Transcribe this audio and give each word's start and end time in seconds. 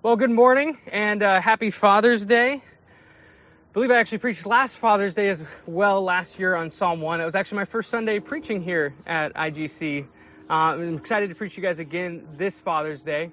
Well, 0.00 0.14
good 0.14 0.30
morning 0.30 0.78
and 0.92 1.24
uh, 1.24 1.40
happy 1.40 1.72
Father's 1.72 2.24
Day. 2.24 2.52
I 2.52 2.60
believe 3.72 3.90
I 3.90 3.96
actually 3.96 4.18
preached 4.18 4.46
last 4.46 4.78
Father's 4.78 5.16
Day 5.16 5.28
as 5.28 5.42
well 5.66 6.04
last 6.04 6.38
year 6.38 6.54
on 6.54 6.70
Psalm 6.70 7.00
1. 7.00 7.20
It 7.20 7.24
was 7.24 7.34
actually 7.34 7.56
my 7.56 7.64
first 7.64 7.90
Sunday 7.90 8.20
preaching 8.20 8.62
here 8.62 8.94
at 9.04 9.34
IGC. 9.34 10.04
Uh, 10.48 10.52
I'm 10.52 10.98
excited 10.98 11.30
to 11.30 11.34
preach 11.34 11.56
you 11.56 11.64
guys 11.64 11.80
again 11.80 12.28
this 12.36 12.60
Father's 12.60 13.02
Day. 13.02 13.32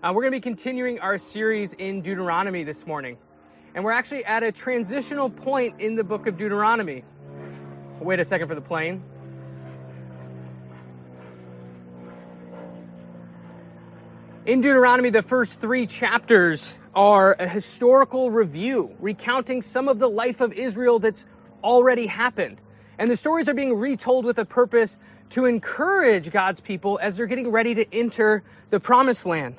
Uh, 0.00 0.12
we're 0.14 0.22
going 0.22 0.30
to 0.30 0.36
be 0.36 0.42
continuing 0.42 1.00
our 1.00 1.18
series 1.18 1.72
in 1.72 2.02
Deuteronomy 2.02 2.62
this 2.62 2.86
morning. 2.86 3.16
And 3.74 3.82
we're 3.82 3.90
actually 3.90 4.24
at 4.24 4.44
a 4.44 4.52
transitional 4.52 5.28
point 5.28 5.80
in 5.80 5.96
the 5.96 6.04
book 6.04 6.28
of 6.28 6.38
Deuteronomy. 6.38 7.02
Wait 7.98 8.20
a 8.20 8.24
second 8.24 8.46
for 8.46 8.54
the 8.54 8.60
plane. 8.60 9.02
In 14.46 14.60
Deuteronomy, 14.60 15.10
the 15.10 15.22
first 15.24 15.60
three 15.60 15.88
chapters 15.88 16.72
are 16.94 17.34
a 17.36 17.48
historical 17.48 18.30
review 18.30 18.94
recounting 19.00 19.60
some 19.60 19.88
of 19.88 19.98
the 19.98 20.08
life 20.08 20.40
of 20.40 20.52
Israel 20.52 21.00
that's 21.00 21.26
already 21.64 22.06
happened. 22.06 22.60
And 22.96 23.10
the 23.10 23.16
stories 23.16 23.48
are 23.48 23.54
being 23.54 23.76
retold 23.76 24.24
with 24.24 24.38
a 24.38 24.44
purpose 24.44 24.96
to 25.30 25.46
encourage 25.46 26.30
God's 26.30 26.60
people 26.60 27.00
as 27.02 27.16
they're 27.16 27.26
getting 27.26 27.50
ready 27.50 27.74
to 27.74 27.92
enter 27.92 28.44
the 28.70 28.78
promised 28.78 29.26
land. 29.26 29.56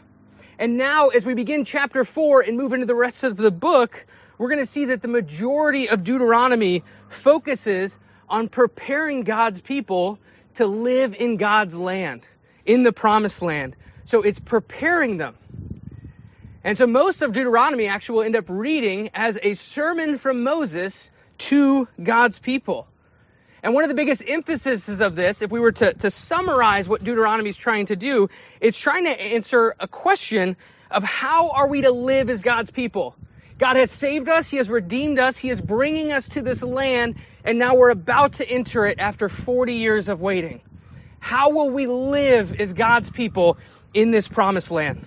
And 0.58 0.78
now, 0.78 1.10
as 1.10 1.26
we 1.26 1.34
begin 1.34 1.66
chapter 1.66 2.06
four 2.06 2.40
and 2.40 2.56
move 2.56 2.72
into 2.72 2.86
the 2.86 2.96
rest 2.96 3.26
of 3.26 3.36
the 3.36 3.52
book, 3.52 4.06
we're 4.38 4.48
going 4.48 4.62
to 4.62 4.66
see 4.66 4.86
that 4.86 5.02
the 5.02 5.10
majority 5.10 5.90
of 5.90 6.06
Deuteronomy 6.06 6.86
focuses 7.10 7.98
on 8.30 8.48
preparing 8.48 9.24
God's 9.24 9.60
people 9.60 10.18
to 10.56 10.66
live 10.66 11.14
in 11.14 11.36
God's 11.36 11.76
land, 11.76 12.22
in 12.66 12.84
the 12.84 12.94
promised 12.94 13.42
land. 13.42 13.76
So 14.08 14.22
it's 14.22 14.40
preparing 14.40 15.18
them. 15.18 15.36
And 16.64 16.78
so 16.78 16.88
most 16.88 17.22
of 17.22 17.34
Deuteronomy 17.34 17.88
actually 17.88 18.16
will 18.16 18.24
end 18.24 18.36
up 18.36 18.46
reading 18.48 19.10
as 19.14 19.38
a 19.42 19.54
sermon 19.54 20.18
from 20.18 20.44
Moses 20.44 21.10
to 21.38 21.88
God's 22.02 22.40
people. 22.40 22.88
And 23.62 23.74
one 23.74 23.84
of 23.84 23.90
the 23.90 23.96
biggest 23.96 24.24
emphases 24.26 25.02
of 25.02 25.16
this, 25.16 25.42
if 25.42 25.52
we 25.52 25.60
were 25.60 25.74
to, 25.74 25.94
to 25.94 26.12
summarize 26.12 26.88
what 26.88 27.04
Deuteronomy 27.04 27.50
is 27.50 27.58
trying 27.58 27.88
to 27.88 27.96
do, 27.96 28.30
it's 28.62 28.78
trying 28.78 29.06
to 29.06 29.22
answer 29.22 29.76
a 29.80 29.88
question 29.88 30.56
of 30.90 31.04
how 31.04 31.52
are 31.52 31.68
we 31.68 31.82
to 31.82 31.92
live 31.92 32.30
as 32.30 32.42
God's 32.42 32.72
people? 32.72 33.16
God 33.58 33.76
has 33.76 33.92
saved 33.92 34.30
us. 34.30 34.48
He 34.50 34.58
has 34.58 34.70
redeemed 34.70 35.20
us. 35.20 35.38
He 35.38 35.50
is 35.50 35.60
bringing 35.60 36.14
us 36.14 36.30
to 36.30 36.42
this 36.42 36.64
land. 36.64 37.16
And 37.44 37.60
now 37.60 37.76
we're 37.76 37.90
about 37.90 38.34
to 38.34 38.48
enter 38.48 38.86
it 38.86 39.00
after 39.00 39.28
40 39.28 39.74
years 39.74 40.08
of 40.08 40.22
waiting. 40.22 40.62
How 41.20 41.50
will 41.50 41.70
we 41.72 41.88
live 41.88 42.60
as 42.60 42.72
God's 42.72 43.10
people 43.10 43.58
in 43.98 44.12
this 44.12 44.28
promised 44.28 44.70
land? 44.70 45.04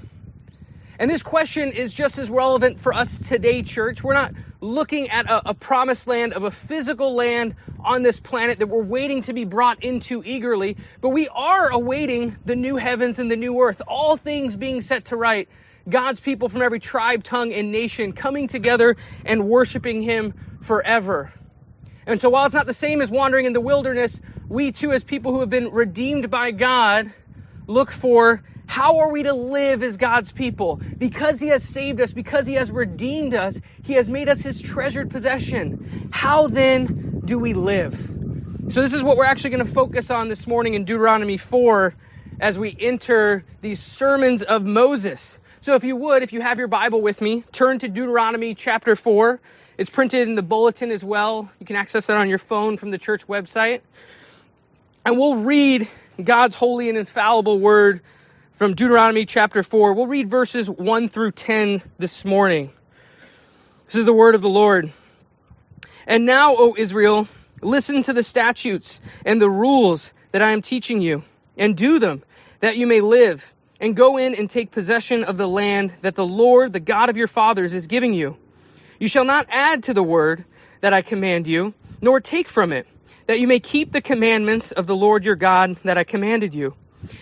And 0.98 1.08
this 1.08 1.22
question 1.22 1.70
is 1.70 1.94
just 1.94 2.19
as 2.19 2.28
relevant 2.28 2.80
for 2.80 2.92
us 2.92 3.20
today, 3.20 3.62
church. 3.62 4.02
We're 4.02 4.14
not 4.14 4.34
looking 4.60 5.08
at 5.10 5.27
a, 5.30 5.50
a, 5.50 5.55
promised 5.55 6.08
land 6.08 6.34
of 6.34 6.42
a 6.42 6.50
physical 6.50 7.14
land 7.14 7.55
on 7.84 8.02
this 8.02 8.18
planet 8.18 8.58
that 8.58 8.66
we're 8.66 8.83
waiting 8.83 9.22
to 9.22 9.33
be 9.33 9.44
brought 9.44 9.84
into 9.84 10.22
eagerly, 10.24 10.77
but 11.00 11.11
we 11.11 11.28
are 11.28 11.70
awaiting 11.70 12.36
the 12.44 12.56
new 12.56 12.77
heavens 12.77 13.20
and 13.20 13.30
the 13.30 13.36
new 13.36 13.58
earth, 13.61 13.80
all 13.86 14.16
things 14.16 14.56
being 14.56 14.83
set 14.83 15.06
to 15.06 15.16
right. 15.16 15.48
God's 15.88 16.18
people 16.18 16.48
from 16.48 16.61
every 16.61 16.80
tribe, 16.80 17.22
tongue, 17.22 17.52
and 17.52 17.70
nation 17.70 18.12
coming 18.12 18.48
together 18.48 18.96
and 19.24 19.48
worshiping 19.48 20.02
Him 20.02 20.34
forever. 20.62 21.33
And 22.06 22.20
so 22.20 22.28
while 22.28 22.44
it's 22.44 22.55
not 22.55 22.66
the 22.66 22.74
same 22.74 23.00
as 23.00 23.08
wandering 23.08 23.46
in 23.46 23.52
the 23.52 23.61
wilderness, 23.61 24.20
we 24.48 24.72
too, 24.72 24.91
as 24.91 25.05
people 25.05 25.33
who 25.33 25.41
have 25.41 25.50
been 25.50 25.70
redeemed 25.70 26.28
by 26.28 26.50
God, 26.50 27.14
look 27.66 27.92
for 27.92 28.42
how 28.71 29.01
are 29.01 29.11
we 29.11 29.25
to 29.25 29.33
live 29.33 29.83
as 29.83 29.97
God's 29.97 30.31
people? 30.31 30.81
Because 31.01 31.41
He 31.41 31.49
has 31.49 31.65
saved 31.65 32.01
us, 32.01 32.13
because 32.13 32.47
He 32.47 32.55
has 32.55 32.71
redeemed 32.71 33.35
us, 33.35 33.61
He 33.83 33.95
has 33.95 34.09
made 34.09 34.29
us 34.29 34.43
His 34.43 34.61
treasured 34.61 35.11
possession. 35.11 35.75
How 36.09 36.47
then 36.47 36.93
do 37.25 37.37
we 37.37 37.53
live? 37.53 38.01
So, 38.69 38.81
this 38.81 38.93
is 38.93 39.03
what 39.03 39.17
we're 39.17 39.25
actually 39.25 39.51
going 39.51 39.67
to 39.67 39.73
focus 39.73 40.09
on 40.13 40.29
this 40.29 40.47
morning 40.47 40.75
in 40.75 40.85
Deuteronomy 40.85 41.36
4 41.36 41.97
as 42.39 42.57
we 42.57 42.77
enter 42.79 43.45
these 43.61 43.80
sermons 43.80 44.45
of 44.45 44.64
Moses. 44.64 45.36
So, 45.63 45.75
if 45.75 45.83
you 45.83 45.97
would, 45.97 46.23
if 46.23 46.33
you 46.33 46.41
have 46.41 46.61
your 46.61 46.69
Bible 46.69 47.03
with 47.03 47.20
me, 47.20 47.42
turn 47.51 47.80
to 47.80 47.89
Deuteronomy 47.89 48.55
chapter 48.55 48.95
4. 48.95 49.41
It's 49.79 49.91
printed 49.91 50.29
in 50.29 50.36
the 50.36 50.42
bulletin 50.42 50.92
as 50.92 51.03
well. 51.03 51.51
You 51.59 51.67
can 51.67 51.75
access 51.75 52.09
it 52.09 52.17
on 52.17 52.29
your 52.29 52.39
phone 52.39 52.77
from 52.77 52.92
the 52.92 52.98
church 52.98 53.27
website. 53.27 53.80
And 55.05 55.19
we'll 55.19 55.39
read 55.39 55.89
God's 56.23 56.55
holy 56.55 56.89
and 56.89 56.97
infallible 56.97 57.59
word 57.59 58.01
from 58.61 58.75
Deuteronomy 58.75 59.25
chapter 59.25 59.63
4. 59.63 59.95
We'll 59.95 60.07
read 60.07 60.29
verses 60.29 60.69
1 60.69 61.09
through 61.09 61.33
10 61.33 61.81
this 61.98 62.27
morning. 62.27 62.71
This 63.87 63.95
is 63.95 64.05
the 64.05 64.13
word 64.13 64.35
of 64.35 64.43
the 64.43 64.51
Lord. 64.51 64.93
And 66.07 66.27
now, 66.27 66.55
O 66.57 66.75
Israel, 66.77 67.27
listen 67.63 68.03
to 68.03 68.13
the 68.13 68.23
statutes 68.23 69.01
and 69.25 69.41
the 69.41 69.48
rules 69.48 70.13
that 70.33 70.43
I 70.43 70.51
am 70.51 70.61
teaching 70.61 71.01
you, 71.01 71.25
and 71.57 71.75
do 71.75 71.98
them, 72.01 72.23
that 72.61 72.77
you 72.77 72.87
may 72.87 73.01
live, 73.01 73.43
and 73.81 73.97
go 73.97 74.19
in 74.19 74.35
and 74.35 74.51
take 74.51 74.73
possession 74.73 75.25
of 75.25 75.39
the 75.39 75.48
land 75.48 75.95
that 76.03 76.15
the 76.15 76.27
Lord, 76.27 76.75
the 76.75 76.81
God 76.81 77.09
of 77.09 77.17
your 77.17 77.29
fathers, 77.29 77.73
is 77.73 77.87
giving 77.87 78.13
you. 78.13 78.37
You 78.98 79.09
shall 79.09 79.25
not 79.25 79.47
add 79.48 79.85
to 79.85 79.95
the 79.95 80.03
word 80.03 80.45
that 80.83 80.92
I 80.92 81.01
command 81.01 81.47
you, 81.47 81.73
nor 82.03 82.21
take 82.21 82.51
from 82.51 82.75
it, 82.75 82.87
that 83.27 83.41
you 83.41 83.47
may 83.47 83.61
keep 83.61 83.91
the 83.91 84.03
commandments 84.03 84.71
of 84.71 84.87
the 84.87 84.95
Lord 84.95 85.25
your 85.25 85.35
God 85.35 85.79
that 85.85 85.97
I 85.97 86.05
commanded 86.05 86.55
you. 86.55 86.75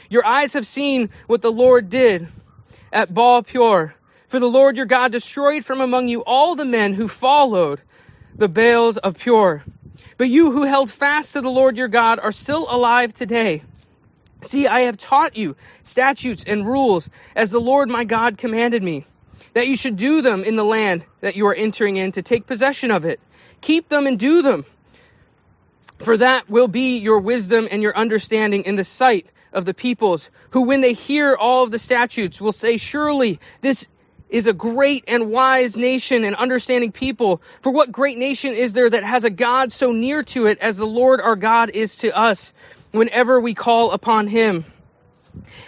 Your 0.09 0.27
eyes 0.27 0.55
have 0.55 0.67
seen 0.67 1.11
what 1.27 1.43
the 1.43 1.53
Lord 1.53 1.91
did 1.91 2.29
at 2.93 3.13
Baal 3.13 3.43
Peor. 3.43 3.95
For 4.29 4.41
the 4.41 4.47
Lord 4.47 4.77
your 4.77 4.87
God 4.87 5.13
destroyed 5.13 5.65
from 5.65 5.81
among 5.81 6.09
you 6.09 6.23
all 6.23 6.55
the 6.55 6.65
men 6.65 6.95
who 6.95 7.09
followed 7.09 7.81
the 8.37 8.49
Baals 8.49 8.97
of 8.99 9.19
Peor. 9.19 9.63
But 10.19 10.29
you 10.29 10.51
who 10.51 10.65
held 10.65 10.91
fast 10.91 11.33
to 11.33 11.41
the 11.41 11.49
Lord 11.49 11.77
your 11.77 11.89
God 11.89 12.19
are 12.19 12.33
still 12.33 12.67
alive 12.69 13.15
today. 13.15 13.63
See, 14.43 14.67
I 14.67 14.81
have 14.81 14.99
taught 14.99 15.37
you 15.37 15.57
statutes 15.85 16.45
and 16.47 16.67
rules 16.67 17.09
as 17.35 17.51
the 17.51 17.61
Lord 17.61 17.89
my 17.89 18.05
God 18.05 18.39
commanded 18.39 18.83
me, 18.83 19.07
that 19.55 19.67
you 19.67 19.77
should 19.77 19.97
do 19.97 20.23
them 20.23 20.45
in 20.45 20.57
the 20.57 20.65
land 20.65 21.05
that 21.21 21.37
you 21.37 21.47
are 21.47 21.55
entering 21.55 21.97
in 21.97 22.13
to 22.13 22.23
take 22.23 22.47
possession 22.47 22.91
of 22.91 23.05
it. 23.05 23.21
Keep 23.61 23.89
them 23.89 24.07
and 24.07 24.19
do 24.19 24.43
them. 24.43 24.65
For 25.99 26.17
that 26.19 26.49
will 26.49 26.69
be 26.69 26.99
your 26.99 27.19
wisdom 27.19 27.67
and 27.71 27.83
your 27.83 27.97
understanding 27.97 28.65
in 28.65 28.77
the 28.77 28.85
sight 28.85 29.27
of 29.53 29.65
the 29.65 29.75
peoples, 29.75 30.29
who 30.51 30.63
when 30.63 30.81
they 30.81 30.93
hear 30.93 31.35
all 31.35 31.65
of 31.65 31.71
the 31.71 31.79
statutes 31.79 32.41
will 32.41 32.53
say, 32.53 32.77
surely 32.77 33.41
this 33.61 33.87
is 34.29 34.47
a 34.47 34.53
great 34.53 35.05
and 35.09 35.31
wise 35.31 35.77
nation 35.77 36.25
and 36.25 36.37
understanding 36.37 36.93
people. 36.93 37.41
For 37.63 37.73
what 37.73 37.91
great 37.91 38.19
nation 38.19 38.53
is 38.53 38.73
there 38.73 38.91
that 38.91 39.05
has 39.05 39.25
a 39.25 39.31
God 39.31 39.73
so 39.73 39.93
near 39.93 40.23
to 40.25 40.47
it 40.47 40.59
as 40.59 40.77
the 40.77 40.87
Lord 40.87 41.21
our 41.21 41.37
God 41.37 41.71
is 41.71 41.97
to 41.99 42.17
us 42.17 42.53
whenever 42.91 43.41
we 43.41 43.55
call 43.55 43.93
upon 43.93 44.27
him? 44.27 44.65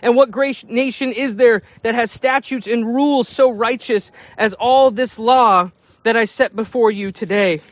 And 0.03 0.17
what 0.17 0.31
great 0.31 0.69
nation 0.69 1.13
is 1.13 1.37
there 1.37 1.63
that 1.83 1.95
has 1.95 2.11
statutes 2.11 2.67
and 2.67 2.87
rules 2.87 3.29
so 3.29 3.51
righteous 3.51 4.11
as 4.37 4.53
all 4.53 4.91
this 4.91 5.19
law 5.19 5.71
that 6.03 6.17
I 6.17 6.25
set 6.25 6.55
before 6.55 6.91
you 6.91 7.13
today? 7.13 7.63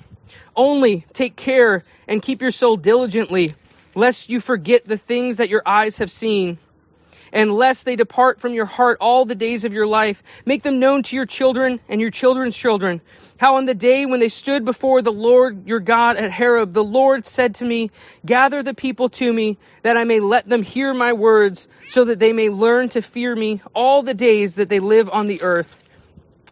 Only 0.55 1.05
take 1.13 1.37
care 1.37 1.85
and 2.07 2.23
keep 2.23 2.41
your 2.41 2.51
soul 2.51 2.77
diligently 2.77 3.55
lest 3.95 4.29
you 4.29 4.41
forget 4.41 4.85
the 4.85 4.97
things 4.97 5.39
that 5.39 5.49
your 5.49 5.63
eyes 5.67 5.99
have 5.99 6.11
seen, 6.11 6.59
and 7.33 7.53
lest 7.53 7.85
they 7.85 7.97
depart 7.97 8.41
from 8.41 8.55
your 8.55 8.65
heart 8.65 8.99
all 9.01 9.25
the 9.25 9.35
days 9.35 9.65
of 9.65 9.73
your 9.73 9.87
life. 9.87 10.23
Make 10.47 10.63
them 10.63 10.79
known 10.79 11.03
to 11.05 11.17
your 11.17 11.27
children 11.27 11.81
and 11.89 12.01
your 12.01 12.11
children's 12.11 12.57
children. 12.57 13.01
How 13.39 13.57
on 13.57 13.67
the 13.67 13.75
day 13.75 14.07
when 14.07 14.21
they 14.21 14.31
stood 14.31 14.65
before 14.65 15.03
the 15.03 15.13
Lord 15.13 15.67
your 15.67 15.81
God 15.81 16.17
at 16.17 16.33
Horeb, 16.33 16.73
the 16.73 16.85
Lord 16.85 17.27
said 17.27 17.57
to 17.57 17.65
me, 17.65 17.91
Gather 18.25 18.63
the 18.63 18.75
people 18.75 19.11
to 19.11 19.33
me, 19.33 19.59
that 19.83 19.97
I 19.97 20.05
may 20.05 20.21
let 20.21 20.49
them 20.49 20.63
hear 20.63 20.93
my 20.95 21.13
words, 21.13 21.69
so 21.89 22.05
that 22.07 22.19
they 22.19 22.33
may 22.33 22.51
learn 22.51 22.89
to 22.91 23.03
fear 23.03 23.35
me 23.35 23.61
all 23.75 24.03
the 24.03 24.15
days 24.15 24.57
that 24.57 24.69
they 24.69 24.81
live 24.81 25.11
on 25.11 25.27
the 25.27 25.43
earth, 25.43 25.85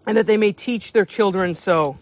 and 0.07 0.17
that 0.17 0.27
they 0.27 0.37
may 0.37 0.53
teach 0.53 0.93
their 0.93 1.07
children 1.07 1.55
so. 1.55 1.97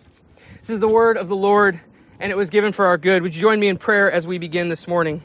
This 0.60 0.70
is 0.70 0.80
the 0.80 0.88
word 0.88 1.16
of 1.16 1.28
the 1.28 1.36
Lord, 1.36 1.80
and 2.20 2.30
it 2.30 2.36
was 2.36 2.50
given 2.50 2.72
for 2.72 2.86
our 2.86 2.98
good. 2.98 3.22
Would 3.22 3.34
you 3.34 3.40
join 3.40 3.58
me 3.58 3.68
in 3.68 3.76
prayer 3.76 4.10
as 4.10 4.26
we 4.26 4.38
begin 4.38 4.68
this 4.68 4.86
morning? 4.86 5.22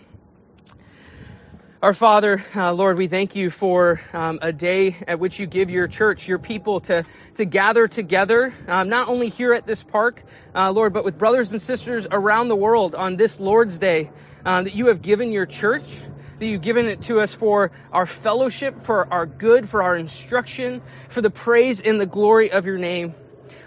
Our 1.82 1.94
Father, 1.94 2.44
uh, 2.54 2.74
Lord, 2.74 2.98
we 2.98 3.08
thank 3.08 3.38
you 3.38 3.50
for 3.50 4.02
um, 4.12 4.40
a 4.42 4.52
day 4.52 4.98
at 5.08 5.18
which 5.18 5.40
you 5.40 5.46
give 5.46 5.70
your 5.70 5.88
church, 5.88 6.28
your 6.28 6.38
people, 6.38 6.82
to, 6.82 7.06
to 7.36 7.46
gather 7.46 7.88
together, 7.88 8.54
um, 8.68 8.90
not 8.90 9.08
only 9.08 9.30
here 9.30 9.54
at 9.54 9.66
this 9.66 9.82
park, 9.82 10.22
uh, 10.54 10.72
Lord, 10.72 10.92
but 10.92 11.06
with 11.06 11.18
brothers 11.18 11.54
and 11.54 11.62
sisters 11.62 12.06
around 12.12 12.50
the 12.50 12.56
world 12.58 12.96
on 12.96 13.16
this 13.16 13.40
Lord's 13.40 13.78
Day, 13.78 14.12
uh, 14.46 14.64
that 14.64 14.76
you 14.76 14.88
have 14.88 15.02
given 15.02 15.32
your 15.32 15.46
church, 15.46 16.02
that 16.40 16.46
you've 16.46 16.62
given 16.62 16.86
it 16.86 17.04
to 17.04 17.22
us 17.22 17.34
for 17.34 17.72
our 17.94 18.06
fellowship, 18.06 18.84
for 18.84 19.08
our 19.14 19.26
good, 19.26 19.70
for 19.70 19.82
our 19.82 19.96
instruction, 19.96 20.82
for 21.08 21.22
the 21.22 21.30
praise 21.30 21.80
and 21.80 22.02
the 22.02 22.06
glory 22.06 22.52
of 22.52 22.66
your 22.66 22.78
name. 22.78 23.16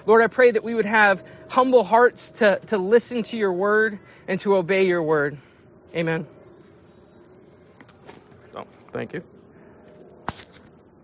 Lord, 0.06 0.22
I 0.22 0.26
pray 0.26 0.50
that 0.50 0.64
we 0.64 0.74
would 0.74 0.86
have 0.86 1.22
humble 1.48 1.84
hearts 1.84 2.32
to, 2.32 2.58
to 2.68 2.78
listen 2.78 3.22
to 3.24 3.36
your 3.36 3.52
word 3.52 3.98
and 4.26 4.40
to 4.40 4.56
obey 4.56 4.86
your 4.86 5.02
word. 5.02 5.38
Amen. 5.94 6.26
Oh, 8.54 8.64
thank 8.92 9.12
you. 9.12 9.22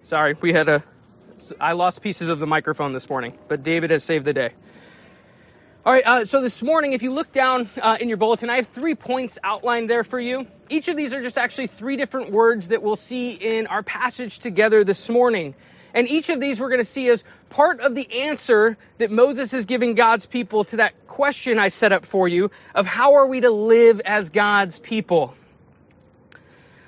Sorry, 0.03 0.35
we 0.41 0.53
had 0.53 0.69
a 0.69 0.83
I 1.61 1.73
lost 1.73 2.03
pieces 2.03 2.29
of 2.29 2.39
the 2.39 2.47
microphone 2.47 2.93
this 2.93 3.09
morning, 3.09 3.37
but 3.49 3.63
David 3.63 3.91
has 3.91 4.05
saved 4.05 4.25
the 4.25 4.33
day. 4.33 4.51
All 5.87 5.93
right, 5.93 6.05
uh, 6.05 6.25
so 6.27 6.43
this 6.43 6.63
morning, 6.63 6.93
if 6.93 7.03
you 7.03 7.13
look 7.13 7.33
down 7.33 7.71
uh, 7.81 7.97
in 8.01 8.09
your 8.09 8.19
bulletin, 8.19 8.51
I 8.51 8.57
have 8.57 8.69
three 8.69 8.95
points 8.95 9.39
outlined 9.43 9.89
there 9.89 10.05
for 10.05 10.21
you. 10.21 10.47
Each 10.69 10.89
of 10.89 10.97
these 10.97 11.15
are 11.15 11.23
just 11.23 11.39
actually 11.39 11.69
three 11.69 11.97
different 11.97 12.31
words 12.33 12.69
that 12.69 12.83
we'll 12.83 12.97
see 12.97 13.31
in 13.31 13.69
our 13.69 13.83
passage 13.83 14.41
together 14.41 14.85
this 14.85 15.09
morning. 15.09 15.55
And 15.95 16.09
each 16.09 16.29
of 16.29 16.41
these 16.41 16.61
we're 16.61 16.69
going 16.69 16.81
to 16.81 16.85
see 16.85 17.09
as 17.09 17.25
part 17.49 17.81
of 17.81 17.95
the 17.95 18.23
answer 18.23 18.77
that 18.99 19.11
Moses 19.11 19.55
is 19.55 19.65
giving 19.65 19.95
God's 19.95 20.27
people 20.27 20.65
to 20.65 20.77
that 20.77 21.07
question 21.07 21.59
I 21.59 21.69
set 21.69 21.93
up 21.93 22.07
for 22.07 22.29
you 22.29 22.51
of 22.75 22.87
how 22.87 23.15
are 23.15 23.27
we 23.27 23.41
to 23.41 23.51
live 23.51 24.01
as 24.05 24.31
God's 24.31 24.79
people. 24.79 25.35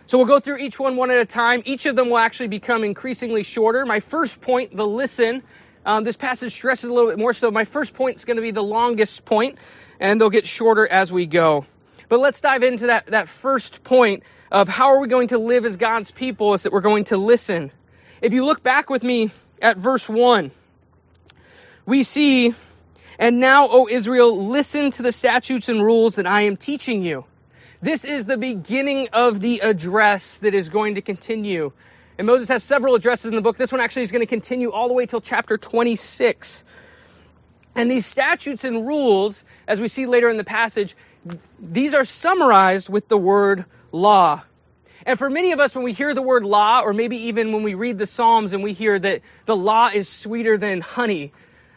So 0.06 0.18
we'll 0.18 0.26
go 0.26 0.40
through 0.40 0.58
each 0.58 0.78
one 0.78 0.96
one 0.96 1.10
at 1.10 1.18
a 1.18 1.24
time. 1.24 1.62
Each 1.64 1.86
of 1.86 1.94
them 1.94 2.10
will 2.10 2.18
actually 2.18 2.48
become 2.48 2.82
increasingly 2.82 3.44
shorter. 3.44 3.86
My 3.86 4.00
first 4.00 4.40
point, 4.40 4.76
the 4.76 4.86
listen, 4.86 5.42
um, 5.86 6.04
this 6.04 6.16
passage 6.16 6.52
stresses 6.52 6.90
a 6.90 6.92
little 6.92 7.10
bit 7.10 7.18
more, 7.18 7.32
so 7.32 7.50
my 7.50 7.64
first 7.64 7.94
point 7.94 8.16
is 8.16 8.24
going 8.24 8.36
to 8.36 8.42
be 8.42 8.50
the 8.50 8.62
longest 8.62 9.24
point, 9.24 9.56
and 10.00 10.20
they'll 10.20 10.28
get 10.28 10.46
shorter 10.46 10.86
as 10.86 11.12
we 11.12 11.26
go. 11.26 11.64
But 12.08 12.18
let's 12.18 12.40
dive 12.40 12.64
into 12.64 12.88
that, 12.88 13.06
that 13.06 13.28
first 13.28 13.84
point 13.84 14.24
of 14.50 14.68
how 14.68 14.94
are 14.94 14.98
we 14.98 15.06
going 15.06 15.28
to 15.28 15.38
live 15.38 15.64
as 15.64 15.76
God's 15.76 16.10
people 16.10 16.54
is 16.54 16.64
that 16.64 16.72
we're 16.72 16.80
going 16.80 17.04
to 17.04 17.16
listen. 17.16 17.70
If 18.22 18.34
you 18.34 18.44
look 18.44 18.62
back 18.62 18.90
with 18.90 19.02
me 19.02 19.30
at 19.62 19.78
verse 19.78 20.06
1, 20.06 20.50
we 21.86 22.02
see, 22.02 22.54
and 23.18 23.40
now, 23.40 23.68
O 23.68 23.88
Israel, 23.88 24.48
listen 24.48 24.90
to 24.92 25.02
the 25.02 25.12
statutes 25.12 25.70
and 25.70 25.82
rules 25.82 26.16
that 26.16 26.26
I 26.26 26.42
am 26.42 26.58
teaching 26.58 27.02
you. 27.02 27.24
This 27.80 28.04
is 28.04 28.26
the 28.26 28.36
beginning 28.36 29.08
of 29.14 29.40
the 29.40 29.60
address 29.60 30.36
that 30.38 30.52
is 30.52 30.68
going 30.68 30.96
to 30.96 31.00
continue. 31.00 31.72
And 32.18 32.26
Moses 32.26 32.50
has 32.50 32.62
several 32.62 32.94
addresses 32.94 33.30
in 33.30 33.36
the 33.36 33.40
book. 33.40 33.56
This 33.56 33.72
one 33.72 33.80
actually 33.80 34.02
is 34.02 34.12
going 34.12 34.20
to 34.20 34.26
continue 34.26 34.70
all 34.70 34.88
the 34.88 34.94
way 34.94 35.06
till 35.06 35.22
chapter 35.22 35.56
26. 35.56 36.62
And 37.74 37.90
these 37.90 38.04
statutes 38.04 38.64
and 38.64 38.86
rules, 38.86 39.42
as 39.66 39.80
we 39.80 39.88
see 39.88 40.04
later 40.04 40.28
in 40.28 40.36
the 40.36 40.44
passage, 40.44 40.94
these 41.58 41.94
are 41.94 42.04
summarized 42.04 42.90
with 42.90 43.08
the 43.08 43.16
word 43.16 43.64
law. 43.92 44.42
And 45.06 45.18
for 45.18 45.30
many 45.30 45.52
of 45.52 45.60
us, 45.60 45.74
when 45.74 45.84
we 45.84 45.92
hear 45.92 46.14
the 46.14 46.22
word 46.22 46.44
law, 46.44 46.82
or 46.82 46.92
maybe 46.92 47.16
even 47.28 47.52
when 47.52 47.62
we 47.62 47.74
read 47.74 47.98
the 47.98 48.06
Psalms 48.06 48.52
and 48.52 48.62
we 48.62 48.72
hear 48.72 48.98
that 48.98 49.22
the 49.46 49.56
law 49.56 49.88
is 49.92 50.08
sweeter 50.08 50.58
than 50.58 50.80
honey, 50.80 51.32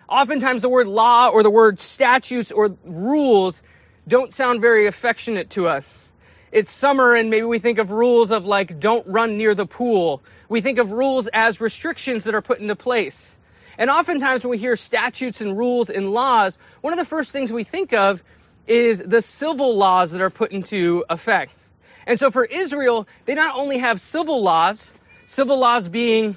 oftentimes 0.09 0.61
the 0.61 0.69
word 0.69 0.87
law 0.87 1.29
or 1.29 1.43
the 1.43 1.49
word 1.49 1.79
statutes 1.79 2.51
or 2.51 2.75
rules 2.83 3.61
don't 4.07 4.33
sound 4.33 4.61
very 4.61 4.87
affectionate 4.87 5.51
to 5.51 5.67
us. 5.67 6.09
It's 6.51 6.71
summer 6.71 7.15
and 7.15 7.29
maybe 7.29 7.45
we 7.45 7.59
think 7.59 7.79
of 7.79 7.89
rules 7.89 8.31
of 8.31 8.45
like 8.45 8.79
don't 8.79 9.07
run 9.07 9.37
near 9.37 9.55
the 9.55 9.65
pool. 9.65 10.21
We 10.49 10.61
think 10.61 10.77
of 10.77 10.91
rules 10.91 11.27
as 11.27 11.59
restrictions 11.61 12.25
that 12.25 12.35
are 12.35 12.41
put 12.41 12.59
into 12.59 12.75
place. 12.75 13.33
And 13.77 13.89
oftentimes 13.89 14.43
when 14.43 14.51
we 14.51 14.57
hear 14.59 14.75
statutes 14.75 15.41
and 15.41 15.57
rules 15.57 15.89
and 15.89 16.11
laws, 16.11 16.57
one 16.81 16.93
of 16.93 16.99
the 16.99 17.05
first 17.05 17.31
things 17.31 17.51
we 17.51 17.63
think 17.63 17.93
of 17.93 18.21
is 18.67 18.99
the 18.99 19.21
civil 19.21 19.75
laws 19.75 20.11
that 20.11 20.21
are 20.21 20.29
put 20.29 20.51
into 20.51 21.05
effect. 21.09 21.57
And 22.05 22.19
so 22.19 22.31
for 22.31 22.43
Israel, 22.43 23.07
they 23.25 23.35
not 23.35 23.55
only 23.55 23.77
have 23.79 24.01
civil 24.01 24.41
laws, 24.41 24.91
civil 25.25 25.57
laws 25.59 25.87
being 25.87 26.35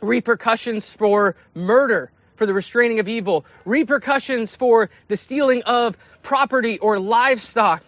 repercussions 0.00 0.88
for 0.88 1.36
murder, 1.54 2.10
for 2.36 2.46
the 2.46 2.54
restraining 2.54 3.00
of 3.00 3.08
evil, 3.08 3.44
repercussions 3.64 4.54
for 4.54 4.90
the 5.08 5.16
stealing 5.16 5.62
of 5.62 5.96
property 6.22 6.78
or 6.78 6.98
livestock. 6.98 7.82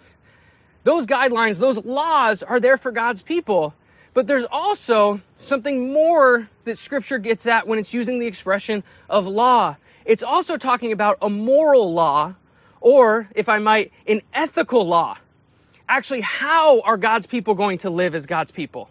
Those 0.84 1.06
guidelines, 1.06 1.58
those 1.58 1.84
laws 1.84 2.42
are 2.42 2.60
there 2.60 2.78
for 2.78 2.92
God's 2.92 3.22
people. 3.22 3.74
But 4.14 4.26
there's 4.26 4.46
also 4.50 5.20
something 5.40 5.92
more 5.92 6.48
that 6.64 6.78
scripture 6.78 7.18
gets 7.18 7.46
at 7.46 7.66
when 7.66 7.78
it's 7.78 7.92
using 7.92 8.18
the 8.18 8.26
expression 8.26 8.82
of 9.08 9.26
law. 9.26 9.76
It's 10.04 10.22
also 10.22 10.56
talking 10.56 10.92
about 10.92 11.18
a 11.20 11.28
moral 11.28 11.92
law, 11.92 12.34
or, 12.80 13.28
if 13.34 13.48
I 13.48 13.58
might, 13.58 13.92
an 14.06 14.22
ethical 14.32 14.86
law 14.86 15.18
actually 15.88 16.20
how 16.20 16.80
are 16.82 16.96
God's 16.96 17.26
people 17.26 17.54
going 17.54 17.78
to 17.78 17.90
live 17.90 18.14
as 18.14 18.26
God's 18.26 18.50
people? 18.50 18.88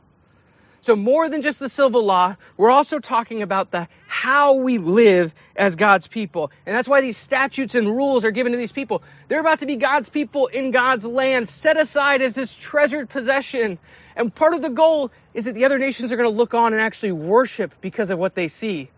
So 0.82 0.96
more 0.96 1.30
than 1.30 1.42
just 1.42 1.60
the 1.60 1.70
civil 1.70 2.06
law, 2.06 2.36
we're 2.56 2.70
also 2.70 3.00
talking 3.00 3.42
about 3.42 3.72
the 3.72 3.88
how 4.06 4.54
we 4.54 4.78
live 4.78 5.34
as 5.56 5.76
God's 5.76 6.08
people. 6.08 6.52
And 6.66 6.76
that's 6.76 6.88
why 6.88 7.02
these 7.02 7.18
statutes 7.18 7.76
and 7.76 7.88
rules 7.88 8.24
are 8.24 8.32
given 8.32 8.54
to 8.54 8.58
these 8.58 8.72
people. 8.72 9.04
They're 9.28 9.42
about 9.42 9.60
to 9.60 9.66
be 9.66 9.76
God's 9.76 10.08
people 10.08 10.48
in 10.48 10.72
God's 10.72 11.06
land, 11.06 11.50
set 11.50 11.78
aside 11.78 12.22
as 12.22 12.36
this 12.36 12.54
treasured 12.54 13.10
possession. 13.10 13.80
And 14.16 14.34
part 14.34 14.54
of 14.54 14.62
the 14.62 14.70
goal 14.70 15.12
is 15.34 15.46
that 15.46 15.56
the 15.56 15.66
other 15.66 15.78
nations 15.78 16.12
are 16.12 16.16
going 16.16 16.32
to 16.32 16.38
look 16.38 16.54
on 16.54 16.74
and 16.74 16.82
actually 16.82 17.12
worship 17.12 17.74
because 17.82 18.10
of 18.10 18.18
what 18.18 18.34
they 18.34 18.48
see. 18.48 18.90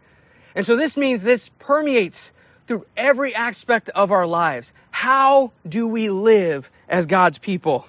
And 0.56 0.66
so 0.66 0.76
this 0.76 0.96
means 0.96 1.24
this 1.24 1.50
permeates 1.60 2.32
through 2.68 2.86
every 2.96 3.34
aspect 3.34 3.90
of 3.90 4.12
our 4.12 4.28
lives. 4.28 4.72
How 4.92 5.54
do 5.68 5.88
we 5.88 6.10
live 6.10 6.70
as 6.90 7.06
God's 7.06 7.38
people? 7.38 7.86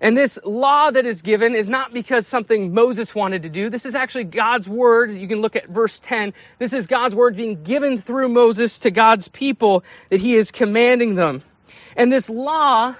And 0.00 0.18
this 0.18 0.38
law 0.44 0.90
that 0.90 1.06
is 1.06 1.22
given 1.22 1.54
is 1.54 1.68
not 1.68 1.94
because 1.94 2.26
something 2.26 2.74
Moses 2.74 3.14
wanted 3.14 3.44
to 3.44 3.48
do. 3.48 3.70
This 3.70 3.86
is 3.86 3.94
actually 3.94 4.24
God's 4.24 4.68
word. 4.68 5.14
You 5.14 5.26
can 5.26 5.40
look 5.40 5.56
at 5.56 5.66
verse 5.66 5.98
10. 6.00 6.34
This 6.58 6.74
is 6.74 6.86
God's 6.86 7.14
word 7.14 7.36
being 7.36 7.62
given 7.62 7.96
through 7.96 8.28
Moses 8.28 8.80
to 8.80 8.90
God's 8.90 9.28
people 9.28 9.82
that 10.10 10.20
he 10.20 10.34
is 10.34 10.50
commanding 10.50 11.14
them. 11.14 11.42
And 11.96 12.12
this 12.12 12.28
law 12.28 12.94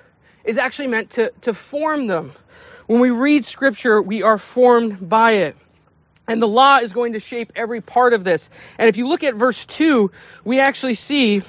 is 0.45 0.57
actually 0.57 0.89
meant 0.89 1.11
to, 1.11 1.31
to 1.43 1.53
form 1.53 2.07
them. 2.07 2.33
When 2.87 3.01
we 3.01 3.11
read 3.11 3.45
scripture, 3.45 4.01
we 4.01 4.23
are 4.23 4.39
formed 4.39 5.07
by 5.07 5.33
it. 5.33 5.57
And 6.27 6.41
the 6.41 6.49
law 6.49 6.79
is 6.79 6.95
going 6.95 7.13
to 7.13 7.21
shape 7.21 7.53
every 7.55 7.83
part 7.83 8.15
of 8.15 8.25
this. 8.25 8.49
And 8.79 8.89
if 8.89 8.97
you 8.97 9.09
look 9.09 9.25
at 9.25 9.35
verse 9.35 9.67
2, 9.67 10.11
we 10.43 10.61
actually 10.61 10.95
see 10.95 11.43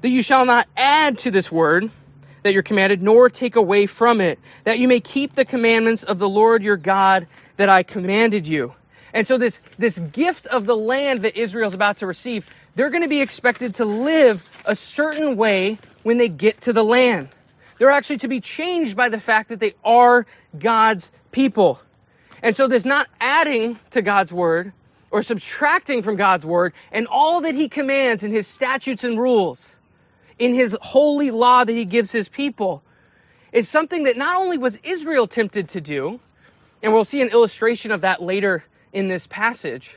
that 0.00 0.08
you 0.08 0.22
shall 0.22 0.44
not 0.44 0.66
add 0.76 1.18
to 1.20 1.30
this 1.30 1.50
word 1.50 1.90
that 2.42 2.52
you're 2.52 2.62
commanded, 2.62 3.02
nor 3.02 3.28
take 3.28 3.56
away 3.56 3.86
from 3.86 4.20
it, 4.20 4.38
that 4.64 4.78
you 4.78 4.88
may 4.88 5.00
keep 5.00 5.34
the 5.34 5.44
commandments 5.44 6.02
of 6.02 6.18
the 6.18 6.28
Lord 6.28 6.62
your 6.62 6.76
God 6.76 7.26
that 7.56 7.68
I 7.68 7.82
commanded 7.82 8.46
you. 8.46 8.74
And 9.12 9.26
so 9.26 9.38
this, 9.38 9.60
this 9.78 9.98
gift 9.98 10.46
of 10.46 10.66
the 10.66 10.76
land 10.76 11.22
that 11.22 11.36
Israel's 11.36 11.74
about 11.74 11.98
to 11.98 12.06
receive, 12.06 12.48
they're 12.74 12.90
going 12.90 13.02
to 13.02 13.08
be 13.08 13.20
expected 13.20 13.76
to 13.76 13.84
live 13.84 14.42
a 14.64 14.76
certain 14.76 15.36
way 15.36 15.78
when 16.02 16.16
they 16.16 16.28
get 16.28 16.62
to 16.62 16.72
the 16.72 16.84
land. 16.84 17.28
They're 17.78 17.90
actually 17.90 18.18
to 18.18 18.28
be 18.28 18.40
changed 18.40 18.96
by 18.96 19.08
the 19.08 19.20
fact 19.20 19.48
that 19.48 19.58
they 19.58 19.74
are 19.84 20.26
God's 20.58 21.10
people. 21.32 21.80
And 22.42 22.54
so 22.54 22.68
there's 22.68 22.86
not 22.86 23.08
adding 23.20 23.78
to 23.90 24.02
God's 24.02 24.32
word 24.32 24.72
or 25.10 25.22
subtracting 25.22 26.02
from 26.02 26.16
God's 26.16 26.46
word 26.46 26.72
and 26.92 27.06
all 27.08 27.42
that 27.42 27.54
he 27.54 27.68
commands 27.68 28.22
in 28.22 28.32
his 28.32 28.46
statutes 28.46 29.02
and 29.02 29.18
rules, 29.18 29.74
in 30.40 30.54
his 30.54 30.76
holy 30.80 31.30
law 31.30 31.62
that 31.62 31.72
he 31.72 31.84
gives 31.84 32.10
his 32.10 32.28
people, 32.28 32.82
is 33.52 33.68
something 33.68 34.04
that 34.04 34.16
not 34.16 34.36
only 34.36 34.58
was 34.58 34.78
Israel 34.82 35.26
tempted 35.26 35.68
to 35.70 35.80
do, 35.80 36.18
and 36.82 36.92
we'll 36.92 37.04
see 37.04 37.20
an 37.20 37.28
illustration 37.28 37.92
of 37.92 38.00
that 38.00 38.22
later 38.22 38.64
in 38.92 39.06
this 39.06 39.26
passage, 39.26 39.96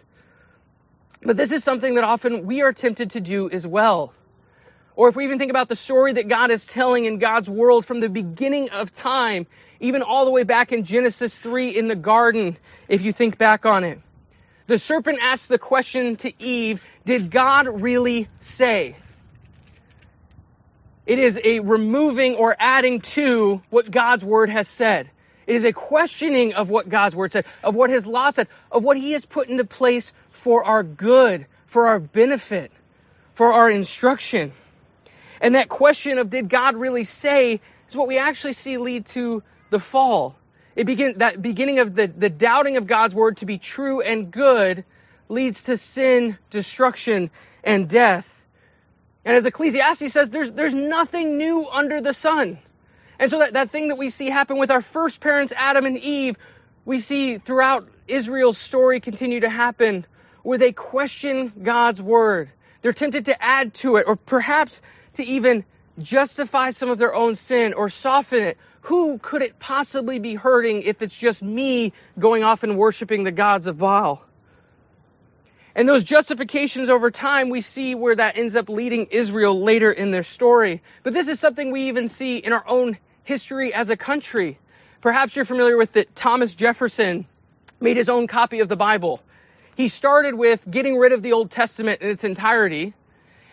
but 1.22 1.38
this 1.38 1.54
is 1.54 1.64
something 1.64 1.96
that 1.96 2.04
often 2.04 2.46
we 2.46 2.62
are 2.62 2.74
tempted 2.74 3.12
to 3.12 3.22
do 3.22 3.50
as 3.50 3.66
well. 3.66 4.14
Or 4.96 5.08
if 5.08 5.16
we 5.16 5.24
even 5.24 5.40
think 5.40 5.50
about 5.50 5.70
the 5.70 5.78
story 5.78 6.14
that 6.14 6.28
God 6.28 6.52
is 6.52 6.66
telling 6.66 7.06
in 7.06 7.18
God's 7.18 7.50
world 7.50 7.86
from 7.86 8.02
the 8.02 8.10
beginning 8.10 8.70
of 8.72 8.94
time, 8.94 9.48
even 9.80 10.04
all 10.04 10.26
the 10.26 10.32
way 10.32 10.44
back 10.44 10.74
in 10.74 10.84
Genesis 10.84 11.40
3 11.40 11.70
in 11.70 11.88
the 11.88 11.96
garden, 11.96 12.58
if 12.90 13.02
you 13.04 13.14
think 13.14 13.38
back 13.38 13.66
on 13.66 13.86
it. 13.86 14.02
The 14.68 14.78
serpent 14.78 15.20
asked 15.22 15.48
the 15.48 15.58
question 15.58 16.18
to 16.18 16.44
Eve, 16.44 16.84
did 17.06 17.32
God 17.32 17.82
really 17.82 18.28
say? 18.40 18.98
It 21.06 21.20
is 21.20 21.40
a 21.44 21.60
removing 21.60 22.36
or 22.36 22.56
adding 22.58 23.02
to 23.02 23.62
what 23.70 23.92
God's 23.92 24.24
word 24.24 24.50
has 24.50 24.68
said. 24.68 25.10
It 25.46 25.56
is 25.56 25.66
a 25.66 25.74
questioning 25.74 26.54
of 26.54 26.70
what 26.70 26.88
God's 26.88 27.16
word 27.16 27.34
said, 27.34 27.46
of 27.64 27.76
what 27.76 27.90
his 27.90 28.08
law 28.08 28.32
said, 28.32 28.48
of 28.72 28.84
what 28.84 28.96
he 28.96 29.12
has 29.12 29.26
put 29.26 29.50
into 29.50 29.66
place 29.66 30.14
for 30.32 30.64
our 30.64 30.84
good, 30.84 31.46
for 31.68 31.88
our 31.88 32.00
benefit, 32.00 32.72
for 33.34 33.52
our 33.52 33.70
instruction. 33.70 34.54
And 35.42 35.56
that 35.56 35.68
question 35.68 36.18
of 36.20 36.30
did 36.30 36.48
God 36.48 36.76
really 36.76 37.04
say 37.04 37.60
is 37.90 37.96
what 37.96 38.08
we 38.08 38.18
actually 38.18 38.54
see 38.54 38.78
lead 38.78 39.06
to 39.08 39.44
the 39.70 39.80
fall. 39.80 40.36
It 40.76 40.86
begin, 40.86 41.18
that 41.18 41.42
beginning 41.42 41.80
of 41.80 41.94
the, 41.94 42.08
the 42.08 42.30
doubting 42.30 42.78
of 42.78 42.88
God's 42.88 43.14
word 43.14 43.38
to 43.38 43.46
be 43.46 43.58
true 43.58 44.02
and 44.02 44.32
good 44.32 44.86
leads 45.28 45.66
to 45.66 45.76
sin, 45.78 46.38
destruction, 46.50 47.30
and 47.64 47.90
death. 47.90 48.33
And 49.26 49.36
as 49.36 49.46
Ecclesiastes 49.46 50.12
says, 50.12 50.30
there's, 50.30 50.52
there's 50.52 50.74
nothing 50.74 51.38
new 51.38 51.68
under 51.70 52.02
the 52.02 52.14
sun. 52.14 52.60
And 53.20 53.32
so 53.32 53.40
that, 53.40 53.54
that 53.54 53.70
thing 53.70 53.88
that 53.90 53.98
we 53.98 54.10
see 54.10 54.30
happen 54.30 54.58
with 54.58 54.72
our 54.72 54.82
first 54.82 55.22
parents, 55.22 55.54
Adam 55.56 55.86
and 55.86 55.98
Eve, 55.98 56.36
we 56.86 57.00
see 57.00 57.38
throughout 57.38 57.88
Israel's 58.08 58.58
story 58.58 59.00
continue 59.00 59.42
to 59.42 59.50
happen 59.50 60.06
where 60.42 60.58
they 60.58 60.74
question 60.74 61.54
God's 61.64 62.02
word. 62.02 62.52
They're 62.82 62.92
tempted 62.92 63.26
to 63.26 63.42
add 63.42 63.74
to 63.76 63.96
it 63.96 64.06
or 64.08 64.18
perhaps 64.18 64.82
to 65.14 65.24
even 65.24 65.64
justify 66.00 66.72
some 66.72 66.90
of 66.90 66.98
their 66.98 67.14
own 67.14 67.36
sin 67.36 67.74
or 67.74 67.88
soften 67.88 68.44
it, 68.44 68.58
who 68.82 69.18
could 69.18 69.42
it 69.42 69.60
possibly 69.60 70.20
be 70.20 70.36
hurting 70.36 70.82
if 70.82 71.02
it's 71.02 71.16
just 71.16 71.42
me 71.42 71.94
going 72.20 72.44
off 72.44 72.64
and 72.64 72.78
worshiping 72.78 73.24
the 73.24 73.32
gods 73.32 73.68
of 73.68 73.78
Baal? 73.78 74.26
And 75.76 75.90
those 75.90 76.04
justifications 76.04 76.90
over 76.90 77.10
time, 77.10 77.50
we 77.50 77.62
see 77.62 77.96
where 77.96 78.16
that 78.16 78.38
ends 78.38 78.56
up 78.56 78.70
leading 78.70 79.08
Israel 79.08 79.60
later 79.60 79.92
in 79.92 80.12
their 80.12 80.24
story. 80.24 80.84
But 81.02 81.14
this 81.14 81.28
is 81.28 81.40
something 81.40 81.72
we 81.72 81.88
even 81.88 82.10
see 82.10 82.38
in 82.38 82.54
our 82.54 82.64
own 82.68 82.98
history 83.24 83.74
as 83.74 83.90
a 83.90 83.98
country. 83.98 84.60
Perhaps 85.02 85.36
you're 85.36 85.46
familiar 85.46 85.78
with 85.78 85.94
that 85.94 86.16
Thomas 86.16 86.54
Jefferson 86.54 87.26
made 87.80 87.98
his 87.98 88.08
own 88.10 88.28
copy 88.28 88.60
of 88.60 88.70
the 88.70 88.76
Bible. 88.76 89.20
He 89.76 89.88
started 89.88 90.36
with 90.36 90.70
getting 90.70 90.98
rid 90.98 91.12
of 91.12 91.24
the 91.24 91.34
Old 91.34 91.50
Testament 91.50 92.02
in 92.02 92.10
its 92.10 92.24
entirety, 92.24 92.94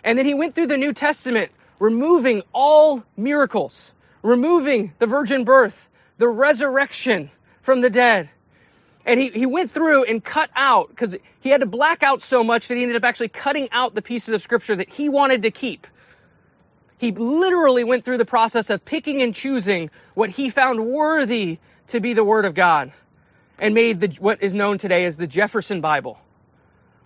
and 0.05 0.19
then 0.19 0.27
he 0.27 0.35
went 0.35 0.55
through 0.55 0.67
the 0.67 0.77
New 0.77 0.93
Testament, 0.93 1.51
removing 1.79 2.43
all 2.53 3.03
miracles, 3.17 3.91
removing 4.23 4.93
the 4.99 5.07
virgin 5.07 5.45
birth, 5.45 5.89
the 6.19 6.29
resurrection 6.29 7.31
from 7.63 7.81
the 7.81 7.91
dead, 7.91 8.29
and 9.07 9.19
he, 9.19 9.31
he 9.31 9.47
went 9.47 9.71
through 9.71 10.05
and 10.05 10.23
cut 10.23 10.51
out, 10.55 10.89
because 10.89 11.17
he 11.41 11.49
had 11.49 11.61
to 11.61 11.67
black 11.67 12.03
out 12.03 12.23
so 12.23 12.45
much 12.45 12.69
that 12.69 12.77
he 12.77 12.83
ended 12.83 12.97
up 12.97 13.05
actually 13.05 13.29
cutting 13.29 13.69
out 13.73 13.95
the 13.95 14.03
pieces 14.03 14.35
of 14.35 14.43
scripture 14.43 14.77
that 14.77 14.89
he 14.89 15.09
wanted 15.09 15.43
to 15.43 15.51
keep. 15.51 15.87
He 16.99 17.13
literally 17.13 17.83
went 17.83 18.05
through 18.05 18.19
the 18.19 18.27
process 18.27 18.69
of 18.69 18.85
picking 18.85 19.23
and 19.23 19.35
choosing 19.35 19.91
what 20.15 20.29
he 20.29 20.51
found 20.51 20.85
worthy 20.85 21.59
to 21.89 22.01
be 22.01 22.13
the 22.13 22.23
Word 22.23 22.45
of 22.45 22.55
God 22.55 22.93
and 23.59 23.75
made 23.75 24.01
the, 24.01 24.09
what 24.19 24.43
is 24.43 24.55
known 24.55 24.79
today 24.79 25.07
as 25.07 25.17
the 25.17 25.27
Jefferson 25.27 25.81
Bible, 25.81 26.19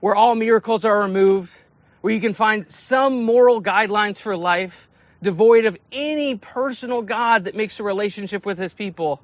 where 0.00 0.16
all 0.16 0.34
miracles 0.34 0.84
are 0.84 1.02
removed, 1.02 1.52
where 2.00 2.12
you 2.12 2.20
can 2.20 2.34
find 2.34 2.70
some 2.70 3.22
moral 3.22 3.62
guidelines 3.62 4.20
for 4.20 4.36
life, 4.36 4.88
devoid 5.22 5.64
of 5.64 5.78
any 5.92 6.36
personal 6.36 7.02
God 7.02 7.44
that 7.44 7.54
makes 7.54 7.78
a 7.80 7.84
relationship 7.84 8.44
with 8.44 8.58
his 8.58 8.74
people. 8.74 9.22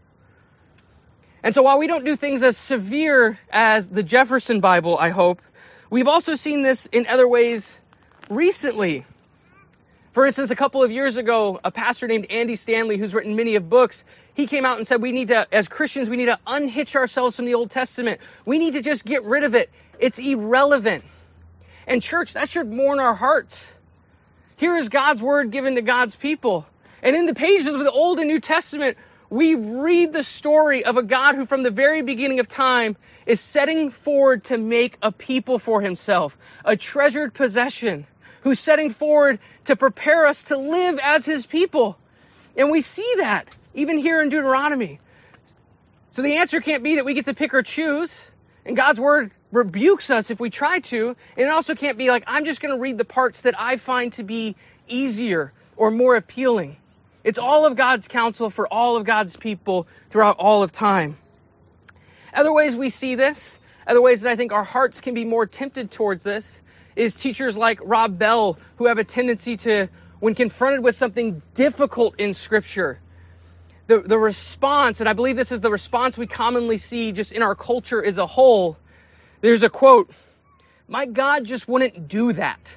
And 1.42 1.54
so 1.54 1.62
while 1.62 1.78
we 1.78 1.87
don't 1.87 2.04
do 2.04 2.16
things 2.16 2.42
as 2.42 2.56
severe 2.56 3.38
as 3.50 3.88
the 3.88 4.02
Jefferson 4.02 4.61
Bible, 4.61 4.99
I 4.99 5.09
hope, 5.09 5.40
we've 5.88 6.09
also 6.09 6.35
seen 6.35 6.62
this 6.62 6.87
in 6.87 7.06
other 7.06 7.26
ways 7.26 7.78
recently. 8.28 9.06
For 10.12 10.26
instance, 10.26 10.50
a 10.50 10.56
couple 10.56 10.82
of 10.82 10.90
years 10.90 11.16
ago, 11.16 11.61
a 11.62 11.70
pastor 11.70 12.09
named 12.09 12.26
Andy 12.30 12.56
Stanley, 12.56 12.97
who's 12.97 13.14
written 13.14 13.37
many 13.37 13.54
of 13.54 13.70
books, 13.70 14.04
he 14.35 14.47
came 14.47 14.66
out 14.66 14.78
and 14.78 14.87
said 14.87 15.00
we 15.00 15.12
need 15.12 15.28
to, 15.28 15.47
as 15.54 15.68
Christians, 15.68 16.11
we 16.11 16.16
need 16.16 16.26
to 16.26 16.38
unhitch 16.47 16.97
ourselves 16.97 17.37
from 17.37 17.47
the 17.47 17.54
Old 17.54 17.70
Testament. 17.70 18.20
We 18.44 18.59
need 18.59 18.75
to 18.75 18.82
just 18.82 19.04
get 19.04 19.25
rid 19.25 19.44
of 19.44 19.54
it. 19.54 19.70
It's 19.99 20.18
irrelevant. 20.18 21.04
And 21.87 22.02
church, 22.02 22.35
that 22.35 22.49
should 22.49 22.70
mourn 22.70 23.00
our 23.00 23.14
hearts. 23.14 23.68
Here 24.56 24.76
is 24.76 24.88
God's 24.88 25.23
word 25.23 25.52
given 25.52 25.76
to 25.76 25.82
God's 25.82 26.16
people. 26.16 26.66
And 27.02 27.16
in 27.16 27.26
the 27.26 27.35
pages 27.35 27.66
of 27.66 27.80
the 27.80 27.90
Old 27.90 28.18
and 28.18 28.28
New 28.28 28.40
Testament, 28.40 28.99
we 29.30 29.54
read 29.54 30.12
the 30.12 30.25
story 30.25 30.84
of 30.84 30.96
a 30.96 31.02
God 31.02 31.37
who 31.37 31.46
from 31.46 31.62
the 31.62 31.70
very 31.70 32.02
beginning 32.02 32.40
of 32.40 32.49
time 32.49 32.96
is 33.26 33.40
setting 33.40 33.92
forward 33.92 34.44
to 34.44 34.58
make 34.58 34.96
a 35.02 35.12
people 35.12 35.60
for 35.60 35.80
himself, 35.80 36.37
a 36.64 36.76
treasured 36.76 37.32
possession, 37.32 38.06
who's 38.42 38.58
setting 38.58 38.90
forward 38.90 39.38
to 39.66 39.76
prepare 39.76 40.26
us 40.26 40.44
to 40.44 40.56
live 40.56 40.99
as 41.00 41.25
his 41.25 41.46
people. 41.46 41.96
And 42.56 42.70
we 42.70 42.80
see 42.80 43.14
that 43.18 43.46
even 43.72 43.99
here 43.99 44.20
in 44.20 44.30
Deuteronomy. 44.30 44.99
So 46.10 46.22
the 46.22 46.38
answer 46.38 46.60
can't 46.60 46.82
be 46.82 46.96
that 46.96 47.04
we 47.04 47.14
get 47.14 47.26
to 47.26 47.34
pick 47.34 47.54
or 47.54 47.62
choose. 47.62 48.26
And 48.66 48.76
God's 48.76 48.99
word 48.99 49.30
rebukes 49.52 50.10
us 50.10 50.30
if 50.30 50.40
we 50.40 50.50
try 50.50 50.80
to. 50.80 51.08
And 51.37 51.46
it 51.46 51.50
also 51.50 51.76
can't 51.76 51.96
be 51.96 52.10
like, 52.10 52.25
I'm 52.26 52.44
just 52.44 52.60
going 52.60 52.75
to 52.75 52.80
read 52.80 52.99
the 52.99 53.04
parts 53.04 53.42
that 53.42 53.54
I 53.58 53.76
find 53.76 54.12
to 54.14 54.25
be 54.25 54.56
easier 54.88 55.52
or 55.76 55.92
more 55.92 56.16
appealing. 56.16 56.76
It's 57.22 57.38
all 57.38 57.66
of 57.66 57.76
God's 57.76 58.08
counsel 58.08 58.50
for 58.50 58.66
all 58.66 58.96
of 58.96 59.04
God's 59.04 59.36
people 59.36 59.86
throughout 60.10 60.36
all 60.38 60.62
of 60.62 60.72
time. 60.72 61.18
Other 62.32 62.52
ways 62.52 62.74
we 62.74 62.88
see 62.88 63.14
this, 63.14 63.58
other 63.86 64.00
ways 64.00 64.22
that 64.22 64.30
I 64.30 64.36
think 64.36 64.52
our 64.52 64.64
hearts 64.64 65.00
can 65.00 65.14
be 65.14 65.24
more 65.24 65.46
tempted 65.46 65.90
towards 65.90 66.22
this, 66.22 66.60
is 66.96 67.16
teachers 67.16 67.56
like 67.56 67.80
Rob 67.82 68.18
Bell 68.18 68.58
who 68.76 68.86
have 68.86 68.98
a 68.98 69.04
tendency 69.04 69.56
to, 69.58 69.88
when 70.20 70.34
confronted 70.34 70.82
with 70.82 70.96
something 70.96 71.42
difficult 71.54 72.16
in 72.18 72.34
Scripture, 72.34 72.98
the, 73.86 74.00
the 74.00 74.18
response, 74.18 75.00
and 75.00 75.08
I 75.08 75.12
believe 75.12 75.36
this 75.36 75.52
is 75.52 75.60
the 75.60 75.70
response 75.70 76.16
we 76.16 76.26
commonly 76.26 76.78
see 76.78 77.12
just 77.12 77.32
in 77.32 77.42
our 77.42 77.54
culture 77.54 78.02
as 78.02 78.18
a 78.18 78.26
whole, 78.26 78.78
there's 79.40 79.62
a 79.62 79.68
quote, 79.68 80.10
My 80.88 81.06
God 81.06 81.44
just 81.44 81.68
wouldn't 81.68 82.08
do 82.08 82.32
that. 82.32 82.76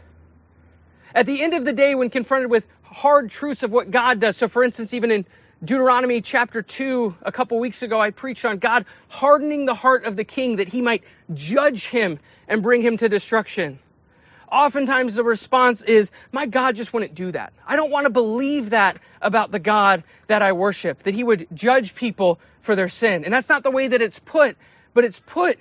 At 1.13 1.27
the 1.27 1.43
end 1.43 1.53
of 1.53 1.65
the 1.65 1.73
day, 1.73 1.93
when 1.93 2.09
confronted 2.09 2.50
with 2.50 2.65
hard 2.93 3.31
truths 3.31 3.63
of 3.63 3.71
what 3.71 3.91
God 3.91 4.19
does. 4.19 4.38
So, 4.38 4.47
for 4.47 4.63
instance, 4.63 4.93
even 4.93 5.12
in 5.12 5.25
Deuteronomy 5.63 6.21
chapter 6.21 6.62
2, 6.62 7.15
a 7.23 7.31
couple 7.31 7.59
weeks 7.59 7.81
ago, 7.81 8.00
I 8.00 8.12
preached 8.12 8.45
on 8.45 8.57
God 8.59 8.85
hardening 9.09 9.65
the 9.65 9.73
heart 9.73 10.05
of 10.05 10.15
the 10.15 10.23
king 10.23 10.57
that 10.57 10.67
he 10.67 10.81
might 10.81 11.03
judge 11.33 11.88
him 11.88 12.19
and 12.47 12.62
bring 12.62 12.81
him 12.81 12.97
to 12.97 13.09
destruction. 13.09 13.79
Oftentimes 14.51 15.15
the 15.15 15.23
response 15.23 15.81
is, 15.81 16.12
my 16.31 16.45
God 16.45 16.75
just 16.75 16.93
wouldn't 16.93 17.15
do 17.15 17.31
that. 17.31 17.53
I 17.65 17.75
don't 17.75 17.89
want 17.89 18.05
to 18.05 18.12
believe 18.12 18.69
that 18.69 19.00
about 19.21 19.50
the 19.50 19.59
God 19.59 20.03
that 20.27 20.43
I 20.43 20.51
worship, 20.51 21.01
that 21.03 21.15
he 21.15 21.23
would 21.23 21.47
judge 21.53 21.95
people 21.95 22.39
for 22.62 22.75
their 22.75 22.89
sin. 22.89 23.25
And 23.25 23.33
that's 23.33 23.50
not 23.50 23.63
the 23.63 23.71
way 23.71 23.88
that 23.88 24.01
it's 24.01 24.19
put, 24.19 24.55
but 24.93 25.05
it's 25.05 25.19
put 25.19 25.59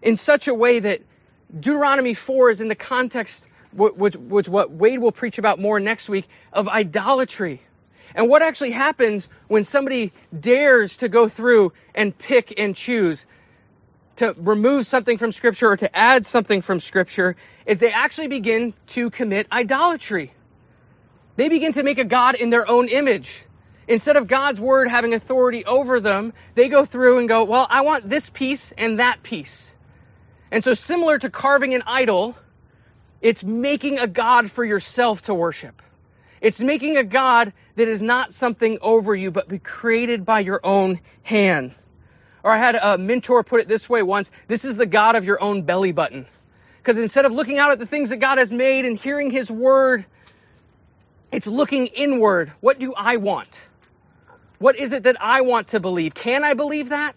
in 0.00 0.16
such 0.16 0.46
a 0.46 0.54
way 0.54 0.78
that 0.78 1.00
Deuteronomy 1.52 2.14
4 2.14 2.50
is 2.50 2.60
in 2.60 2.68
the 2.68 2.76
context 2.76 3.44
which, 3.72 4.16
which 4.16 4.48
what 4.48 4.70
Wade 4.70 4.98
will 4.98 5.12
preach 5.12 5.38
about 5.38 5.58
more 5.58 5.80
next 5.80 6.08
week, 6.08 6.28
of 6.52 6.68
idolatry. 6.68 7.60
And 8.14 8.28
what 8.28 8.42
actually 8.42 8.70
happens 8.70 9.28
when 9.48 9.64
somebody 9.64 10.12
dares 10.38 10.98
to 10.98 11.08
go 11.08 11.28
through 11.28 11.72
and 11.94 12.16
pick 12.16 12.58
and 12.58 12.74
choose 12.74 13.26
to 14.16 14.34
remove 14.36 14.86
something 14.86 15.16
from 15.16 15.32
Scripture 15.32 15.70
or 15.70 15.76
to 15.76 15.96
add 15.96 16.26
something 16.26 16.60
from 16.60 16.80
Scripture 16.80 17.36
is 17.66 17.78
they 17.78 17.92
actually 17.92 18.26
begin 18.26 18.74
to 18.88 19.10
commit 19.10 19.46
idolatry. 19.52 20.32
They 21.36 21.48
begin 21.48 21.72
to 21.74 21.84
make 21.84 21.98
a 21.98 22.04
God 22.04 22.34
in 22.34 22.50
their 22.50 22.68
own 22.68 22.88
image. 22.88 23.40
Instead 23.86 24.16
of 24.16 24.26
God's 24.26 24.60
word 24.60 24.88
having 24.88 25.14
authority 25.14 25.64
over 25.64 26.00
them, 26.00 26.32
they 26.56 26.68
go 26.68 26.84
through 26.84 27.18
and 27.18 27.28
go, 27.28 27.44
well, 27.44 27.66
I 27.70 27.82
want 27.82 28.08
this 28.08 28.28
piece 28.28 28.72
and 28.76 28.98
that 28.98 29.22
piece. 29.22 29.72
And 30.50 30.64
so 30.64 30.74
similar 30.74 31.18
to 31.18 31.30
carving 31.30 31.74
an 31.74 31.82
idol, 31.86 32.36
it's 33.20 33.42
making 33.42 33.98
a 33.98 34.06
God 34.06 34.50
for 34.50 34.64
yourself 34.64 35.22
to 35.22 35.34
worship. 35.34 35.82
It's 36.40 36.60
making 36.60 36.96
a 36.96 37.04
God 37.04 37.52
that 37.76 37.88
is 37.88 38.00
not 38.00 38.32
something 38.32 38.78
over 38.80 39.14
you, 39.14 39.30
but 39.30 39.48
be 39.48 39.58
created 39.58 40.24
by 40.24 40.40
your 40.40 40.60
own 40.62 41.00
hands. 41.22 41.76
Or 42.44 42.52
I 42.52 42.58
had 42.58 42.76
a 42.76 42.96
mentor 42.96 43.42
put 43.42 43.60
it 43.60 43.68
this 43.68 43.88
way 43.88 44.02
once 44.02 44.30
this 44.46 44.64
is 44.64 44.76
the 44.76 44.86
God 44.86 45.16
of 45.16 45.24
your 45.24 45.42
own 45.42 45.62
belly 45.62 45.92
button. 45.92 46.26
Because 46.78 46.96
instead 46.96 47.24
of 47.24 47.32
looking 47.32 47.58
out 47.58 47.72
at 47.72 47.78
the 47.78 47.86
things 47.86 48.10
that 48.10 48.18
God 48.18 48.38
has 48.38 48.52
made 48.52 48.84
and 48.84 48.96
hearing 48.96 49.30
His 49.30 49.50
word, 49.50 50.06
it's 51.32 51.46
looking 51.46 51.86
inward. 51.88 52.52
What 52.60 52.78
do 52.78 52.94
I 52.94 53.16
want? 53.16 53.58
What 54.58 54.76
is 54.76 54.92
it 54.92 55.02
that 55.04 55.20
I 55.20 55.42
want 55.42 55.68
to 55.68 55.80
believe? 55.80 56.14
Can 56.14 56.44
I 56.44 56.54
believe 56.54 56.90
that? 56.90 57.14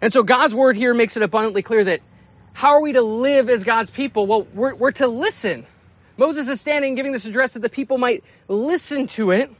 And 0.00 0.12
so 0.12 0.22
God's 0.22 0.54
word 0.54 0.76
here 0.76 0.94
makes 0.94 1.16
it 1.16 1.22
abundantly 1.22 1.62
clear 1.62 1.84
that 1.84 2.00
how 2.54 2.70
are 2.70 2.80
we 2.80 2.92
to 2.92 3.02
live 3.02 3.50
as 3.50 3.64
God's 3.64 3.90
people? 3.90 4.26
Well, 4.26 4.46
we're, 4.54 4.74
we're 4.74 4.92
to 4.92 5.08
listen. 5.08 5.66
Moses 6.16 6.48
is 6.48 6.60
standing 6.60 6.94
giving 6.94 7.12
this 7.12 7.26
address 7.26 7.54
that 7.54 7.60
the 7.60 7.68
people 7.68 7.98
might 7.98 8.22
listen 8.48 9.08
to 9.08 9.32
it. 9.32 9.50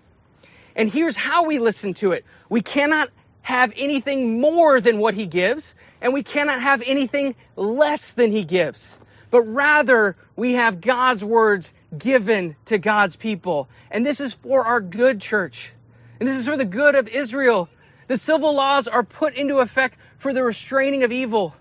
And 0.76 0.88
here's 0.88 1.16
how 1.16 1.46
we 1.46 1.58
listen 1.58 1.94
to 1.94 2.12
it. 2.12 2.24
We 2.48 2.62
cannot 2.62 3.10
have 3.42 3.72
anything 3.76 4.40
more 4.40 4.80
than 4.80 4.98
what 4.98 5.14
he 5.14 5.26
gives, 5.26 5.74
and 6.00 6.14
we 6.14 6.22
cannot 6.22 6.62
have 6.62 6.82
anything 6.86 7.34
less 7.56 8.14
than 8.14 8.30
he 8.30 8.44
gives. 8.44 8.88
But 9.30 9.42
rather, 9.42 10.16
we 10.36 10.52
have 10.52 10.80
God's 10.80 11.24
words 11.24 11.74
given 11.98 12.54
to 12.66 12.78
God's 12.78 13.16
people. 13.16 13.68
And 13.90 14.06
this 14.06 14.20
is 14.20 14.32
for 14.32 14.64
our 14.64 14.80
good 14.80 15.20
church. 15.20 15.72
And 16.20 16.28
this 16.28 16.36
is 16.38 16.46
for 16.46 16.56
the 16.56 16.64
good 16.64 16.94
of 16.94 17.08
Israel. 17.08 17.68
The 18.06 18.16
civil 18.16 18.54
laws 18.54 18.86
are 18.86 19.02
put 19.02 19.34
into 19.34 19.58
effect 19.58 19.98
for 20.18 20.32
the 20.32 20.44
restraining 20.44 21.02
of 21.02 21.10
evil. 21.10 21.54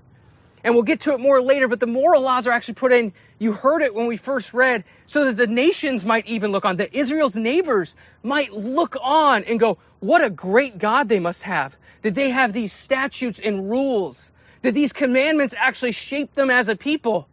And 0.63 0.73
we'll 0.75 0.83
get 0.83 1.01
to 1.01 1.13
it 1.13 1.19
more 1.19 1.41
later, 1.41 1.67
but 1.67 1.79
the 1.79 1.87
moral 1.87 2.21
laws 2.21 2.47
are 2.47 2.51
actually 2.51 2.75
put 2.75 2.93
in. 2.93 3.13
You 3.37 3.51
heard 3.51 3.81
it 3.81 3.93
when 3.93 4.07
we 4.07 4.15
first 4.15 4.53
read, 4.53 4.85
so 5.07 5.25
that 5.25 5.35
the 5.35 5.47
nations 5.47 6.05
might 6.05 6.27
even 6.27 6.51
look 6.51 6.63
on, 6.63 6.77
that 6.77 6.95
Israel's 6.95 7.35
neighbors 7.35 7.93
might 8.23 8.53
look 8.53 8.95
on 9.01 9.43
and 9.43 9.59
go, 9.59 9.77
what 9.99 10.23
a 10.23 10.29
great 10.29 10.77
God 10.77 11.09
they 11.09 11.19
must 11.19 11.43
have. 11.43 11.75
That 12.01 12.15
they 12.15 12.29
have 12.29 12.53
these 12.53 12.71
statutes 12.71 13.41
and 13.43 13.69
rules, 13.69 14.21
that 14.61 14.73
these 14.73 14.93
commandments 14.93 15.53
actually 15.57 15.91
shape 15.91 16.33
them 16.33 16.49
as 16.49 16.69
a 16.69 16.75
people. 16.75 17.27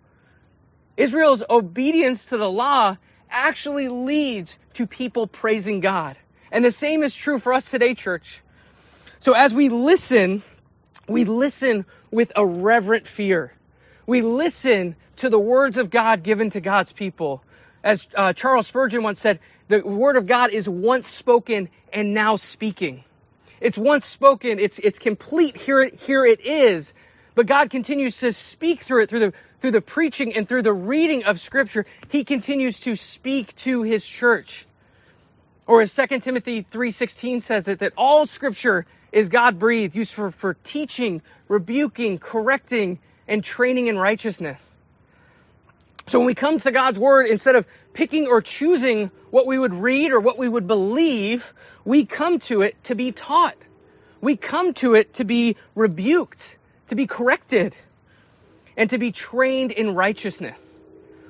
Israel's 0.97 1.43
obedience 1.49 2.27
to 2.27 2.37
the 2.37 2.51
law 2.51 2.97
actually 3.31 3.89
leads 3.89 4.59
to 4.75 4.87
people 4.87 5.27
praising 5.27 5.81
God. 5.81 6.17
And 6.51 6.65
the 6.65 6.73
same 6.73 7.05
is 7.05 7.15
true 7.15 7.39
for 7.39 7.53
us 7.53 7.71
today, 7.71 7.95
church. 7.95 8.43
So 9.21 9.35
as 9.35 9.55
we 9.55 9.69
listen, 9.69 10.43
we 11.09 11.25
listen 11.25 11.87
with 12.11 12.33
a 12.37 12.45
reverent 12.45 13.07
fear. 13.07 13.52
We 14.07 14.23
listen 14.23 14.97
to 15.17 15.29
the 15.29 15.38
words 15.38 15.79
of 15.79 15.90
God 15.90 16.23
given 16.23 16.50
to 16.50 16.61
God's 16.61 16.93
people, 16.93 17.43
As 17.85 18.09
uh, 18.14 18.33
Charles 18.33 18.67
Spurgeon 18.67 19.02
once 19.02 19.21
said, 19.21 19.38
the 19.69 19.81
word 19.81 20.17
of 20.17 20.26
God 20.26 20.50
is 20.50 20.69
once 20.69 21.07
spoken 21.07 21.69
and 21.93 22.12
now 22.14 22.37
speaking. 22.37 23.05
It's 23.61 23.79
once 23.79 24.07
spoken, 24.07 24.59
it's, 24.59 24.79
it's 24.79 24.99
complete, 24.99 25.57
here 25.57 25.83
it, 25.83 25.95
here 26.00 26.25
it 26.25 26.40
is. 26.40 26.93
But 27.35 27.47
God 27.47 27.71
continues 27.71 28.19
to 28.19 28.33
speak 28.33 28.81
through 28.81 29.05
it, 29.05 29.11
through 29.11 29.21
the, 29.21 29.33
through 29.61 29.71
the 29.73 29.81
preaching 29.81 30.35
and 30.35 30.49
through 30.49 30.62
the 30.62 30.73
reading 30.73 31.25
of 31.25 31.40
scripture. 31.40 31.87
He 32.09 32.25
continues 32.25 32.81
to 32.81 32.97
speak 32.97 33.55
to 33.57 33.83
his 33.83 34.07
church. 34.07 34.67
Or 35.67 35.83
as 35.83 35.95
2 35.95 36.21
Timothy 36.21 36.64
3.16 36.64 37.43
says 37.43 37.69
it, 37.69 37.79
that 37.79 37.93
all 37.97 38.26
scripture 38.26 38.87
is 39.12 39.29
God 39.29 39.59
breathed, 39.59 39.97
used 39.97 40.12
for, 40.12 40.31
for 40.31 40.55
teaching, 40.55 41.23
rebuking, 41.49 42.19
correcting, 42.19 42.99
and 43.26 43.43
training 43.43 43.87
in 43.88 43.99
righteousness. 43.99 44.61
So 46.07 46.19
when 46.19 46.26
we 46.26 46.35
come 46.35 46.59
to 46.59 46.73
God's 46.73 46.99
word, 46.99 47.26
instead 47.26 47.55
of 47.55 47.67
picking 47.93 48.26
or 48.26 48.43
choosing 48.43 49.11
what 49.31 49.47
we 49.47 49.59
would 49.59 49.75
read 49.75 50.12
or 50.12 50.21
what 50.21 50.38
we 50.38 50.49
would 50.49 50.67
believe, 50.67 51.52
we 51.85 52.05
come 52.05 52.40
to 52.40 52.62
it 52.62 52.83
to 52.85 52.95
be 52.95 53.12
taught. 53.12 53.57
We 54.21 54.37
come 54.37 54.75
to 54.75 54.95
it 54.95 55.14
to 55.14 55.25
be 55.25 55.57
rebuked, 55.75 56.57
to 56.88 56.95
be 56.95 57.07
corrected, 57.07 57.76
and 58.76 58.90
to 58.90 58.99
be 58.99 59.12
trained 59.12 59.73
in 59.73 59.95
righteousness. 59.95 60.59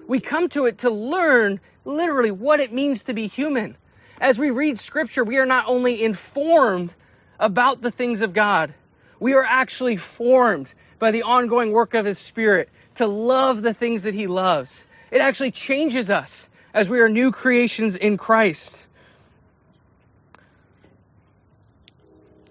We 0.07 0.21
come 0.21 0.49
to 0.51 0.67
it 0.67 0.79
to 0.79 0.91
learn 0.91 1.61
literally 1.85 2.31
what 2.31 2.61
it 2.61 2.73
means 2.73 3.05
to 3.05 3.13
be 3.13 3.27
human. 3.27 3.77
As 4.21 4.39
we 4.39 4.51
read 4.51 4.79
scripture, 4.79 5.25
we 5.25 5.39
are 5.39 5.47
not 5.47 5.67
only 5.69 6.03
informed 6.03 6.93
about 7.41 7.81
the 7.81 7.91
things 7.91 8.23
of 8.23 8.33
God, 8.33 8.73
we 9.19 9.33
are 9.33 9.45
actually 9.45 9.97
formed 9.97 10.73
by 10.99 11.11
the 11.11 11.25
ongoing 11.25 11.73
work 11.73 11.95
of 11.95 12.05
His 12.05 12.19
Spirit 12.19 12.69
to 12.97 13.07
love 13.07 13.63
the 13.63 13.75
things 13.75 14.05
that 14.05 14.15
He 14.15 14.27
loves. 14.27 14.85
It 15.11 15.21
actually 15.21 15.51
changes 15.51 16.11
us 16.11 16.49
as 16.73 16.89
we 16.89 17.01
are 17.01 17.09
new 17.09 17.33
creations 17.33 17.97
in 17.97 18.17
Christ. 18.17 18.87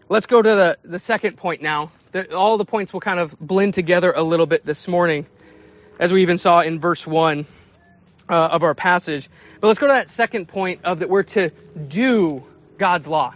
Let's 0.09 0.25
go 0.25 0.41
to 0.41 0.49
the, 0.49 0.77
the 0.83 0.99
second 0.99 1.37
point 1.37 1.61
now. 1.61 1.91
All 2.35 2.57
the 2.57 2.65
points 2.65 2.91
will 2.91 2.99
kind 2.99 3.19
of 3.19 3.39
blend 3.39 3.75
together 3.75 4.11
a 4.11 4.23
little 4.23 4.47
bit 4.47 4.65
this 4.65 4.87
morning, 4.87 5.27
as 5.99 6.11
we 6.11 6.23
even 6.23 6.39
saw 6.39 6.61
in 6.61 6.79
verse 6.79 7.05
1 7.05 7.45
uh, 8.27 8.33
of 8.33 8.63
our 8.63 8.73
passage. 8.73 9.29
But 9.61 9.67
let's 9.67 9.79
go 9.79 9.85
to 9.85 9.93
that 9.93 10.09
second 10.09 10.47
point 10.47 10.81
of 10.83 10.99
that 10.99 11.09
we're 11.09 11.23
to 11.23 11.51
do 11.87 12.43
God's 12.79 13.07
law. 13.07 13.35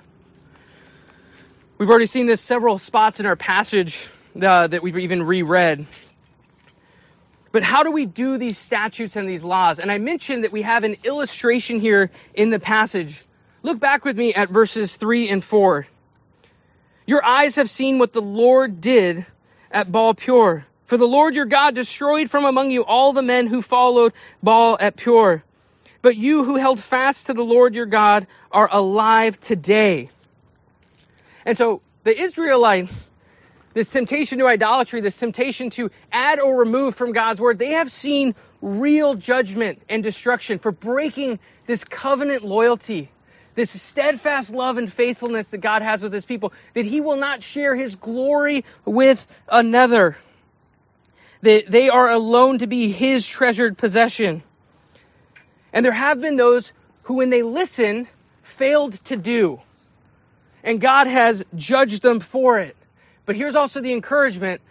We've 1.79 1.89
already 1.89 2.05
seen 2.05 2.27
this 2.27 2.39
several 2.39 2.77
spots 2.77 3.19
in 3.19 3.25
our 3.25 3.35
passage 3.35 4.07
uh, 4.39 4.67
that 4.67 4.83
we've 4.83 4.97
even 4.99 5.23
reread. 5.23 5.87
But 7.51 7.63
how 7.63 7.81
do 7.81 7.91
we 7.91 8.05
do 8.05 8.37
these 8.37 8.59
statutes 8.59 9.15
and 9.15 9.27
these 9.27 9.43
laws? 9.43 9.79
And 9.79 9.91
I 9.91 9.97
mentioned 9.97 10.43
that 10.43 10.51
we 10.51 10.61
have 10.61 10.83
an 10.83 10.97
illustration 11.03 11.79
here 11.79 12.11
in 12.35 12.51
the 12.51 12.59
passage. 12.59 13.23
Look 13.63 13.79
back 13.79 14.05
with 14.05 14.15
me 14.15 14.35
at 14.35 14.49
verses 14.49 14.95
3 14.95 15.29
and 15.29 15.43
4. 15.43 15.87
Your 17.07 17.25
eyes 17.25 17.55
have 17.55 17.71
seen 17.71 17.97
what 17.97 18.13
the 18.13 18.21
Lord 18.21 18.79
did 18.79 19.25
at 19.71 19.91
Baal 19.91 20.13
Peor. 20.13 20.67
For 20.85 20.97
the 20.97 21.07
Lord 21.07 21.33
your 21.33 21.45
God 21.45 21.73
destroyed 21.73 22.29
from 22.29 22.45
among 22.45 22.69
you 22.69 22.85
all 22.85 23.13
the 23.13 23.23
men 23.23 23.47
who 23.47 23.63
followed 23.63 24.13
Baal 24.43 24.77
at 24.79 24.95
Peor. 24.95 25.43
But 26.03 26.17
you 26.17 26.43
who 26.43 26.55
held 26.55 26.79
fast 26.79 27.27
to 27.27 27.33
the 27.33 27.43
Lord 27.43 27.73
your 27.73 27.87
God 27.87 28.27
are 28.51 28.69
alive 28.71 29.39
today. 29.39 30.09
And 31.45 31.57
so 31.57 31.81
the 32.03 32.17
Israelites 32.17 33.09
this 33.73 33.89
temptation 33.89 34.39
to 34.39 34.47
idolatry, 34.47 35.01
this 35.01 35.17
temptation 35.17 35.69
to 35.71 35.89
add 36.11 36.39
or 36.39 36.57
remove 36.57 36.95
from 36.95 37.11
God's 37.11 37.41
word, 37.41 37.57
they 37.57 37.71
have 37.71 37.91
seen 37.91 38.35
real 38.61 39.15
judgment 39.15 39.81
and 39.89 40.03
destruction 40.03 40.59
for 40.59 40.71
breaking 40.71 41.39
this 41.65 41.83
covenant 41.83 42.43
loyalty, 42.43 43.09
this 43.55 43.69
steadfast 43.81 44.51
love 44.51 44.77
and 44.77 44.91
faithfulness 44.91 45.51
that 45.51 45.57
God 45.59 45.81
has 45.81 46.03
with 46.03 46.13
his 46.13 46.25
people, 46.25 46.53
that 46.75 46.85
he 46.85 47.01
will 47.01 47.17
not 47.17 47.41
share 47.41 47.75
his 47.75 47.95
glory 47.95 48.63
with 48.85 49.25
another. 49.47 50.17
That 51.41 51.65
they 51.67 51.89
are 51.89 52.09
alone 52.09 52.59
to 52.59 52.67
be 52.67 52.91
his 52.91 53.27
treasured 53.27 53.77
possession. 53.77 54.43
And 55.73 55.83
there 55.83 55.91
have 55.91 56.21
been 56.21 56.35
those 56.35 56.71
who, 57.03 57.15
when 57.15 57.31
they 57.31 57.41
listen, 57.41 58.07
failed 58.43 58.93
to 59.05 59.17
do. 59.17 59.61
And 60.63 60.79
God 60.79 61.07
has 61.07 61.43
judged 61.55 62.01
them 62.01 62.19
for 62.19 62.59
it. 62.59 62.75
But 63.25 63.35
here's 63.35 63.55
also 63.55 63.81
the 63.81 63.93
encouragement. 63.93 64.61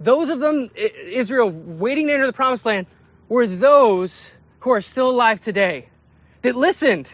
Those 0.00 0.28
of 0.30 0.40
them, 0.40 0.70
Israel, 0.74 1.50
waiting 1.50 2.08
to 2.08 2.12
enter 2.12 2.26
the 2.26 2.32
promised 2.32 2.66
land, 2.66 2.86
were 3.28 3.46
those 3.46 4.28
who 4.60 4.70
are 4.70 4.80
still 4.80 5.10
alive 5.10 5.40
today 5.40 5.88
that 6.42 6.56
listened 6.56 7.08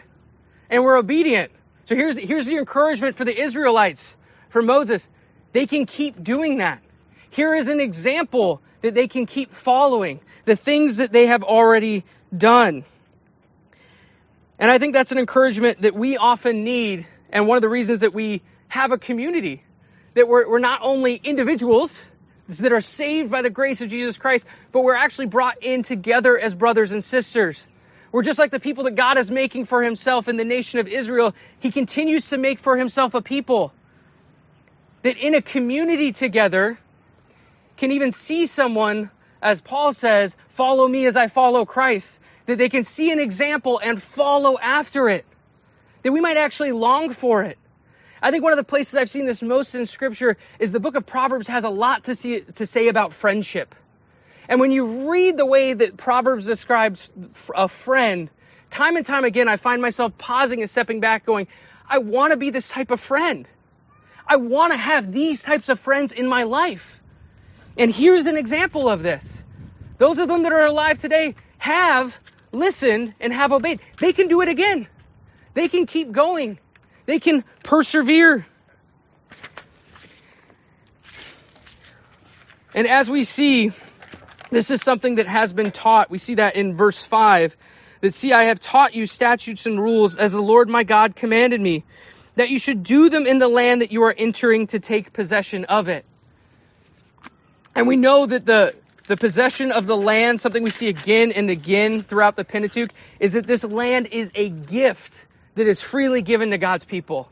and 0.69 0.83
were 0.83 0.97
obedient. 0.97 1.51
So 1.85 1.95
here's, 1.95 2.17
here's 2.17 2.45
the 2.45 2.57
encouragement 2.57 3.15
for 3.15 3.25
the 3.25 3.37
Israelites, 3.39 4.15
for 4.49 4.61
Moses. 4.61 5.07
They 5.51 5.67
can 5.67 5.85
keep 5.85 6.23
doing 6.23 6.57
that. 6.57 6.81
Here 7.29 7.53
is 7.55 7.67
an 7.67 7.79
example 7.79 8.61
that 8.81 8.93
they 8.93 9.07
can 9.07 9.25
keep 9.25 9.53
following, 9.53 10.19
the 10.45 10.55
things 10.55 10.97
that 10.97 11.11
they 11.11 11.27
have 11.27 11.43
already 11.43 12.03
done. 12.35 12.83
And 14.59 14.69
I 14.69 14.77
think 14.77 14.93
that's 14.93 15.11
an 15.11 15.17
encouragement 15.17 15.81
that 15.81 15.95
we 15.95 16.17
often 16.17 16.63
need, 16.63 17.07
and 17.33 17.47
one 17.47 17.57
of 17.57 17.61
the 17.61 17.69
reasons 17.69 18.01
that 18.01 18.13
we 18.13 18.41
have 18.69 18.91
a 18.91 18.97
community 18.97 19.63
that 20.13 20.27
we're, 20.27 20.47
we're 20.47 20.59
not 20.59 20.81
only 20.83 21.15
individuals 21.15 22.05
that 22.47 22.71
are 22.71 22.81
saved 22.81 23.31
by 23.31 23.41
the 23.41 23.49
grace 23.49 23.81
of 23.81 23.89
Jesus 23.89 24.17
Christ, 24.17 24.45
but 24.71 24.83
we're 24.83 24.95
actually 24.95 25.25
brought 25.25 25.63
in 25.63 25.81
together 25.81 26.37
as 26.37 26.53
brothers 26.53 26.91
and 26.91 27.03
sisters. 27.03 27.61
We're 28.11 28.21
just 28.21 28.37
like 28.37 28.51
the 28.51 28.59
people 28.59 28.83
that 28.83 28.95
God 28.95 29.17
is 29.17 29.31
making 29.31 29.65
for 29.65 29.81
himself 29.81 30.27
in 30.27 30.37
the 30.37 30.45
nation 30.45 30.79
of 30.79 30.87
Israel. 30.87 31.33
He 31.59 31.71
continues 31.71 32.29
to 32.29 32.37
make 32.37 32.59
for 32.59 32.77
himself 32.77 33.15
a 33.15 33.21
people 33.21 33.73
that 35.01 35.17
in 35.17 35.33
a 35.33 35.41
community 35.41 36.11
together 36.11 36.77
can 37.77 37.91
even 37.91 38.11
see 38.11 38.45
someone, 38.45 39.09
as 39.41 39.59
Paul 39.59 39.91
says, 39.93 40.37
follow 40.49 40.87
me 40.87 41.07
as 41.07 41.15
I 41.15 41.27
follow 41.27 41.65
Christ. 41.65 42.19
That 42.45 42.59
they 42.59 42.69
can 42.69 42.83
see 42.83 43.11
an 43.11 43.19
example 43.19 43.79
and 43.83 44.01
follow 44.01 44.59
after 44.59 45.09
it. 45.09 45.25
That 46.03 46.11
we 46.11 46.21
might 46.21 46.37
actually 46.37 46.71
long 46.71 47.13
for 47.13 47.43
it. 47.43 47.57
I 48.21 48.31
think 48.31 48.43
one 48.43 48.53
of 48.53 48.57
the 48.57 48.63
places 48.63 48.95
I've 48.95 49.09
seen 49.09 49.25
this 49.25 49.41
most 49.41 49.75
in 49.75 49.85
scripture 49.85 50.37
is 50.59 50.71
the 50.71 50.79
book 50.79 50.95
of 50.95 51.05
Proverbs 51.05 51.47
has 51.49 51.65
a 51.65 51.69
lot 51.69 52.05
to, 52.05 52.15
see, 52.15 52.39
to 52.39 52.65
say 52.65 52.87
about 52.87 53.13
friendship. 53.13 53.75
And 54.47 54.59
when 54.59 54.71
you 54.71 55.09
read 55.09 55.37
the 55.37 55.45
way 55.45 55.73
that 55.73 55.97
Proverbs 55.97 56.45
describes 56.45 57.09
a 57.53 57.67
friend, 57.67 58.29
time 58.69 58.95
and 58.95 59.05
time 59.05 59.25
again, 59.25 59.47
I 59.47 59.57
find 59.57 59.81
myself 59.81 60.17
pausing 60.17 60.61
and 60.61 60.69
stepping 60.69 60.99
back 60.99 61.25
going, 61.25 61.47
I 61.89 61.97
want 61.97 62.31
to 62.31 62.37
be 62.37 62.49
this 62.49 62.69
type 62.69 62.91
of 62.91 62.99
friend. 62.99 63.47
I 64.25 64.37
want 64.37 64.71
to 64.71 64.77
have 64.77 65.11
these 65.11 65.43
types 65.43 65.69
of 65.69 65.79
friends 65.79 66.13
in 66.13 66.27
my 66.27 66.43
life. 66.43 66.85
And 67.77 67.91
here's 67.91 68.27
an 68.27 68.37
example 68.37 68.89
of 68.89 69.03
this. 69.03 69.43
Those 69.97 70.19
of 70.19 70.27
them 70.27 70.43
that 70.43 70.51
are 70.51 70.65
alive 70.65 70.99
today 70.99 71.35
have 71.57 72.17
listened 72.51 73.13
and 73.19 73.33
have 73.33 73.51
obeyed. 73.51 73.79
They 73.99 74.13
can 74.13 74.27
do 74.27 74.41
it 74.41 74.49
again. 74.49 74.87
They 75.53 75.67
can 75.67 75.85
keep 75.85 76.11
going. 76.11 76.57
They 77.05 77.19
can 77.19 77.43
persevere. 77.63 78.45
And 82.75 82.87
as 82.87 83.09
we 83.09 83.23
see, 83.23 83.71
this 84.49 84.71
is 84.71 84.81
something 84.81 85.15
that 85.15 85.27
has 85.27 85.53
been 85.53 85.71
taught. 85.71 86.09
We 86.09 86.17
see 86.17 86.35
that 86.35 86.55
in 86.55 86.75
verse 86.75 87.03
5 87.03 87.55
that, 88.01 88.13
see, 88.13 88.33
I 88.33 88.45
have 88.45 88.59
taught 88.59 88.95
you 88.95 89.05
statutes 89.05 89.65
and 89.65 89.79
rules 89.79 90.17
as 90.17 90.31
the 90.31 90.41
Lord 90.41 90.69
my 90.69 90.83
God 90.83 91.15
commanded 91.15 91.61
me, 91.61 91.83
that 92.35 92.49
you 92.49 92.59
should 92.59 92.83
do 92.83 93.09
them 93.09 93.27
in 93.27 93.39
the 93.39 93.47
land 93.47 93.81
that 93.81 93.91
you 93.91 94.03
are 94.03 94.15
entering 94.15 94.67
to 94.67 94.79
take 94.79 95.13
possession 95.13 95.65
of 95.65 95.87
it. 95.87 96.05
And 97.75 97.87
we 97.87 97.95
know 97.95 98.25
that 98.25 98.45
the, 98.45 98.75
the 99.07 99.17
possession 99.17 99.71
of 99.71 99.85
the 99.85 99.95
land, 99.95 100.41
something 100.41 100.63
we 100.63 100.71
see 100.71 100.89
again 100.89 101.31
and 101.31 101.49
again 101.49 102.01
throughout 102.01 102.35
the 102.35 102.43
Pentateuch, 102.43 102.91
is 103.19 103.33
that 103.33 103.47
this 103.47 103.63
land 103.63 104.09
is 104.11 104.31
a 104.35 104.49
gift 104.49 105.13
that 105.55 105.67
is 105.67 105.81
freely 105.81 106.21
given 106.21 106.51
to 106.51 106.57
God's 106.57 106.85
people. 106.85 107.29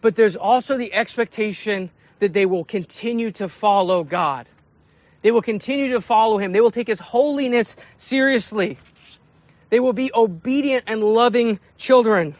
But 0.00 0.16
there's 0.16 0.36
also 0.36 0.78
the 0.78 0.92
expectation 0.92 1.90
that 2.18 2.32
they 2.32 2.46
will 2.46 2.64
continue 2.64 3.30
to 3.32 3.48
follow 3.48 4.04
God. 4.04 4.46
They 5.22 5.30
will 5.30 5.42
continue 5.42 5.92
to 5.92 6.00
follow 6.00 6.38
Him. 6.38 6.52
They 6.52 6.60
will 6.60 6.70
take 6.70 6.88
His 6.88 6.98
holiness 6.98 7.76
seriously. 7.96 8.78
They 9.70 9.80
will 9.80 9.92
be 9.92 10.10
obedient 10.14 10.84
and 10.88 11.02
loving 11.02 11.60
children. 11.78 12.34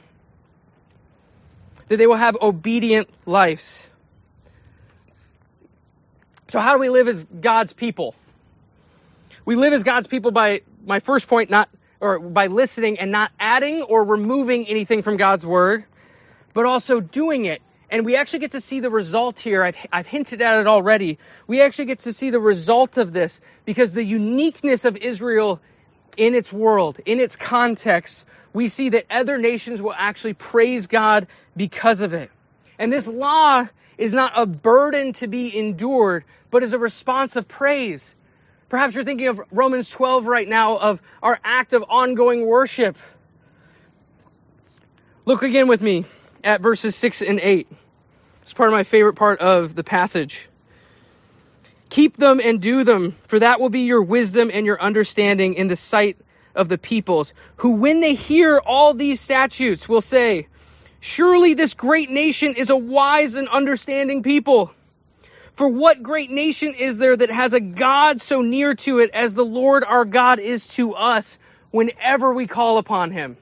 That 1.89 1.97
they 1.97 2.07
will 2.07 2.17
have 2.17 2.37
obedient 2.41 3.09
lives. 3.27 3.89
So, 6.49 6.61
how 6.61 6.75
do 6.75 6.81
we 6.81 6.91
live 6.91 7.09
as 7.09 7.25
God's 7.25 7.73
people? 7.73 8.15
We 9.45 9.57
live 9.57 9.73
as 9.73 9.85
God's 9.85 10.07
people 10.07 10.31
by 10.31 10.63
my 10.85 11.01
first 11.01 11.29
point, 11.29 11.51
not 11.51 11.69
or 12.03 12.19
by 12.19 12.49
listening 12.49 12.99
and 12.99 13.13
not 13.13 13.31
adding 13.39 13.83
or 13.83 14.05
removing 14.05 14.67
anything 14.67 15.03
from 15.03 15.17
God's 15.17 15.47
word, 15.47 15.85
but 16.53 16.67
also 16.67 16.99
doing 17.01 17.45
it. 17.45 17.63
And 17.91 18.05
we 18.05 18.17
actually 18.17 18.41
get 18.41 18.53
to 18.53 18.61
see 18.61 18.81
the 18.81 18.91
result 18.91 19.39
here. 19.39 19.63
I've, 19.63 19.77
I've 19.93 20.07
hinted 20.07 20.43
at 20.43 20.61
it 20.61 20.67
already. 20.67 21.19
We 21.47 21.63
actually 21.63 21.85
get 21.85 22.01
to 22.01 22.13
see 22.13 22.31
the 22.31 22.41
result 22.41 22.99
of 22.99 23.13
this 23.13 23.41
because 23.65 23.93
the 23.93 24.05
uniqueness 24.05 24.85
of 24.85 24.97
Israel 24.97 25.61
in 26.17 26.35
its 26.35 26.53
world, 26.53 26.99
in 27.07 27.21
its 27.21 27.37
context, 27.37 28.25
we 28.53 28.67
see 28.67 28.91
that 28.91 29.07
other 29.09 29.39
nations 29.39 29.81
will 29.81 29.95
actually 29.97 30.35
praise 30.35 30.89
God 30.89 31.29
because 31.57 32.01
of 32.01 32.15
it. 32.15 32.31
And 32.79 32.93
this 32.93 33.07
law 33.07 33.69
is 33.97 34.13
not 34.13 34.33
a 34.35 34.45
burden 34.45 35.13
to 35.15 35.29
be 35.29 35.57
endured, 35.57 36.25
but 36.51 36.65
is 36.65 36.73
a 36.73 36.79
response 36.79 37.37
of 37.37 37.47
praise. 37.47 38.15
Perhaps 38.73 38.95
you're 38.95 39.05
thinking 39.05 39.29
of 39.29 39.39
Romans 39.51 39.91
12 39.91 40.27
right 40.27 40.49
now 40.49 40.79
of 40.79 41.03
our 41.23 41.39
act 41.45 41.75
of 41.75 41.85
ongoing 41.91 42.47
worship. 42.47 42.97
Look 45.27 45.43
again 45.43 45.69
with 45.69 45.83
me 45.83 46.07
at 46.43 46.63
verses 46.63 46.97
6 46.97 47.21
and 47.21 47.39
8. 47.39 47.71
It's 48.41 48.55
part 48.55 48.71
of 48.71 48.73
my 48.73 48.85
favorite 48.85 49.13
part 49.13 49.41
of 49.41 49.75
the 49.75 49.85
passage. 49.85 50.49
Keep 51.91 52.17
them 52.17 52.41
and 52.43 52.63
do 52.63 52.83
them, 52.83 53.15
for 53.29 53.41
that 53.41 53.61
will 53.61 53.69
be 53.69 53.81
your 53.81 54.01
wisdom 54.01 54.51
and 54.51 54.65
your 54.65 54.81
understanding 54.81 55.53
in 55.53 55.69
the 55.69 55.77
sight 55.77 56.17
of 56.55 56.71
the 56.71 56.79
peoples, 56.79 57.35
who 57.57 57.73
when 57.73 58.01
they 58.01 58.15
hear 58.15 58.57
all 58.59 58.95
these 58.95 59.21
statutes 59.21 59.87
will 59.87 60.01
say, 60.01 60.49
Surely 60.99 61.53
this 61.53 61.75
great 61.75 62.09
nation 62.09 62.55
is 62.57 62.71
a 62.71 62.77
wise 62.77 63.35
and 63.35 63.49
understanding 63.49 64.23
people. 64.23 64.73
For 65.55 65.69
what 65.69 66.03
great 66.03 66.31
nation 66.31 66.75
is 66.79 66.99
there 66.99 67.17
that 67.17 67.31
has 67.31 67.53
a 67.53 67.61
God 67.61 68.21
so 68.21 68.41
near 68.41 68.75
to 68.75 69.01
it 69.01 69.11
as 69.13 69.35
the 69.35 69.45
Lord 69.45 69.85
our 69.85 70.05
God 70.05 70.39
is 70.39 70.67
to 70.75 70.95
us 70.95 71.39
whenever 71.71 72.33
we 72.33 72.47
call 72.47 72.79
upon 72.79 73.11
him? 73.11 73.37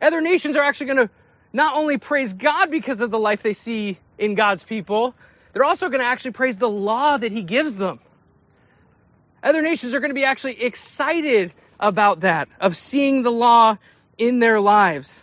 Other 0.00 0.20
nations 0.20 0.56
are 0.56 0.62
actually 0.62 0.86
going 0.86 1.08
to 1.08 1.10
not 1.52 1.76
only 1.76 1.98
praise 1.98 2.32
God 2.32 2.70
because 2.70 3.00
of 3.00 3.10
the 3.10 3.18
life 3.18 3.42
they 3.42 3.52
see 3.52 3.98
in 4.18 4.34
God's 4.34 4.62
people, 4.62 5.14
they're 5.52 5.64
also 5.64 5.88
going 5.88 6.00
to 6.00 6.06
actually 6.06 6.32
praise 6.32 6.56
the 6.56 6.68
law 6.68 7.18
that 7.18 7.30
he 7.30 7.42
gives 7.42 7.76
them. 7.76 8.00
Other 9.42 9.60
nations 9.60 9.92
are 9.94 10.00
going 10.00 10.10
to 10.10 10.14
be 10.14 10.24
actually 10.24 10.62
excited 10.62 11.52
about 11.78 12.20
that, 12.20 12.48
of 12.60 12.76
seeing 12.76 13.22
the 13.22 13.30
law 13.30 13.76
in 14.16 14.38
their 14.38 14.60
lives, 14.60 15.20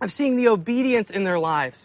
of 0.00 0.12
seeing 0.12 0.36
the 0.36 0.48
obedience 0.48 1.10
in 1.10 1.24
their 1.24 1.38
lives. 1.38 1.82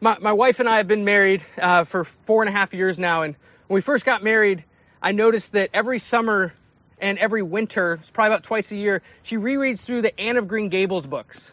My, 0.00 0.18
my 0.20 0.32
wife 0.32 0.60
and 0.60 0.68
I 0.68 0.76
have 0.76 0.88
been 0.88 1.06
married 1.06 1.42
uh, 1.56 1.84
for 1.84 2.04
four 2.04 2.42
and 2.42 2.50
a 2.50 2.52
half 2.52 2.74
years 2.74 2.98
now, 2.98 3.22
and 3.22 3.34
when 3.66 3.76
we 3.76 3.80
first 3.80 4.04
got 4.04 4.22
married, 4.22 4.62
I 5.00 5.12
noticed 5.12 5.52
that 5.52 5.70
every 5.72 5.98
summer 5.98 6.52
and 6.98 7.18
every 7.18 7.42
winter, 7.42 7.94
it's 7.94 8.10
probably 8.10 8.34
about 8.34 8.44
twice 8.44 8.70
a 8.72 8.76
year, 8.76 9.02
she 9.22 9.36
rereads 9.36 9.84
through 9.84 10.02
the 10.02 10.18
Anne 10.20 10.36
of 10.36 10.48
Green 10.48 10.68
Gables 10.68 11.06
books. 11.06 11.50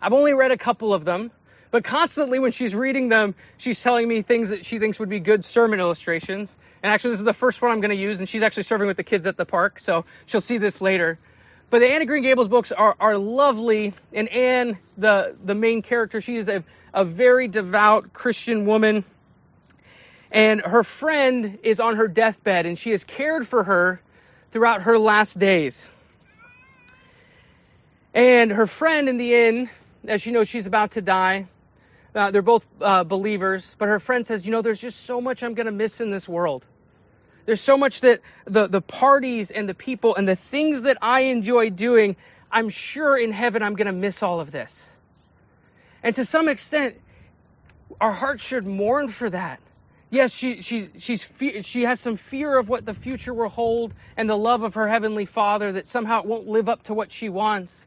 I've 0.00 0.14
only 0.14 0.32
read 0.32 0.50
a 0.50 0.56
couple 0.56 0.94
of 0.94 1.04
them, 1.04 1.30
but 1.70 1.84
constantly 1.84 2.38
when 2.38 2.52
she's 2.52 2.74
reading 2.74 3.10
them, 3.10 3.34
she's 3.58 3.82
telling 3.82 4.08
me 4.08 4.22
things 4.22 4.48
that 4.48 4.64
she 4.64 4.78
thinks 4.78 4.98
would 4.98 5.10
be 5.10 5.20
good 5.20 5.44
sermon 5.44 5.78
illustrations. 5.78 6.54
And 6.82 6.90
actually, 6.90 7.10
this 7.10 7.20
is 7.20 7.24
the 7.26 7.34
first 7.34 7.60
one 7.60 7.70
I'm 7.70 7.80
going 7.82 7.90
to 7.90 8.02
use, 8.02 8.18
and 8.18 8.28
she's 8.28 8.42
actually 8.42 8.62
serving 8.62 8.86
with 8.86 8.96
the 8.96 9.04
kids 9.04 9.26
at 9.26 9.36
the 9.36 9.44
park, 9.44 9.78
so 9.78 10.06
she'll 10.24 10.40
see 10.40 10.56
this 10.56 10.80
later. 10.80 11.18
But 11.70 11.80
the 11.80 11.86
Anne 11.86 12.02
of 12.02 12.08
Green 12.08 12.22
Gables 12.22 12.48
books 12.48 12.72
are, 12.72 12.94
are 13.00 13.18
lovely, 13.18 13.94
and 14.12 14.28
Anne, 14.28 14.78
the, 14.96 15.34
the 15.44 15.54
main 15.54 15.82
character, 15.82 16.20
she 16.20 16.36
is 16.36 16.48
a, 16.48 16.62
a 16.92 17.04
very 17.04 17.48
devout 17.48 18.12
Christian 18.12 18.64
woman. 18.64 19.04
And 20.30 20.60
her 20.60 20.84
friend 20.84 21.58
is 21.62 21.80
on 21.80 21.96
her 21.96 22.08
deathbed, 22.08 22.66
and 22.66 22.78
she 22.78 22.90
has 22.90 23.04
cared 23.04 23.46
for 23.46 23.64
her 23.64 24.00
throughout 24.52 24.82
her 24.82 24.98
last 24.98 25.38
days. 25.38 25.88
And 28.12 28.52
her 28.52 28.66
friend, 28.66 29.08
in 29.08 29.16
the 29.16 29.34
end, 29.34 29.68
as 30.06 30.22
she 30.22 30.30
knows 30.30 30.48
she's 30.48 30.66
about 30.66 30.92
to 30.92 31.02
die, 31.02 31.46
uh, 32.14 32.30
they're 32.30 32.42
both 32.42 32.64
uh, 32.80 33.02
believers, 33.02 33.74
but 33.78 33.88
her 33.88 33.98
friend 33.98 34.24
says, 34.24 34.44
You 34.46 34.52
know, 34.52 34.62
there's 34.62 34.80
just 34.80 35.00
so 35.04 35.20
much 35.20 35.42
I'm 35.42 35.54
going 35.54 35.66
to 35.66 35.72
miss 35.72 36.00
in 36.00 36.12
this 36.12 36.28
world. 36.28 36.64
There's 37.46 37.60
so 37.60 37.76
much 37.76 38.00
that 38.00 38.20
the, 38.46 38.66
the 38.66 38.80
parties 38.80 39.50
and 39.50 39.68
the 39.68 39.74
people 39.74 40.16
and 40.16 40.26
the 40.26 40.36
things 40.36 40.82
that 40.82 40.98
I 41.02 41.22
enjoy 41.22 41.70
doing, 41.70 42.16
I'm 42.50 42.70
sure 42.70 43.16
in 43.16 43.32
heaven 43.32 43.62
I'm 43.62 43.74
going 43.74 43.86
to 43.86 43.92
miss 43.92 44.22
all 44.22 44.40
of 44.40 44.50
this. 44.50 44.84
And 46.02 46.14
to 46.16 46.24
some 46.24 46.48
extent, 46.48 47.00
our 48.00 48.12
hearts 48.12 48.42
should 48.44 48.66
mourn 48.66 49.08
for 49.08 49.28
that. 49.28 49.60
Yes, 50.10 50.32
she, 50.32 50.62
she, 50.62 50.90
she's, 50.98 51.28
she 51.62 51.82
has 51.82 51.98
some 51.98 52.16
fear 52.16 52.56
of 52.56 52.68
what 52.68 52.86
the 52.86 52.94
future 52.94 53.34
will 53.34 53.48
hold 53.48 53.92
and 54.16 54.30
the 54.30 54.36
love 54.36 54.62
of 54.62 54.74
her 54.74 54.88
heavenly 54.88 55.24
father 55.24 55.72
that 55.72 55.86
somehow 55.86 56.20
it 56.20 56.26
won't 56.26 56.46
live 56.46 56.68
up 56.68 56.84
to 56.84 56.94
what 56.94 57.10
she 57.10 57.28
wants. 57.28 57.84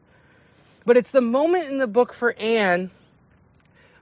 But 0.84 0.96
it's 0.96 1.10
the 1.10 1.20
moment 1.20 1.70
in 1.70 1.78
the 1.78 1.86
book 1.86 2.12
for 2.12 2.32
Anne 2.32 2.90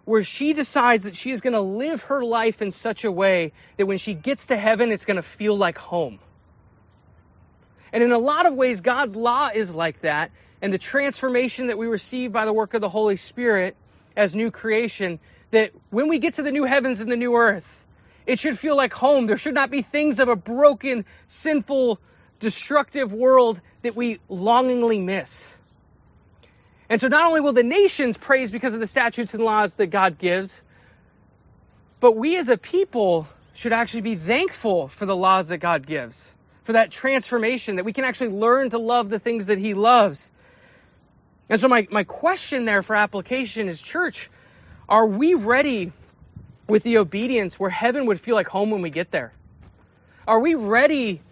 where 0.07 0.23
she 0.23 0.53
decides 0.53 1.05
that 1.05 1.17
she 1.17 1.33
is 1.33 1.43
going 1.43 1.53
to 1.53 1.61
live 1.61 2.01
her 2.05 2.25
life 2.25 2.63
in 2.63 2.73
such 2.73 3.05
a 3.05 3.13
way 3.13 3.53
that 3.77 3.87
when 3.87 3.99
she 3.99 4.15
gets 4.15 4.47
to 4.47 4.57
heaven, 4.57 4.93
it's 4.93 5.05
going 5.05 5.17
to 5.17 5.23
feel 5.23 5.59
like 5.59 5.77
home. 5.77 6.21
And 7.93 8.03
in 8.03 8.13
a 8.13 8.19
lot 8.19 8.47
of 8.47 8.55
ways, 8.55 8.81
God's 8.81 9.17
law 9.17 9.51
is 9.53 9.75
like 9.75 10.01
that. 10.03 10.31
And 10.63 10.73
the 10.73 10.79
transformation 10.79 11.67
that 11.67 11.77
we 11.77 11.89
receive 11.89 12.33
by 12.33 12.45
the 12.45 12.53
work 12.53 12.75
of 12.75 12.81
the 12.81 12.89
Holy 12.89 13.17
Spirit 13.17 13.77
as 14.17 14.33
new 14.33 14.53
creation, 14.53 15.19
that 15.51 15.73
when 15.91 16.09
we 16.09 16.21
get 16.21 16.35
to 16.35 16.43
the 16.43 16.53
new 16.53 16.65
heavens 16.65 17.01
and 17.01 17.11
the 17.11 17.17
new 17.17 17.35
earth, 17.35 17.67
it 18.27 18.39
should 18.39 18.59
feel 18.59 18.77
like 18.77 18.93
home. 18.93 19.27
There 19.27 19.37
should 19.37 19.55
not 19.55 19.73
be 19.73 19.83
things 19.83 20.21
of 20.21 20.29
a 20.29 20.37
broken, 20.37 21.05
sinful, 21.27 22.01
destructive 22.39 23.13
world 23.13 23.61
that 23.83 23.97
we 23.97 24.21
longingly 24.29 25.01
miss. 25.01 25.45
And 26.89 27.01
so 27.01 27.09
not 27.09 27.27
only 27.27 27.41
will 27.41 27.53
the 27.53 27.63
nations 27.63 28.17
praise 28.17 28.51
because 28.51 28.75
of 28.75 28.81
the 28.81 28.87
statutes 28.87 29.35
and 29.35 29.43
laws 29.43 29.75
that 29.77 29.89
God 29.89 30.19
gives, 30.19 30.61
but 32.01 32.13
we 32.13 32.37
as 32.37 32.49
a 32.49 32.57
people 32.57 33.27
should 33.55 33.73
actually 33.73 34.03
be 34.03 34.17
thankful 34.17 34.89
for 34.89 35.07
the 35.07 35.17
laws 35.17 35.49
that 35.49 35.59
God 35.59 35.87
gives, 35.87 36.31
for 36.65 36.75
that 36.75 36.91
transformation, 36.91 37.77
that 37.77 37.85
we 37.85 37.93
can 37.93 38.05
actually 38.05 38.31
learn 38.31 38.71
to 38.71 38.79
love 38.79 39.09
the 39.09 39.19
things 39.19 39.47
that 39.47 39.59
He 39.59 39.75
loves. 39.75 40.31
And 41.49 41.61
so 41.61 41.69
my, 41.69 41.89
my 41.91 42.05
question 42.05 42.65
there 42.65 42.83
for 42.83 42.95
application 42.95 43.69
is 43.69 43.81
church, 43.81 44.31
are 44.89 45.07
we 45.07 45.35
ready 45.35 45.93
with 46.69 46.83
the 46.83 46.99
obedience 46.99 47.59
where 47.59 47.71
heaven 47.71 48.07
would 48.07 48.21
feel 48.21 48.35
like 48.35 48.49
home 48.49 48.71
when 48.71 48.83
we 48.83 48.91
get 48.91 49.11
there? 49.11 49.33
Are 50.29 50.39
we 50.39 50.55
ready 50.55 51.23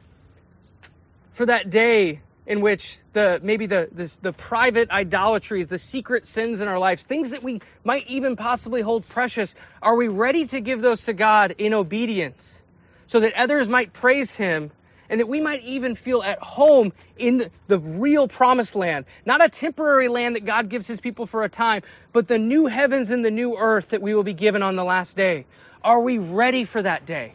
for 1.34 1.46
that 1.46 1.70
day 1.70 2.20
in 2.46 2.61
which 2.61 2.98
the 3.12 3.40
maybe 3.42 3.66
the 3.66 3.88
this, 3.90 4.16
the 4.16 4.33
private 4.33 4.90
idolatries, 4.90 5.66
the 5.66 5.78
secret 5.78 6.26
sins 6.26 6.61
in 6.61 6.68
our 6.68 6.78
lives, 6.78 7.02
things 7.02 7.30
that 7.30 7.42
we 7.42 7.61
might 7.85 8.07
even 8.09 8.37
possibly 8.37 8.83
hold 8.83 9.09
precious, 9.09 9.54
are 9.80 9.96
we 9.96 10.09
ready 10.09 10.46
to 10.46 10.61
give 10.61 10.83
those 10.83 11.04
to 11.07 11.12
God 11.12 11.54
in 11.59 11.74
obedience 11.74 12.59
so 13.07 13.20
that 13.20 13.35
others 13.35 13.68
might 13.68 13.92
praise 13.92 14.35
him 14.35 14.70
and 15.09 15.20
that 15.20 15.26
we 15.26 15.40
might 15.40 15.62
even 15.64 15.94
feel 15.94 16.22
at 16.22 16.38
home 16.38 16.92
in 17.16 17.38
the, 17.38 17.50
the 17.68 17.78
real 17.78 18.26
promised 18.26 18.74
land, 18.74 19.04
not 19.26 19.44
a 19.44 19.48
temporary 19.48 20.09
land 20.09 20.35
that 20.35 20.44
God 20.44 20.68
gives 20.68 20.87
his 20.87 21.00
people 21.00 21.26
for 21.26 21.44
a 21.44 21.48
time, 21.48 21.83
but 22.12 22.26
the 22.26 22.38
new 22.38 22.66
heavens 22.66 23.11
and 23.11 23.24
the 23.24 23.30
new 23.30 23.57
earth 23.57 23.90
that 23.90 24.00
we 24.00 24.14
will 24.14 24.22
be 24.22 24.33
given 24.33 24.62
on 24.62 24.76
the 24.76 24.85
last 24.85 25.16
day. 25.16 25.46
Are 25.83 26.00
we 26.00 26.18
ready 26.18 26.64
for 26.64 26.80
that 26.83 27.04
day? 27.04 27.35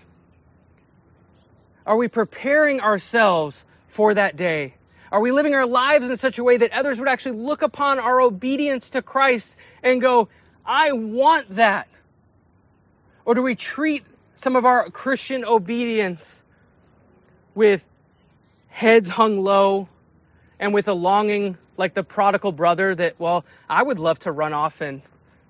Are 1.86 1.96
we 1.96 2.08
preparing 2.08 2.82
ourselves 2.82 3.64
for 3.88 4.16
that 4.16 4.36
day? 4.36 4.74
Are 5.12 5.20
we 5.20 5.32
living 5.32 5.56
our 5.56 5.66
lives 5.66 6.10
in 6.10 6.18
such 6.18 6.38
a 6.38 6.44
way 6.44 6.58
that 6.58 6.72
others 6.72 7.00
would 7.00 7.10
actually 7.10 7.38
look 7.40 7.62
upon 7.62 8.00
our 8.00 8.22
obedience 8.22 8.92
to 8.92 9.02
Christ 9.02 9.56
and 9.82 10.02
go, 10.02 10.30
I 10.66 10.92
want 10.92 11.50
that? 11.52 11.88
Or 13.26 13.36
do 13.36 13.42
we 13.42 13.56
treat 13.56 14.04
some 14.36 14.56
of 14.56 14.66
our 14.66 14.90
Christian 14.90 15.46
obedience 15.46 16.42
with 17.56 17.88
heads 18.68 19.10
hung 19.10 19.40
low 19.40 19.88
and 20.60 20.74
with 20.74 20.88
a 20.88 20.94
longing 20.94 21.58
like 21.76 21.94
the 21.94 22.04
prodigal 22.04 22.52
brother 22.52 22.94
that, 22.94 23.20
well, 23.20 23.46
I 23.70 23.82
would 23.82 24.00
love 24.00 24.20
to 24.20 24.32
run 24.32 24.54
off 24.54 24.82
and 24.82 25.02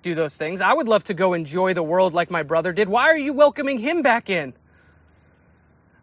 do 0.02 0.14
those 0.14 0.34
things. 0.34 0.60
I 0.60 0.72
would 0.72 0.88
love 0.88 1.04
to 1.04 1.14
go 1.14 1.34
enjoy 1.34 1.74
the 1.74 1.82
world 1.82 2.14
like 2.14 2.30
my 2.30 2.42
brother 2.42 2.72
did. 2.72 2.88
Why 2.88 3.08
are 3.08 3.18
you 3.18 3.32
welcoming 3.32 3.78
him 3.78 4.02
back 4.02 4.30
in? 4.30 4.54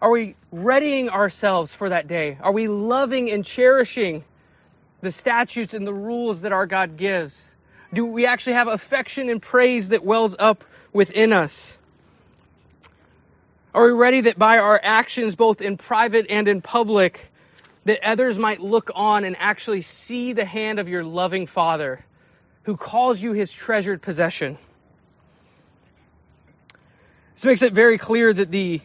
Are 0.02 0.12
we 0.12 0.36
readying 0.52 1.10
ourselves 1.10 1.74
for 1.74 1.90
that 1.90 2.08
day? 2.08 2.38
Are 2.42 2.52
we 2.52 2.68
loving 2.68 3.32
and 3.32 3.44
cherishing 3.44 4.24
the 5.02 5.12
statutes 5.12 5.74
and 5.74 5.88
the 5.88 5.94
rules 5.94 6.42
that 6.42 6.52
our 6.52 6.68
God 6.68 6.98
gives? 6.98 7.44
Do 7.94 8.06
we 8.06 8.26
actually 8.26 8.54
have 8.54 8.68
affection 8.68 9.30
and 9.30 9.42
praise 9.42 9.90
that 9.90 10.04
wells 10.04 10.36
up 10.38 10.64
within 10.94 11.34
us? 11.34 11.78
Are 13.74 13.86
we 13.86 13.92
ready 13.92 14.22
that 14.22 14.38
by 14.38 14.60
our 14.60 14.80
actions, 14.82 15.36
both 15.36 15.62
in 15.62 15.78
private 15.78 16.28
and 16.30 16.48
in 16.48 16.62
public, 16.62 17.32
that 17.86 18.04
others 18.04 18.38
might 18.38 18.60
look 18.60 18.92
on 18.94 19.24
and 19.24 19.36
actually 19.40 19.82
see 19.82 20.34
the 20.34 20.46
hand 20.46 20.80
of 20.80 20.90
your 20.90 21.04
loving 21.04 21.48
Father 21.48 22.04
who 22.64 22.76
calls 22.76 23.22
you 23.22 23.34
his 23.34 23.52
treasured 23.54 24.02
possession? 24.02 24.58
This 27.36 27.46
makes 27.46 27.62
it 27.62 27.74
very 27.74 27.98
clear 27.98 28.34
that 28.34 28.52
the 28.52 28.82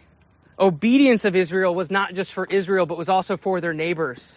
obedience 0.62 1.24
of 1.24 1.34
Israel 1.34 1.74
was 1.74 1.90
not 1.90 2.14
just 2.14 2.32
for 2.32 2.46
Israel, 2.46 2.86
but 2.86 2.96
was 2.96 3.08
also 3.08 3.36
for 3.36 3.60
their 3.60 3.74
neighbors. 3.74 4.34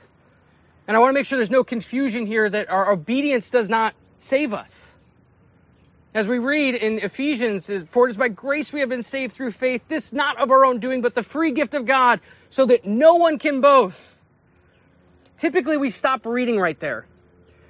And 0.88 0.97
I 0.97 0.99
want 0.99 1.11
to 1.11 1.13
make 1.13 1.25
sure 1.25 1.38
there's 1.38 1.51
no 1.51 1.63
confusion 1.63 2.25
here 2.25 2.49
that 2.49 2.69
our 2.69 2.91
obedience 2.91 3.49
does 3.49 3.69
not 3.69 3.93
save 4.19 4.53
us. 4.53 4.88
As 6.13 6.27
we 6.27 6.39
read 6.39 6.75
in 6.75 6.99
Ephesians, 6.99 7.69
for 7.89 8.07
it 8.07 8.11
is 8.11 8.17
by 8.17 8.29
grace 8.29 8.71
we 8.73 8.79
have 8.79 8.89
been 8.89 9.03
saved 9.03 9.33
through 9.33 9.51
faith, 9.51 9.83
this 9.88 10.13
not 10.13 10.39
of 10.39 10.49
our 10.49 10.65
own 10.65 10.79
doing, 10.79 11.01
but 11.01 11.13
the 11.13 11.23
free 11.23 11.51
gift 11.51 11.73
of 11.73 11.85
God, 11.85 12.21
so 12.49 12.65
that 12.65 12.85
no 12.85 13.15
one 13.15 13.38
can 13.38 13.61
boast. 13.61 14.01
typically 15.38 15.77
we 15.77 15.89
stop 15.89 16.25
reading 16.25 16.57
right 16.59 16.79
there. 16.79 17.05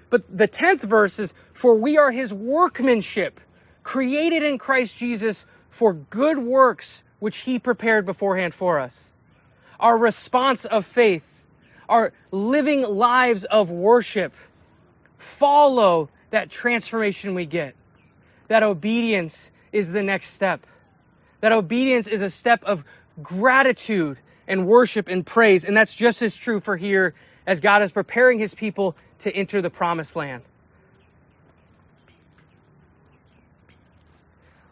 But 0.09 0.37
the 0.37 0.47
10th 0.47 0.81
verse 0.81 1.19
is, 1.19 1.33
For 1.53 1.75
we 1.75 1.97
are 1.97 2.11
his 2.11 2.31
workmanship, 2.31 3.39
created 3.83 4.43
in 4.43 4.59
Christ 4.59 4.95
Jesus 4.95 5.43
for 5.71 5.93
good 5.93 6.37
works, 6.37 7.01
which 7.19 7.37
he 7.37 7.59
prepared 7.59 8.05
beforehand 8.05 8.53
for 8.53 8.79
us. 8.79 9.01
Our 9.79 9.97
response 9.97 10.65
of 10.65 10.85
faith, 10.85 11.41
our 11.89 12.13
living 12.31 12.83
lives 12.83 13.43
of 13.43 13.71
worship, 13.71 14.33
follow 15.17 16.09
that 16.29 16.49
transformation 16.49 17.35
we 17.35 17.45
get. 17.45 17.75
That 18.47 18.63
obedience 18.63 19.49
is 19.71 19.91
the 19.91 20.03
next 20.03 20.31
step. 20.31 20.65
That 21.41 21.51
obedience 21.51 22.07
is 22.07 22.21
a 22.21 22.29
step 22.29 22.63
of 22.63 22.83
gratitude 23.21 24.17
and 24.47 24.67
worship 24.67 25.09
and 25.09 25.25
praise. 25.25 25.65
And 25.65 25.75
that's 25.75 25.95
just 25.95 26.21
as 26.21 26.35
true 26.35 26.59
for 26.59 26.77
here 26.77 27.13
as 27.47 27.59
God 27.59 27.81
is 27.81 27.91
preparing 27.91 28.39
his 28.39 28.53
people 28.53 28.95
to 29.19 29.31
enter 29.31 29.61
the 29.61 29.69
promised 29.69 30.15
land. 30.15 30.43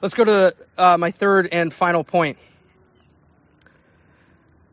Let's 0.04 0.16
go 0.16 0.26
to 0.26 0.54
uh, 0.78 0.98
my 0.98 1.12
third 1.12 1.48
and 1.50 1.74
final 1.74 2.04
point. 2.04 2.38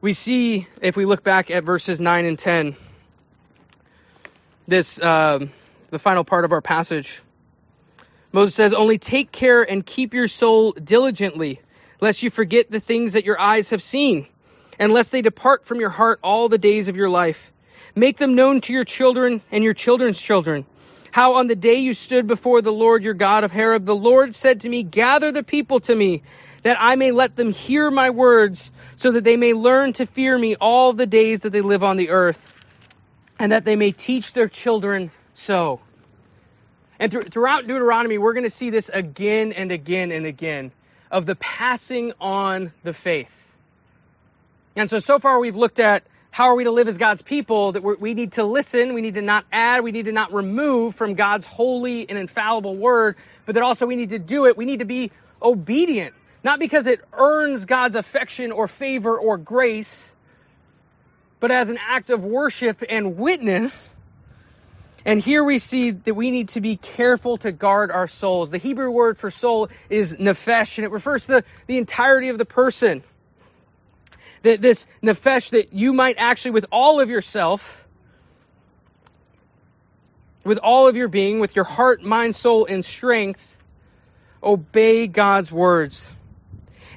We 0.00 0.12
see, 0.12 0.66
if 0.82 0.96
we 0.96 1.04
look 1.04 1.22
back 1.22 1.52
at 1.52 1.62
verses 1.62 2.00
9 2.00 2.24
and 2.24 2.36
10, 2.36 2.74
this, 4.66 4.98
uh, 5.00 5.46
the 5.90 6.00
final 6.00 6.24
part 6.24 6.44
of 6.44 6.50
our 6.50 6.60
passage. 6.60 7.22
Moses 8.32 8.56
says, 8.56 8.74
Only 8.74 8.98
take 8.98 9.30
care 9.30 9.62
and 9.62 9.86
keep 9.86 10.14
your 10.14 10.26
soul 10.26 10.72
diligently, 10.72 11.60
lest 12.00 12.24
you 12.24 12.30
forget 12.30 12.68
the 12.68 12.80
things 12.80 13.12
that 13.12 13.24
your 13.24 13.40
eyes 13.40 13.70
have 13.70 13.84
seen, 13.84 14.26
and 14.80 14.92
lest 14.92 15.12
they 15.12 15.22
depart 15.22 15.64
from 15.64 15.78
your 15.78 15.90
heart 15.90 16.18
all 16.24 16.48
the 16.48 16.58
days 16.58 16.88
of 16.88 16.96
your 16.96 17.08
life. 17.08 17.52
Make 17.94 18.16
them 18.16 18.34
known 18.34 18.62
to 18.62 18.72
your 18.72 18.84
children 18.84 19.42
and 19.52 19.62
your 19.62 19.74
children's 19.74 20.20
children. 20.20 20.66
How 21.12 21.34
on 21.34 21.48
the 21.48 21.56
day 21.56 21.76
you 21.80 21.94
stood 21.94 22.26
before 22.26 22.62
the 22.62 22.72
Lord 22.72 23.02
your 23.02 23.14
God 23.14 23.44
of 23.44 23.52
Horeb, 23.52 23.84
the 23.84 23.96
Lord 23.96 24.34
said 24.34 24.60
to 24.60 24.68
me, 24.68 24.82
Gather 24.82 25.32
the 25.32 25.42
people 25.42 25.80
to 25.80 25.94
me, 25.94 26.22
that 26.62 26.76
I 26.78 26.96
may 26.96 27.10
let 27.10 27.34
them 27.34 27.52
hear 27.52 27.90
my 27.90 28.10
words, 28.10 28.70
so 28.96 29.12
that 29.12 29.24
they 29.24 29.36
may 29.36 29.52
learn 29.52 29.92
to 29.94 30.06
fear 30.06 30.36
me 30.38 30.54
all 30.56 30.92
the 30.92 31.06
days 31.06 31.40
that 31.40 31.50
they 31.50 31.62
live 31.62 31.82
on 31.82 31.96
the 31.96 32.10
earth, 32.10 32.54
and 33.38 33.52
that 33.52 33.64
they 33.64 33.76
may 33.76 33.90
teach 33.90 34.32
their 34.34 34.48
children 34.48 35.10
so. 35.34 35.80
And 37.00 37.10
th- 37.10 37.28
throughout 37.28 37.66
Deuteronomy, 37.66 38.18
we're 38.18 38.34
going 38.34 38.44
to 38.44 38.50
see 38.50 38.70
this 38.70 38.88
again 38.88 39.52
and 39.52 39.72
again 39.72 40.12
and 40.12 40.26
again 40.26 40.70
of 41.10 41.26
the 41.26 41.34
passing 41.34 42.12
on 42.20 42.72
the 42.84 42.92
faith. 42.92 43.36
And 44.76 44.88
so, 44.88 45.00
so 45.00 45.18
far 45.18 45.40
we've 45.40 45.56
looked 45.56 45.80
at 45.80 46.04
how 46.30 46.44
are 46.44 46.54
we 46.54 46.64
to 46.64 46.70
live 46.70 46.86
as 46.86 46.96
God's 46.96 47.22
people? 47.22 47.72
That 47.72 47.82
we 47.82 48.14
need 48.14 48.32
to 48.32 48.44
listen, 48.44 48.94
we 48.94 49.00
need 49.00 49.14
to 49.14 49.22
not 49.22 49.44
add, 49.50 49.82
we 49.82 49.90
need 49.90 50.04
to 50.04 50.12
not 50.12 50.32
remove 50.32 50.94
from 50.94 51.14
God's 51.14 51.44
holy 51.44 52.08
and 52.08 52.18
infallible 52.18 52.76
word, 52.76 53.16
but 53.46 53.56
that 53.56 53.64
also 53.64 53.86
we 53.86 53.96
need 53.96 54.10
to 54.10 54.18
do 54.18 54.46
it. 54.46 54.56
We 54.56 54.64
need 54.64 54.78
to 54.78 54.84
be 54.84 55.10
obedient, 55.42 56.14
not 56.44 56.60
because 56.60 56.86
it 56.86 57.00
earns 57.12 57.64
God's 57.64 57.96
affection 57.96 58.52
or 58.52 58.68
favor 58.68 59.18
or 59.18 59.38
grace, 59.38 60.12
but 61.40 61.50
as 61.50 61.68
an 61.68 61.78
act 61.80 62.10
of 62.10 62.22
worship 62.22 62.82
and 62.88 63.16
witness. 63.16 63.92
And 65.04 65.18
here 65.18 65.42
we 65.42 65.58
see 65.58 65.92
that 65.92 66.14
we 66.14 66.30
need 66.30 66.50
to 66.50 66.60
be 66.60 66.76
careful 66.76 67.38
to 67.38 67.50
guard 67.50 67.90
our 67.90 68.06
souls. 68.06 68.50
The 68.50 68.58
Hebrew 68.58 68.90
word 68.90 69.18
for 69.18 69.30
soul 69.30 69.70
is 69.88 70.14
nephesh, 70.14 70.78
and 70.78 70.84
it 70.84 70.90
refers 70.90 71.26
to 71.26 71.32
the, 71.32 71.44
the 71.66 71.78
entirety 71.78 72.28
of 72.28 72.38
the 72.38 72.44
person 72.44 73.02
that 74.42 74.60
this 74.60 74.86
nefesh 75.02 75.50
that 75.50 75.72
you 75.72 75.92
might 75.92 76.16
actually, 76.18 76.52
with 76.52 76.66
all 76.72 77.00
of 77.00 77.10
yourself, 77.10 77.86
with 80.44 80.58
all 80.58 80.88
of 80.88 80.96
your 80.96 81.08
being, 81.08 81.40
with 81.40 81.54
your 81.54 81.64
heart, 81.64 82.02
mind, 82.02 82.34
soul, 82.34 82.66
and 82.66 82.84
strength, 82.84 83.62
obey 84.42 85.06
God's 85.06 85.52
words. 85.52 86.10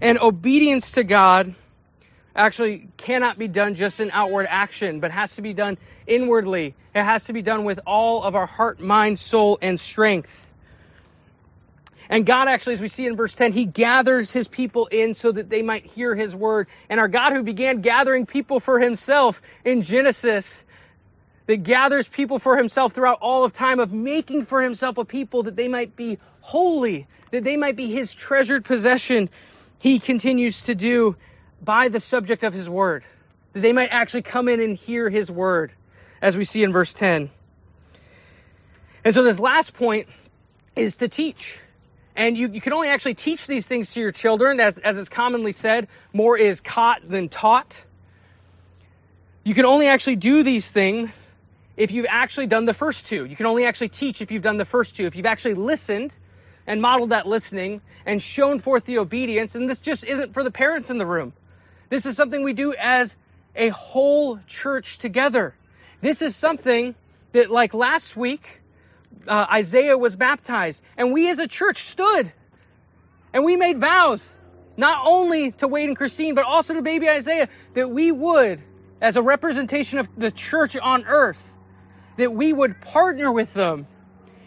And 0.02 0.20
obedience 0.20 0.94
to 0.94 1.04
God 1.04 1.54
actually 2.36 2.88
cannot 2.98 3.38
be 3.38 3.48
done 3.48 3.76
just 3.76 4.00
in 4.00 4.10
outward 4.12 4.48
action, 4.50 5.00
but 5.00 5.12
has 5.12 5.36
to 5.36 5.42
be 5.42 5.54
done 5.54 5.78
inwardly. 6.08 6.76
It 6.96 7.04
has 7.04 7.26
to 7.26 7.34
be 7.34 7.42
done 7.42 7.64
with 7.64 7.80
all 7.86 8.24
of 8.24 8.36
our 8.36 8.46
heart, 8.46 8.80
mind, 8.80 9.20
soul, 9.20 9.60
and 9.62 9.80
strength. 9.80 10.52
And 12.10 12.26
God 12.26 12.48
actually, 12.48 12.74
as 12.74 12.82
we 12.82 12.88
see 12.88 13.06
in 13.06 13.16
verse 13.16 13.34
10, 13.34 13.52
He 13.54 13.66
gathers 13.66 14.32
His 14.32 14.48
people 14.48 14.88
in 14.88 15.13
so 15.13 15.32
that 15.32 15.50
they 15.50 15.62
might 15.62 15.86
hear 15.86 16.16
His 16.16 16.36
word. 16.36 16.68
And 16.89 17.00
our 17.00 17.08
God 17.08 17.34
who 17.34 17.44
began 17.44 17.82
gathering 17.82 18.26
people 18.26 18.60
for 18.60 18.80
Himself 18.80 19.42
in 19.63 19.82
Genesis, 19.82 20.63
that 21.46 21.63
gathers 21.63 22.08
people 22.08 22.39
for 22.39 22.58
Himself 22.58 22.94
throughout 22.94 23.20
all 23.22 23.44
of 23.44 23.54
time, 23.54 23.80
of 23.80 23.92
making 23.92 24.46
for 24.46 24.62
Himself 24.62 24.98
a 24.98 25.06
people 25.06 25.44
that 25.44 25.56
they 25.56 25.68
might 25.68 25.96
be 25.96 26.20
holy, 26.42 27.08
that 27.32 27.44
they 27.44 27.58
might 27.58 27.76
be 27.76 27.92
His 27.92 28.13
treasured 28.13 28.66
possession, 28.66 29.30
He 29.80 30.00
continues 30.00 30.63
to 30.63 30.76
do 30.76 31.16
by 31.62 31.88
the 31.88 32.00
subject 32.00 32.44
of 32.44 32.54
His 32.54 32.70
word. 32.70 33.04
That 33.54 33.62
they 33.62 33.74
might 33.74 33.89
actually 33.89 34.24
come 34.24 34.50
in 34.50 34.60
and 34.60 34.76
hear 34.76 35.10
His 35.10 35.32
word, 35.32 35.72
as 36.22 36.36
we 36.36 36.44
see 36.44 36.63
in 36.63 36.74
verse 36.74 36.94
10. 36.94 37.30
And 39.06 39.13
so 39.13 39.24
this 39.24 39.39
last 39.39 39.74
point 39.74 40.08
is 40.76 40.98
to 40.98 41.08
teach. 41.08 41.58
And 42.15 42.38
you, 42.38 42.49
you 42.49 42.62
can 42.62 42.73
only 42.73 42.89
actually 42.89 43.15
teach 43.15 43.47
these 43.47 43.65
things 43.65 43.93
to 43.93 43.99
your 43.99 44.12
children, 44.12 44.60
as, 44.60 44.78
as 44.78 44.97
is 44.97 45.10
commonly 45.10 45.52
said, 45.52 45.88
more 46.13 46.38
is 46.38 46.62
caught 46.62 47.08
than 47.08 47.30
taught. 47.30 47.84
You 49.43 49.54
can 49.54 49.65
only 49.65 49.88
actually 49.88 50.17
do 50.17 50.43
these 50.43 50.71
things 50.71 51.12
if 51.76 51.91
you've 51.91 52.06
actually 52.08 52.47
done 52.47 52.65
the 52.65 52.73
first 52.73 53.08
two. 53.08 53.26
You 53.26 53.36
can 53.36 53.47
only 53.47 53.65
actually 53.65 53.89
teach 53.89 54.21
if 54.21 54.32
you've 54.32 54.43
done 54.43 54.58
the 54.58 54.65
first 54.65 54.95
two. 54.95 55.06
If 55.06 55.15
you've 55.15 55.26
actually 55.26 55.56
listened 55.56 56.15
and 56.67 56.82
modeled 56.82 57.10
that 57.10 57.28
listening 57.28 57.82
and 58.06 58.21
shown 58.21 58.60
forth 58.60 58.86
the 58.86 58.99
obedience, 58.99 59.56
and 59.56 59.69
this 59.69 59.82
just 59.82 60.04
isn't 60.04 60.34
for 60.34 60.43
the 60.43 60.52
parents 60.52 60.89
in 60.89 60.97
the 60.97 61.06
room. 61.06 61.34
This 61.89 62.06
is 62.06 62.15
something 62.15 62.43
we 62.43 62.54
do 62.54 62.73
as 62.73 63.15
a 63.56 63.69
whole 63.69 64.39
church 64.47 64.99
together. 64.99 65.56
This 65.99 66.21
is 66.21 66.36
something 66.36 66.95
that, 67.32 67.49
like 67.49 67.73
last 67.73 68.15
week, 68.15 68.62
uh, 69.28 69.46
Isaiah 69.52 69.98
was 69.98 70.16
baptized, 70.16 70.82
and 70.98 71.12
we 71.14 71.30
as 71.30 71.40
a 71.40 71.48
church 71.48 71.84
stood 71.84 72.32
and 73.34 73.44
we 73.44 73.56
made 73.56 73.80
vows, 73.80 74.28
not 74.78 75.06
only 75.06 75.52
to 75.54 75.68
Wade 75.68 75.90
and 75.90 75.98
Christine, 75.98 76.36
but 76.36 76.46
also 76.46 76.76
to 76.76 76.82
baby 76.82 77.10
Isaiah, 77.10 77.50
that 77.74 77.90
we 77.90 78.12
would, 78.12 78.62
as 79.02 79.16
a 79.16 79.22
representation 79.22 80.00
of 80.00 80.08
the 80.16 80.32
church 80.32 80.78
on 80.78 81.06
earth, 81.06 81.44
that 82.18 82.32
we 82.32 82.54
would 82.54 82.80
partner 82.80 83.32
with 83.32 83.54
them 83.54 83.88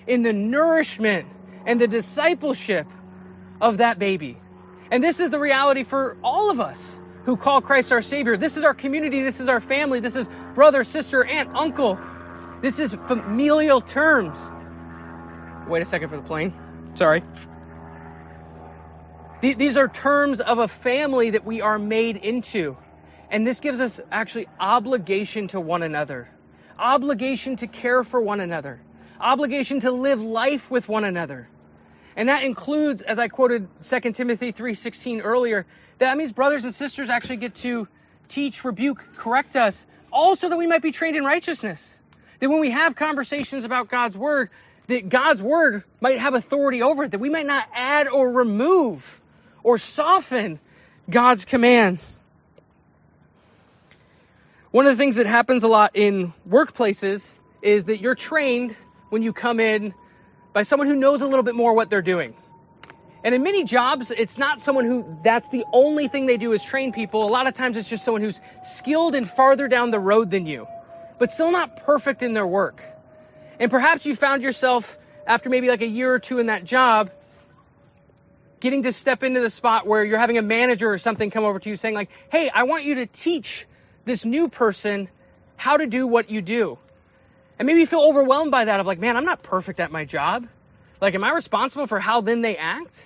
in 0.06 0.22
the 0.22 0.32
nourishment 0.32 1.26
and 1.66 1.80
the 1.80 1.88
discipleship 1.88 2.86
of 3.60 3.78
that 3.78 3.98
baby. 3.98 4.36
And 4.90 5.02
this 5.02 5.18
is 5.18 5.30
the 5.30 5.38
reality 5.38 5.82
for 5.82 6.16
all 6.22 6.50
of 6.50 6.60
us 6.60 6.96
who 7.24 7.36
call 7.36 7.60
Christ 7.60 7.90
our 7.90 8.02
Savior. 8.02 8.36
This 8.36 8.56
is 8.56 8.62
our 8.62 8.74
community. 8.74 9.22
This 9.22 9.40
is 9.40 9.48
our 9.48 9.60
family. 9.60 9.98
This 9.98 10.14
is 10.14 10.28
brother, 10.54 10.84
sister, 10.84 11.24
aunt, 11.24 11.50
uncle. 11.56 11.98
This 12.62 12.78
is 12.78 12.96
familial 13.08 13.80
terms. 13.80 14.38
Wait 15.68 15.82
a 15.82 15.84
second 15.84 16.08
for 16.10 16.16
the 16.16 16.22
plane. 16.22 16.52
Sorry. 16.94 17.22
These 19.40 19.76
are 19.76 19.88
terms 19.88 20.40
of 20.40 20.58
a 20.58 20.68
family 20.68 21.30
that 21.30 21.44
we 21.44 21.60
are 21.60 21.78
made 21.78 22.16
into. 22.16 22.76
And 23.30 23.46
this 23.46 23.60
gives 23.60 23.80
us 23.80 24.00
actually 24.10 24.48
obligation 24.60 25.48
to 25.48 25.60
one 25.60 25.82
another, 25.82 26.28
obligation 26.78 27.56
to 27.56 27.66
care 27.66 28.04
for 28.04 28.20
one 28.20 28.40
another, 28.40 28.80
obligation 29.20 29.80
to 29.80 29.90
live 29.90 30.20
life 30.20 30.70
with 30.70 30.88
one 30.88 31.04
another. 31.04 31.48
And 32.16 32.28
that 32.28 32.44
includes, 32.44 33.02
as 33.02 33.18
I 33.18 33.28
quoted 33.28 33.68
2 33.82 34.12
Timothy 34.12 34.52
3.16 34.52 35.22
earlier, 35.24 35.66
that 35.98 36.16
means 36.16 36.32
brothers 36.32 36.64
and 36.64 36.72
sisters 36.74 37.10
actually 37.10 37.38
get 37.38 37.56
to 37.56 37.88
teach, 38.28 38.64
rebuke, 38.64 39.04
correct 39.16 39.56
us, 39.56 39.84
also 40.12 40.48
that 40.48 40.56
we 40.56 40.66
might 40.66 40.82
be 40.82 40.92
trained 40.92 41.16
in 41.16 41.24
righteousness. 41.24 41.92
That 42.38 42.48
when 42.48 42.60
we 42.60 42.70
have 42.70 42.94
conversations 42.94 43.64
about 43.64 43.88
God's 43.88 44.16
word, 44.16 44.50
that 44.88 45.08
God's 45.08 45.42
word 45.42 45.84
might 46.00 46.18
have 46.18 46.34
authority 46.34 46.82
over 46.82 47.04
it, 47.04 47.12
that 47.12 47.18
we 47.18 47.28
might 47.28 47.46
not 47.46 47.66
add 47.74 48.08
or 48.08 48.30
remove 48.30 49.20
or 49.62 49.78
soften 49.78 50.60
God's 51.10 51.44
commands. 51.44 52.18
One 54.70 54.86
of 54.86 54.96
the 54.96 55.02
things 55.02 55.16
that 55.16 55.26
happens 55.26 55.62
a 55.62 55.68
lot 55.68 55.92
in 55.94 56.32
workplaces 56.48 57.26
is 57.62 57.84
that 57.84 58.00
you're 58.00 58.14
trained 58.14 58.76
when 59.10 59.22
you 59.22 59.32
come 59.32 59.58
in 59.60 59.94
by 60.52 60.62
someone 60.62 60.88
who 60.88 60.96
knows 60.96 61.22
a 61.22 61.26
little 61.26 61.42
bit 61.42 61.54
more 61.54 61.74
what 61.74 61.90
they're 61.90 62.02
doing. 62.02 62.34
And 63.24 63.34
in 63.34 63.42
many 63.42 63.64
jobs, 63.64 64.12
it's 64.12 64.38
not 64.38 64.60
someone 64.60 64.84
who 64.84 65.18
that's 65.22 65.48
the 65.48 65.64
only 65.72 66.06
thing 66.06 66.26
they 66.26 66.36
do 66.36 66.52
is 66.52 66.62
train 66.62 66.92
people. 66.92 67.26
A 67.26 67.28
lot 67.28 67.48
of 67.48 67.54
times 67.54 67.76
it's 67.76 67.88
just 67.88 68.04
someone 68.04 68.22
who's 68.22 68.40
skilled 68.62 69.14
and 69.14 69.28
farther 69.28 69.66
down 69.66 69.90
the 69.90 69.98
road 69.98 70.30
than 70.30 70.46
you, 70.46 70.68
but 71.18 71.30
still 71.30 71.50
not 71.50 71.76
perfect 71.76 72.22
in 72.22 72.34
their 72.34 72.46
work. 72.46 72.82
And 73.58 73.70
perhaps 73.70 74.06
you 74.06 74.16
found 74.16 74.42
yourself, 74.42 74.96
after 75.26 75.48
maybe 75.48 75.68
like 75.68 75.82
a 75.82 75.88
year 75.88 76.12
or 76.12 76.18
two 76.18 76.38
in 76.38 76.46
that 76.46 76.64
job, 76.64 77.10
getting 78.60 78.82
to 78.84 78.92
step 78.92 79.22
into 79.22 79.40
the 79.40 79.50
spot 79.50 79.86
where 79.86 80.04
you're 80.04 80.18
having 80.18 80.38
a 80.38 80.42
manager 80.42 80.90
or 80.90 80.98
something 80.98 81.30
come 81.30 81.44
over 81.44 81.58
to 81.58 81.68
you 81.68 81.76
saying, 81.76 81.94
like, 81.94 82.10
hey, 82.30 82.50
I 82.52 82.64
want 82.64 82.84
you 82.84 82.96
to 82.96 83.06
teach 83.06 83.66
this 84.04 84.24
new 84.24 84.48
person 84.48 85.08
how 85.56 85.76
to 85.76 85.86
do 85.86 86.06
what 86.06 86.30
you 86.30 86.42
do. 86.42 86.78
And 87.58 87.66
maybe 87.66 87.80
you 87.80 87.86
feel 87.86 88.00
overwhelmed 88.00 88.50
by 88.50 88.66
that 88.66 88.80
of 88.80 88.86
like, 88.86 88.98
man, 88.98 89.16
I'm 89.16 89.24
not 89.24 89.42
perfect 89.42 89.80
at 89.80 89.90
my 89.90 90.04
job. 90.04 90.46
Like, 91.00 91.14
am 91.14 91.24
I 91.24 91.32
responsible 91.32 91.86
for 91.86 91.98
how 91.98 92.20
then 92.20 92.42
they 92.42 92.56
act? 92.56 93.02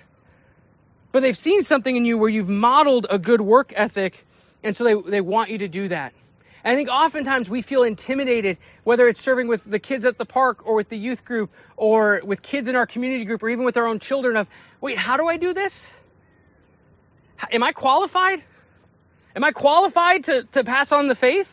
But 1.11 1.21
they've 1.21 1.37
seen 1.37 1.63
something 1.63 1.95
in 1.95 2.05
you 2.05 2.17
where 2.17 2.29
you've 2.29 2.49
modeled 2.49 3.07
a 3.09 3.17
good 3.19 3.41
work 3.41 3.73
ethic, 3.75 4.25
and 4.63 4.75
so 4.75 4.83
they, 4.83 4.95
they 5.09 5.21
want 5.21 5.49
you 5.49 5.59
to 5.59 5.67
do 5.67 5.89
that. 5.89 6.13
And 6.63 6.73
I 6.73 6.75
think 6.75 6.89
oftentimes 6.89 7.49
we 7.49 7.61
feel 7.61 7.83
intimidated, 7.83 8.57
whether 8.83 9.07
it's 9.07 9.19
serving 9.19 9.47
with 9.47 9.63
the 9.65 9.79
kids 9.79 10.05
at 10.05 10.17
the 10.17 10.25
park 10.25 10.65
or 10.65 10.75
with 10.75 10.89
the 10.89 10.97
youth 10.97 11.25
group 11.25 11.51
or 11.75 12.21
with 12.23 12.41
kids 12.41 12.67
in 12.67 12.75
our 12.75 12.85
community 12.85 13.25
group 13.25 13.41
or 13.41 13.49
even 13.49 13.65
with 13.65 13.77
our 13.77 13.87
own 13.87 13.99
children 13.99 14.37
of, 14.37 14.47
wait, 14.79 14.97
how 14.97 15.17
do 15.17 15.27
I 15.27 15.37
do 15.37 15.53
this? 15.53 15.91
Am 17.51 17.63
I 17.63 17.71
qualified? 17.71 18.43
Am 19.35 19.43
I 19.43 19.51
qualified 19.51 20.25
to, 20.25 20.43
to 20.51 20.63
pass 20.63 20.91
on 20.91 21.07
the 21.07 21.15
faith? 21.15 21.51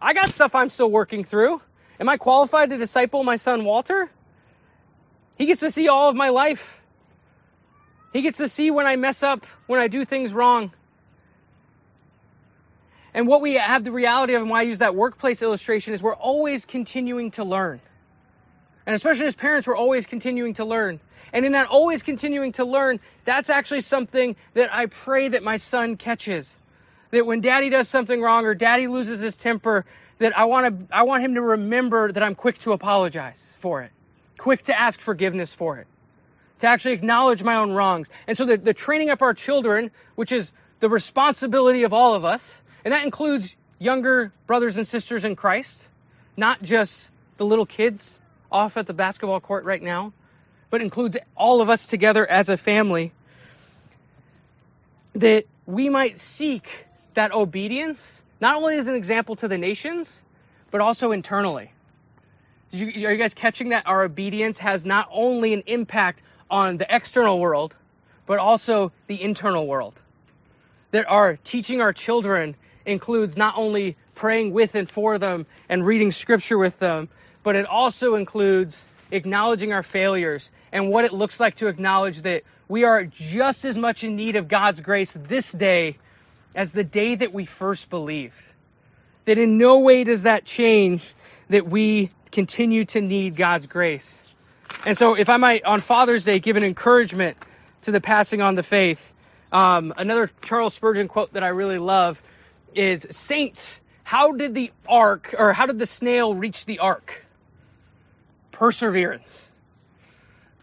I 0.00 0.12
got 0.14 0.30
stuff 0.30 0.54
I'm 0.54 0.70
still 0.70 0.90
working 0.90 1.24
through. 1.24 1.60
Am 2.00 2.08
I 2.08 2.16
qualified 2.16 2.70
to 2.70 2.78
disciple 2.78 3.22
my 3.22 3.36
son 3.36 3.64
Walter? 3.64 4.10
He 5.38 5.46
gets 5.46 5.60
to 5.60 5.70
see 5.70 5.88
all 5.88 6.08
of 6.08 6.16
my 6.16 6.30
life. 6.30 6.80
He 8.12 8.22
gets 8.22 8.38
to 8.38 8.48
see 8.48 8.70
when 8.70 8.86
I 8.86 8.96
mess 8.96 9.22
up, 9.22 9.46
when 9.66 9.78
I 9.78 9.88
do 9.88 10.04
things 10.04 10.32
wrong. 10.32 10.72
And 13.16 13.26
what 13.26 13.40
we 13.40 13.54
have 13.54 13.82
the 13.82 13.90
reality 13.90 14.34
of, 14.34 14.42
and 14.42 14.50
why 14.50 14.60
I 14.60 14.62
use 14.64 14.80
that 14.80 14.94
workplace 14.94 15.40
illustration, 15.40 15.94
is 15.94 16.02
we're 16.02 16.14
always 16.14 16.66
continuing 16.66 17.30
to 17.32 17.44
learn. 17.44 17.80
And 18.84 18.94
especially 18.94 19.24
as 19.24 19.34
parents, 19.34 19.66
we're 19.66 19.74
always 19.74 20.04
continuing 20.04 20.52
to 20.54 20.66
learn. 20.66 21.00
And 21.32 21.46
in 21.46 21.52
that 21.52 21.68
always 21.68 22.02
continuing 22.02 22.52
to 22.52 22.66
learn, 22.66 23.00
that's 23.24 23.48
actually 23.48 23.80
something 23.80 24.36
that 24.52 24.72
I 24.72 24.84
pray 24.84 25.28
that 25.28 25.42
my 25.42 25.56
son 25.56 25.96
catches. 25.96 26.54
That 27.10 27.24
when 27.24 27.40
daddy 27.40 27.70
does 27.70 27.88
something 27.88 28.20
wrong 28.20 28.44
or 28.44 28.54
daddy 28.54 28.86
loses 28.86 29.20
his 29.20 29.34
temper, 29.34 29.86
that 30.18 30.36
I 30.36 30.44
want 30.44 30.88
to, 30.88 30.94
I 30.94 31.04
want 31.04 31.24
him 31.24 31.36
to 31.36 31.42
remember 31.42 32.12
that 32.12 32.22
I'm 32.22 32.34
quick 32.34 32.58
to 32.60 32.72
apologize 32.72 33.42
for 33.60 33.80
it, 33.80 33.92
quick 34.36 34.64
to 34.64 34.78
ask 34.78 35.00
forgiveness 35.00 35.54
for 35.54 35.78
it, 35.78 35.86
to 36.58 36.66
actually 36.66 36.92
acknowledge 36.92 37.42
my 37.42 37.56
own 37.56 37.72
wrongs. 37.72 38.08
And 38.26 38.36
so 38.36 38.44
the, 38.44 38.58
the 38.58 38.74
training 38.74 39.08
up 39.08 39.22
our 39.22 39.32
children, 39.32 39.90
which 40.16 40.32
is 40.32 40.52
the 40.80 40.90
responsibility 40.90 41.84
of 41.84 41.94
all 41.94 42.14
of 42.14 42.26
us, 42.26 42.60
and 42.86 42.92
that 42.92 43.04
includes 43.04 43.56
younger 43.80 44.32
brothers 44.46 44.76
and 44.76 44.86
sisters 44.86 45.24
in 45.24 45.34
Christ, 45.34 45.82
not 46.36 46.62
just 46.62 47.10
the 47.36 47.44
little 47.44 47.66
kids 47.66 48.16
off 48.50 48.76
at 48.76 48.86
the 48.86 48.94
basketball 48.94 49.40
court 49.40 49.64
right 49.64 49.82
now, 49.82 50.12
but 50.70 50.80
includes 50.80 51.16
all 51.36 51.60
of 51.62 51.68
us 51.68 51.88
together 51.88 52.24
as 52.24 52.48
a 52.48 52.56
family. 52.56 53.10
That 55.16 55.46
we 55.66 55.88
might 55.88 56.20
seek 56.20 56.86
that 57.14 57.34
obedience, 57.34 58.22
not 58.40 58.54
only 58.54 58.78
as 58.78 58.86
an 58.86 58.94
example 58.94 59.34
to 59.34 59.48
the 59.48 59.58
nations, 59.58 60.22
but 60.70 60.80
also 60.80 61.10
internally. 61.10 61.72
You, 62.70 63.08
are 63.08 63.10
you 63.10 63.18
guys 63.18 63.34
catching 63.34 63.70
that 63.70 63.88
our 63.88 64.04
obedience 64.04 64.60
has 64.60 64.86
not 64.86 65.08
only 65.10 65.54
an 65.54 65.64
impact 65.66 66.22
on 66.48 66.76
the 66.76 66.86
external 66.88 67.40
world, 67.40 67.74
but 68.26 68.38
also 68.38 68.92
the 69.08 69.20
internal 69.20 69.66
world? 69.66 70.00
That 70.92 71.06
our 71.08 71.34
teaching 71.34 71.80
our 71.80 71.92
children 71.92 72.54
includes 72.86 73.36
not 73.36 73.54
only 73.56 73.96
praying 74.14 74.52
with 74.52 74.74
and 74.74 74.90
for 74.90 75.18
them 75.18 75.46
and 75.68 75.84
reading 75.84 76.12
scripture 76.12 76.56
with 76.56 76.78
them, 76.78 77.08
but 77.42 77.56
it 77.56 77.66
also 77.66 78.14
includes 78.14 78.82
acknowledging 79.10 79.72
our 79.72 79.82
failures 79.82 80.50
and 80.72 80.90
what 80.90 81.04
it 81.04 81.12
looks 81.12 81.38
like 81.38 81.56
to 81.56 81.68
acknowledge 81.68 82.22
that 82.22 82.42
we 82.68 82.84
are 82.84 83.04
just 83.04 83.64
as 83.64 83.76
much 83.76 84.02
in 84.02 84.16
need 84.16 84.36
of 84.36 84.48
God's 84.48 84.80
grace 84.80 85.12
this 85.12 85.52
day 85.52 85.96
as 86.54 86.72
the 86.72 86.84
day 86.84 87.14
that 87.14 87.32
we 87.32 87.44
first 87.44 87.90
believed. 87.90 88.34
That 89.26 89.38
in 89.38 89.58
no 89.58 89.80
way 89.80 90.04
does 90.04 90.22
that 90.22 90.44
change 90.44 91.12
that 91.48 91.66
we 91.66 92.10
continue 92.32 92.84
to 92.86 93.00
need 93.00 93.36
God's 93.36 93.66
grace. 93.66 94.12
And 94.84 94.96
so, 94.98 95.14
if 95.14 95.28
I 95.28 95.36
might, 95.36 95.64
on 95.64 95.80
Father's 95.80 96.24
Day, 96.24 96.38
give 96.38 96.56
an 96.56 96.64
encouragement 96.64 97.36
to 97.82 97.92
the 97.92 98.00
passing 98.00 98.40
on 98.40 98.56
the 98.56 98.62
faith, 98.62 99.14
um, 99.52 99.94
another 99.96 100.30
Charles 100.42 100.74
Spurgeon 100.74 101.08
quote 101.08 101.32
that 101.34 101.44
I 101.44 101.48
really 101.48 101.78
love 101.78 102.20
is 102.76 103.06
Saints, 103.10 103.80
how 104.04 104.32
did 104.32 104.54
the 104.54 104.70
ark, 104.88 105.34
or 105.36 105.52
how 105.52 105.66
did 105.66 105.78
the 105.78 105.86
snail 105.86 106.34
reach 106.34 106.64
the 106.64 106.80
ark? 106.80 107.24
Perseverance. 108.52 109.50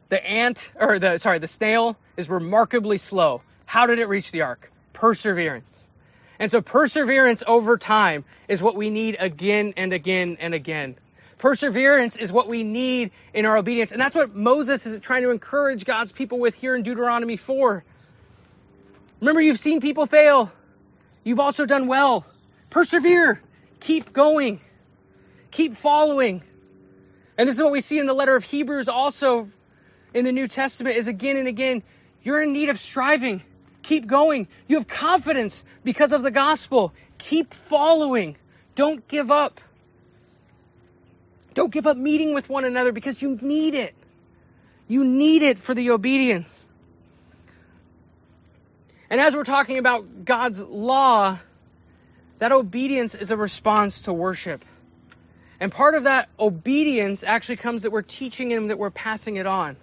The 0.10 0.23
ant, 0.26 0.71
or 0.80 0.99
the, 0.99 1.17
sorry, 1.17 1.39
the 1.39 1.47
snail 1.47 1.97
is 2.15 2.30
remarkably 2.30 2.97
slow. 2.97 3.41
How 3.65 3.88
did 3.88 3.99
it 3.99 4.08
reach 4.08 4.32
the 4.32 4.43
ark? 4.43 4.71
Perseverance. 4.93 5.88
And 6.39 6.52
so 6.52 6.62
perseverance 6.62 7.43
over 7.45 7.78
time 7.78 8.26
is 8.47 8.62
what 8.62 8.76
we 8.76 8.89
need 8.89 9.17
again 9.19 9.73
and 9.78 9.93
again 9.93 10.38
and 10.39 10.54
again. 10.54 10.95
Perseverance 11.38 12.15
is 12.15 12.32
what 12.32 12.47
we 12.47 12.63
need 12.63 13.12
in 13.34 13.45
our 13.45 13.58
obedience. 13.58 13.91
And 13.91 13.99
that's 13.99 14.15
what 14.15 14.34
Moses 14.34 14.86
is 14.86 14.99
trying 14.99 15.23
to 15.23 15.32
encourage 15.32 15.84
God's 15.84 16.12
people 16.12 16.39
with 16.39 16.56
here 16.56 16.76
in 16.76 16.84
Deuteronomy 16.84 17.38
4. 17.38 17.84
Remember, 19.19 19.41
you've 19.41 19.60
seen 19.60 19.82
people 19.82 20.06
fail. 20.06 20.52
You've 21.24 21.40
also 21.40 21.66
done 21.66 21.88
well. 21.88 22.26
Persevere. 22.70 23.42
Keep 23.80 24.14
going. 24.14 24.60
Keep 25.52 25.76
following. 25.76 26.44
And 27.38 27.48
this 27.48 27.56
is 27.56 27.62
what 27.62 27.72
we 27.72 27.82
see 27.82 28.00
in 28.00 28.06
the 28.06 28.14
letter 28.14 28.36
of 28.36 28.44
Hebrews 28.44 28.88
also 28.88 29.50
in 30.14 30.26
the 30.26 30.32
New 30.32 30.48
Testament 30.48 30.96
is 30.96 31.08
again 31.08 31.38
and 31.38 31.48
again, 31.48 31.84
you're 32.22 32.42
in 32.42 32.54
need 32.54 32.70
of 32.70 32.80
striving. 32.80 33.42
Keep 33.82 34.08
going. 34.08 34.48
You 34.68 34.78
have 34.78 34.88
confidence 34.88 35.64
because 35.84 36.12
of 36.12 36.24
the 36.24 36.32
gospel. 36.32 36.94
Keep 37.18 37.54
following. 37.54 38.38
Don't 38.76 39.08
give 39.08 39.32
up. 39.32 39.60
Don't 41.54 41.72
give 41.72 41.86
up 41.86 41.98
meeting 41.98 42.34
with 42.34 42.50
one 42.50 42.66
another 42.66 42.92
because 42.92 43.22
you 43.22 43.38
need 43.42 43.76
it. 43.76 43.94
You 44.88 45.04
need 45.04 45.44
it 45.44 45.60
for 45.60 45.74
the 45.74 45.92
obedience. 45.92 46.68
And 49.10 49.22
as 49.22 49.36
we're 49.36 49.44
talking 49.44 49.78
about 49.78 50.26
God's 50.26 50.60
law, 50.62 51.38
that 52.39 52.52
obedience 52.52 53.16
is 53.16 53.32
a 53.32 53.38
response 53.38 54.04
to 54.04 54.13
worship. 54.13 54.66
And 55.60 55.72
part 55.72 55.96
of 55.96 56.06
that 56.06 56.30
obedience 56.39 57.24
actually 57.24 57.58
comes 57.58 57.84
that 57.84 57.92
we're 57.92 58.02
teaching 58.02 58.52
Him, 58.52 58.68
that 58.68 58.78
we're 58.78 58.89
passing 58.89 59.38
it 59.38 59.46
on. 59.46 59.78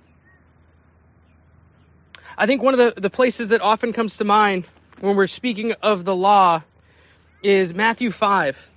I 2.36 2.46
think 2.46 2.62
one 2.62 2.78
of 2.78 2.94
the, 2.94 3.00
the 3.00 3.10
places 3.10 3.50
that 3.50 3.60
often 3.60 3.92
comes 3.92 4.18
to 4.18 4.24
mind 4.24 4.66
when 5.00 5.16
we're 5.16 5.26
speaking 5.26 5.72
of 5.82 6.04
the 6.04 6.14
law 6.14 6.62
is 7.42 7.72
Matthew 7.72 8.10
5. 8.10 8.70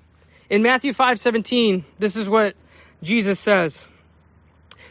In 0.50 0.62
Matthew 0.62 0.94
5:17, 0.94 1.84
this 2.00 2.16
is 2.16 2.30
what 2.30 2.56
Jesus 3.02 3.40
says. 3.40 3.86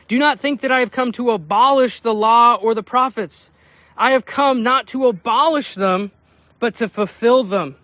Do 0.09 0.19
not 0.19 0.41
think 0.41 0.62
that 0.62 0.73
I 0.73 0.81
have 0.81 0.91
come 0.91 1.12
to 1.12 1.31
abolish 1.31 2.01
the 2.01 2.12
law 2.12 2.57
or 2.57 2.75
the 2.75 2.83
prophets. 2.83 3.49
I 3.97 4.13
have 4.13 4.25
come 4.25 4.63
not 4.63 4.89
to 4.89 5.07
abolish 5.07 5.75
them, 5.75 6.11
but 6.59 6.77
to 6.77 6.89
fulfill 6.89 7.45
them. 7.45 7.77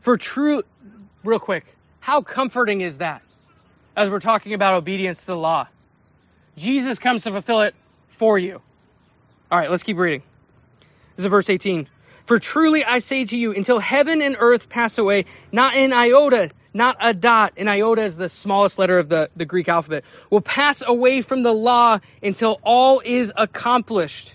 For 0.00 0.16
true, 0.16 0.62
real 1.24 1.38
quick, 1.38 1.64
how 2.00 2.22
comforting 2.22 2.80
is 2.80 2.98
that 2.98 3.22
as 3.96 4.10
we're 4.10 4.20
talking 4.20 4.54
about 4.54 4.74
obedience 4.74 5.20
to 5.20 5.26
the 5.26 5.36
law? 5.36 5.66
Jesus 6.56 6.98
comes 6.98 7.24
to 7.24 7.30
fulfill 7.30 7.62
it 7.62 7.74
for 8.10 8.38
you. 8.38 8.60
All 9.50 9.58
right, 9.58 9.70
let's 9.70 9.82
keep 9.82 9.96
reading. 9.96 10.22
This 11.16 11.24
is 11.24 11.30
verse 11.30 11.50
18. 11.50 11.88
For 12.26 12.38
truly 12.38 12.84
I 12.84 13.00
say 13.00 13.24
to 13.24 13.38
you, 13.38 13.52
until 13.52 13.78
heaven 13.78 14.22
and 14.22 14.36
earth 14.38 14.68
pass 14.68 14.98
away, 14.98 15.24
not 15.50 15.74
an 15.74 15.92
iota, 15.92 16.50
not 16.72 16.96
a 17.00 17.12
dot, 17.12 17.54
an 17.56 17.66
iota 17.66 18.04
is 18.04 18.16
the 18.16 18.28
smallest 18.28 18.78
letter 18.78 18.98
of 18.98 19.08
the, 19.08 19.30
the 19.34 19.44
Greek 19.44 19.68
alphabet, 19.68 20.04
will 20.30 20.40
pass 20.40 20.82
away 20.86 21.22
from 21.22 21.42
the 21.42 21.52
law 21.52 21.98
until 22.22 22.60
all 22.62 23.02
is 23.04 23.32
accomplished. 23.36 24.32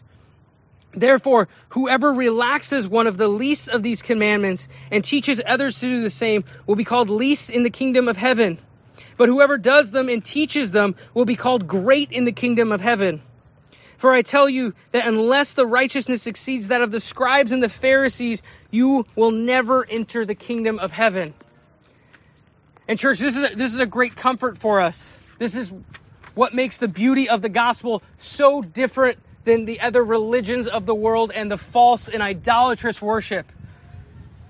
Therefore, 0.95 1.47
whoever 1.69 2.13
relaxes 2.13 2.88
one 2.88 3.08
of 3.08 3.17
the 3.17 3.27
least 3.27 3.69
of 3.69 3.84
these 3.84 4.01
commandments 4.01 4.67
and 4.91 5.03
teaches 5.03 5.41
others 5.45 5.79
to 5.79 5.88
do 5.88 6.03
the 6.03 6.10
same 6.10 6.45
will 6.65 6.75
be 6.75 6.84
called 6.84 7.10
least 7.10 7.49
in 7.49 7.63
the 7.63 7.69
kingdom 7.69 8.08
of 8.08 8.17
heaven. 8.17 8.58
But 9.17 9.29
whoever 9.29 9.58
does 9.58 9.91
them 9.91 10.10
and 10.10 10.23
teaches 10.23 10.71
them 10.71 10.95
will 11.13 11.25
be 11.25 11.36
called 11.36 11.67
great 11.67 12.12
in 12.12 12.25
the 12.25 12.31
kingdom 12.31 12.72
of 12.72 12.82
heaven. 12.82 13.22
For 13.97 14.13
I 14.13 14.22
tell 14.22 14.49
you 14.49 14.74
that 14.91 15.07
unless 15.07 15.53
the 15.53 15.65
righteousness 15.65 16.28
exceeds 16.28 16.67
that 16.70 16.82
of 16.82 16.91
the 16.91 16.99
scribes 16.99 17.51
and 17.51 17.63
the 17.63 17.70
Pharisees, 17.70 18.41
you 18.72 19.05
will 19.15 19.32
never 19.32 19.86
enter 19.89 20.26
the 20.26 20.36
kingdom 20.36 20.80
of 20.80 20.91
heaven. 20.91 21.34
And 22.88 22.99
church, 22.99 23.20
this 23.20 23.38
is 23.38 23.51
a, 23.51 23.55
this 23.55 23.74
is 23.74 23.80
a 23.80 23.86
great 23.86 24.15
comfort 24.15 24.57
for 24.57 24.82
us. 24.82 25.11
This 25.39 25.55
is 25.55 25.74
what 26.36 26.53
makes 26.53 26.78
the 26.78 26.88
beauty 26.88 27.30
of 27.30 27.41
the 27.41 27.49
gospel 27.49 28.03
so 28.20 28.61
different 28.61 29.17
than 29.46 29.66
the 29.66 29.80
other 29.80 30.04
religions 30.04 30.68
of 30.68 30.86
the 30.86 30.96
world 30.96 31.32
and 31.34 31.50
the 31.50 31.58
false 31.58 32.08
and 32.08 32.22
idolatrous 32.22 33.02
worship 33.02 33.52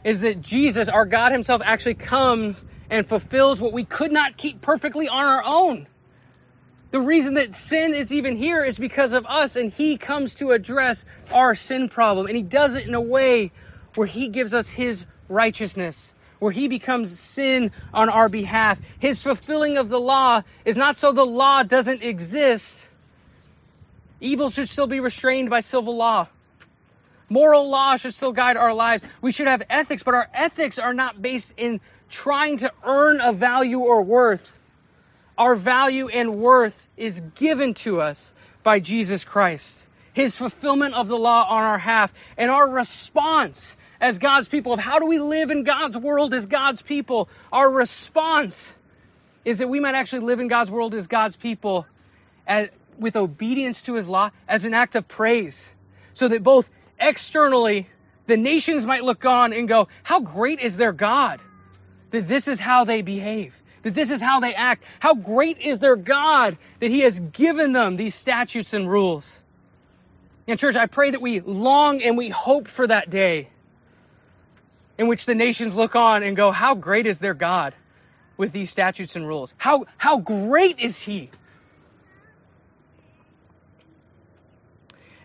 is 0.04 0.22
that 0.22 0.42
Jesus, 0.42 0.88
our 0.88 1.06
God 1.06 1.32
Himself, 1.32 1.62
actually 1.64 1.96
comes 1.96 2.64
and 2.90 3.06
fulfills 3.06 3.60
what 3.60 3.74
we 3.74 3.84
could 3.84 4.12
not 4.12 4.38
keep 4.38 4.62
perfectly 4.62 5.08
on 5.08 5.26
our 5.26 5.44
own. 5.46 5.88
The 6.92 7.02
reason 7.02 7.34
that 7.36 7.54
sin 7.54 7.94
is 7.94 8.14
even 8.14 8.38
here 8.38 8.64
is 8.64 8.78
because 8.78 9.14
of 9.14 9.26
us, 9.26 9.56
and 9.56 9.74
He 9.74 9.98
comes 9.98 10.36
to 10.36 10.52
address 10.52 11.04
our 11.34 11.56
sin 11.56 11.90
problem. 11.90 12.28
And 12.28 12.36
He 12.36 12.44
does 12.44 12.76
it 12.76 12.88
in 12.88 12.94
a 12.94 13.02
way 13.02 13.52
where 13.96 14.08
He 14.08 14.30
gives 14.30 14.54
us 14.54 14.70
His 14.70 15.06
righteousness, 15.28 16.14
where 16.40 16.52
he 16.52 16.68
becomes 16.68 17.20
sin 17.20 17.72
on 17.94 18.10
our 18.10 18.30
behalf. 18.30 18.80
His 19.00 19.22
fulfilling 19.22 19.78
of 19.78 19.90
the 19.90 20.00
law 20.00 20.42
is 20.64 20.78
not 20.78 20.96
so 20.96 21.12
the 21.12 21.26
law 21.26 21.64
doesn't 21.64 22.04
exist. 22.04 22.88
Evil 24.26 24.50
should 24.50 24.70
still 24.70 24.88
be 24.88 25.00
restrained 25.00 25.52
by 25.52 25.60
civil 25.60 25.96
law. 25.96 26.28
Moral 27.30 27.70
law 27.70 27.96
should 27.98 28.14
still 28.16 28.32
guide 28.32 28.58
our 28.58 28.74
lives. 28.74 29.04
We 29.22 29.32
should 29.32 29.48
have 29.48 29.62
ethics, 29.70 30.02
but 30.02 30.16
our 30.16 30.28
ethics 30.34 30.80
are 30.80 30.96
not 30.96 31.22
based 31.22 31.54
in 31.58 31.80
trying 32.10 32.58
to 32.60 32.72
earn 32.84 33.22
a 33.22 33.34
value 33.34 33.80
or 33.80 34.02
worth. 34.02 34.52
Our 35.38 35.56
value 35.56 36.08
and 36.08 36.38
worth 36.38 36.88
is 36.98 37.20
given 37.36 37.76
to 37.86 38.02
us 38.02 38.34
by 38.64 38.80
Jesus 38.80 39.24
Christ. 39.24 39.80
His 40.14 40.36
fulfillment 40.36 40.96
of 40.96 41.08
the 41.08 41.18
law 41.18 41.46
on 41.48 41.64
our 41.64 41.78
half 41.78 42.12
and 42.36 42.50
our 42.50 42.68
response 42.68 43.78
as 44.02 44.18
God's 44.18 44.48
people 44.48 44.74
of 44.74 44.80
how 44.80 44.98
do 44.98 45.06
we 45.06 45.20
live 45.20 45.52
in 45.52 45.64
God's 45.64 45.98
world 45.98 46.34
as 46.34 46.48
God's 46.48 46.82
people? 46.82 47.30
Our 47.52 47.70
response 47.70 48.74
is 49.44 49.60
that 49.60 49.68
we 49.68 49.80
might 49.80 49.94
actually 49.94 50.22
live 50.22 50.40
in 50.40 50.48
God's 50.48 50.72
world 50.72 50.96
as 50.96 51.06
God's 51.06 51.36
people 51.36 51.86
as, 52.48 52.70
with 53.00 53.16
obedience 53.16 53.84
to 53.84 53.94
his 53.94 54.08
law 54.08 54.32
as 54.48 54.66
an 54.66 54.74
act 54.74 54.96
of 54.96 55.08
praise. 55.08 55.68
So 56.14 56.28
that 56.28 56.44
both 56.44 56.70
externally, 57.00 57.88
the 58.28 58.38
nations 58.38 58.86
might 58.86 59.04
look 59.04 59.26
on 59.26 59.54
and 59.54 59.68
go, 59.68 59.88
how 60.04 60.20
great 60.22 60.60
is 60.60 60.78
their 60.78 60.94
God? 60.94 61.42
That 62.12 62.28
this 62.28 62.48
is 62.48 62.60
how 62.60 62.86
they 62.86 63.02
behave. 63.02 63.54
That 63.84 63.94
this 63.94 64.10
is 64.10 64.22
how 64.22 64.40
they 64.40 64.54
act. 64.54 64.84
How 65.00 65.14
great 65.14 65.60
is 65.60 65.80
their 65.80 65.96
God 65.96 66.58
that 66.80 66.90
he 66.90 67.02
has 67.02 67.20
given 67.20 67.74
them 67.74 67.98
these 67.98 68.16
statutes 68.16 68.74
and 68.74 68.90
rules. 68.90 69.32
And 70.48 70.60
church, 70.60 70.76
I 70.76 70.86
pray 70.86 71.12
that 71.12 71.22
we 71.22 71.40
long 71.40 72.02
and 72.02 72.18
we 72.18 72.30
hope 72.30 72.68
for 72.68 72.88
that 72.88 73.10
day 73.10 73.50
in 74.98 75.08
which 75.08 75.26
the 75.26 75.36
nations 75.36 75.76
look 75.76 75.96
on 75.96 76.24
and 76.24 76.36
go, 76.36 76.52
how 76.52 76.76
great 76.76 77.08
is 77.08 77.20
their 77.20 77.34
God 77.34 77.76
with 78.38 78.52
these 78.52 78.70
statutes 78.70 79.16
and 79.16 79.28
rules? 79.28 79.54
How, 79.58 79.86
how 79.98 80.20
great 80.20 80.80
is 80.80 81.00
he? 81.00 81.30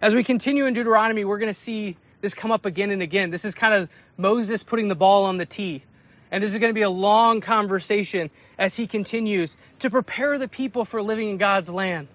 As 0.02 0.14
we 0.14 0.24
continue 0.24 0.64
in 0.64 0.72
Deuteronomy, 0.72 1.26
we're 1.26 1.38
going 1.38 1.52
to 1.52 1.60
see 1.60 1.96
this 2.22 2.32
come 2.32 2.52
up 2.52 2.64
again 2.64 2.90
and 2.90 3.02
again. 3.02 3.30
This 3.30 3.44
is 3.44 3.54
kind 3.54 3.74
of 3.74 3.90
Moses 4.16 4.62
putting 4.62 4.88
the 4.88 4.94
ball 4.94 5.26
on 5.26 5.36
the 5.36 5.44
tee. 5.44 5.82
And 6.30 6.42
this 6.42 6.52
is 6.52 6.58
going 6.58 6.70
to 6.70 6.74
be 6.74 6.82
a 6.82 6.90
long 6.90 7.42
conversation 7.42 8.30
as 8.58 8.74
he 8.74 8.86
continues 8.86 9.54
to 9.80 9.90
prepare 9.90 10.38
the 10.38 10.48
people 10.48 10.86
for 10.86 11.02
living 11.02 11.28
in 11.28 11.36
God's 11.36 11.68
land, 11.68 12.08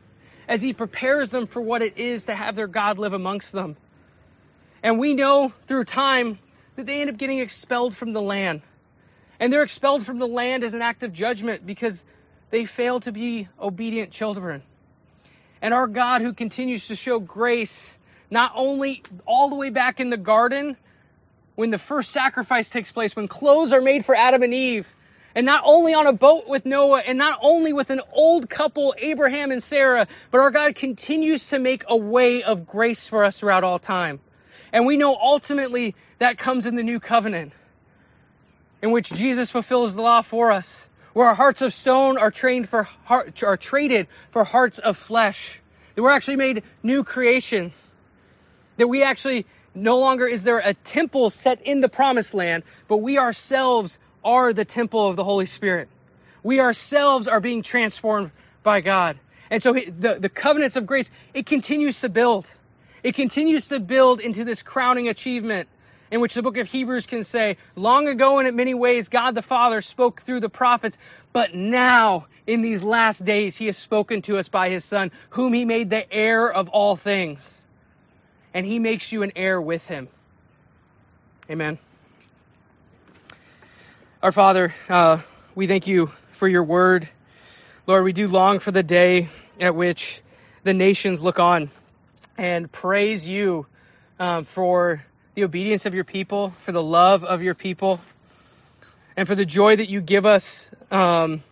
as 0.48 0.64
he 0.64 0.74
prepares 0.74 1.30
them 1.30 1.46
for 1.46 1.62
what 1.62 1.84
it 1.84 1.98
is 1.98 2.26
to 2.26 2.34
have 2.34 2.56
their 2.56 2.68
God 2.68 2.98
live 2.98 3.14
amongst 3.14 3.52
them. 3.52 3.76
And 4.82 4.98
we 4.98 5.14
know 5.14 5.54
through 5.68 5.84
time 5.84 6.40
that 6.78 6.88
they 6.88 7.02
end 7.02 7.12
up 7.12 7.18
getting 7.18 7.38
expelled 7.38 7.96
from 7.96 8.14
the 8.14 8.22
land. 8.22 8.62
And 9.40 9.54
they're 9.54 9.64
expelled 9.64 10.06
from 10.06 10.18
the 10.18 10.28
land 10.28 10.64
as 10.64 10.74
an 10.74 10.82
act 10.82 11.04
of 11.04 11.14
judgment 11.14 11.66
because 11.66 12.04
they 12.50 12.66
fail 12.66 13.00
to 13.02 13.12
be 13.12 13.48
obedient 13.60 14.12
children 14.12 14.64
and 15.62 15.74
our 15.74 15.88
God 15.88 16.22
who 16.22 16.34
continues 16.34 16.88
to 16.88 16.96
show 16.96 17.20
grace, 17.20 17.96
not 18.30 18.54
only 18.56 19.04
all 19.26 19.50
the 19.50 19.56
way 19.56 19.70
back 19.70 20.00
in 20.00 20.10
the 20.10 20.18
garden 20.18 20.78
when 21.56 21.70
the 21.70 21.78
first 21.78 22.12
sacrifice 22.12 22.70
takes 22.70 22.92
place, 22.92 23.16
when 23.16 23.28
clothes 23.28 23.72
are 23.74 23.82
made 23.82 24.06
for 24.06 24.16
Adam 24.16 24.44
and 24.44 24.54
Eve, 24.54 24.88
and 25.34 25.46
not 25.46 25.64
only 25.66 25.94
on 25.94 26.08
a 26.08 26.14
boat 26.14 26.48
with 26.48 26.66
Noah, 26.66 27.02
and 27.06 27.18
not 27.18 27.40
only 27.42 27.74
with 27.74 27.90
an 27.90 28.02
old 28.14 28.50
couple, 28.50 28.96
Abraham 28.98 29.52
and 29.52 29.62
Sarah, 29.62 30.08
but 30.32 30.40
our 30.40 30.52
God 30.52 30.76
continues 30.76 31.50
to 31.50 31.60
make 31.60 31.84
a 31.88 31.96
way 31.96 32.44
of 32.44 32.68
grace 32.68 33.08
for 33.08 33.24
us 33.24 33.38
throughout 33.38 33.64
all 33.64 33.80
time. 33.80 34.20
And 34.72 34.86
we 34.86 34.98
know 34.98 35.16
ultimately 35.16 35.96
that 36.20 36.38
comes 36.38 36.66
in 36.66 36.76
the 36.76 36.84
new 36.84 37.00
covenant, 37.00 37.54
in 38.82 38.92
which 38.92 39.12
Jesus 39.12 39.52
fulfills 39.52 39.96
the 39.96 40.02
law 40.02 40.22
for 40.22 40.52
us 40.52 40.86
where 41.16 41.30
our 41.30 41.34
hearts 41.34 41.62
of 41.62 41.74
stone 41.74 42.18
are 42.18 42.30
trained 42.30 42.68
for 42.68 42.84
heart, 42.84 43.42
are 43.42 43.56
traded 43.56 44.08
for 44.32 44.44
hearts 44.44 44.80
of 44.80 44.98
flesh. 44.98 45.62
That 45.96 46.02
we're 46.02 46.12
actually 46.12 46.36
made 46.36 46.64
new 46.84 47.06
creations. 47.06 47.90
That 48.76 48.88
we 48.88 49.02
actually 49.02 49.46
no 49.74 50.00
longer 50.00 50.28
is 50.28 50.44
there 50.44 50.60
a 50.60 50.74
temple 50.74 51.30
set 51.30 51.62
in 51.62 51.80
the 51.80 51.88
promised 51.88 52.34
land, 52.34 52.64
but 52.90 52.98
we 52.98 53.18
ourselves 53.18 53.98
are 54.26 54.52
the 54.52 54.66
temple 54.66 55.08
of 55.08 55.16
the 55.16 55.24
Holy 55.24 55.46
Spirit. 55.46 55.88
We 56.44 56.60
ourselves 56.60 57.30
are 57.30 57.40
being 57.40 57.64
transformed 57.64 58.32
by 58.62 58.82
God. 58.82 59.18
And 59.50 59.64
so 59.64 59.72
the, 59.72 60.18
the 60.20 60.30
covenants 60.30 60.76
of 60.76 60.86
grace, 60.86 61.10
it 61.34 61.46
continues 61.46 62.02
to 62.02 62.10
build. 62.10 62.46
It 63.04 63.16
continues 63.16 63.70
to 63.70 63.80
build 63.80 64.20
into 64.20 64.44
this 64.44 64.62
crowning 64.62 65.08
achievement 65.08 65.70
in 66.12 66.22
which 66.22 66.34
the 66.34 66.42
book 66.42 66.58
of 66.58 66.68
Hebrews 66.68 67.06
can 67.06 67.24
say, 67.24 67.58
long 67.76 68.08
ago 68.08 68.40
and 68.40 68.48
in 68.48 68.56
many 68.56 68.74
ways, 68.74 69.10
God 69.10 69.36
the 69.36 69.42
Father 69.42 69.82
spoke 69.82 70.22
through 70.22 70.40
the 70.40 70.50
prophets, 70.50 70.98
but 71.34 71.54
now 71.54 72.28
in 72.48 72.62
these 72.62 72.84
last 72.84 73.26
days, 73.26 73.58
he 73.58 73.66
has 73.66 73.78
spoken 73.78 74.22
to 74.24 74.38
us 74.38 74.48
by 74.48 74.70
his 74.70 74.86
Son, 74.86 75.12
whom 75.32 75.54
he 75.54 75.66
made 75.66 75.90
the 75.90 76.12
heir 76.14 76.52
of 76.52 76.70
all 76.70 76.96
things. 76.96 77.62
And 78.54 78.66
he 78.66 78.80
makes 78.80 79.12
you 79.12 79.24
an 79.24 79.34
heir 79.36 79.60
with 79.60 79.86
him. 79.88 80.08
Amen. 81.50 81.78
Our 84.22 84.32
Father, 84.32 84.74
uh, 84.90 85.20
we 85.56 85.68
thank 85.68 85.88
you 85.88 86.12
for 86.32 86.48
your 86.48 86.64
word. 86.64 87.08
Lord, 87.88 88.04
we 88.04 88.14
do 88.14 88.28
long 88.28 88.60
for 88.60 88.72
the 88.72 88.84
day 88.84 89.30
at 89.60 89.76
which 89.76 90.22
the 90.64 90.74
nations 90.74 91.22
look 91.22 91.40
on 91.40 91.70
and 92.38 92.72
praise 92.72 93.28
you 93.28 93.68
um, 94.20 94.46
for 94.46 95.04
the 95.36 95.44
obedience 95.44 95.86
of 95.86 95.94
your 95.94 96.06
people, 96.06 96.54
for 96.60 96.72
the 96.72 96.82
love 96.82 97.26
of 97.26 97.42
your 97.42 97.54
people, 97.54 98.00
and 99.18 99.28
for 99.28 99.36
the 99.36 99.46
joy 99.46 99.76
that 99.76 99.90
you 99.90 100.00
give 100.00 100.26
us 100.26 100.70
um, 100.92 101.44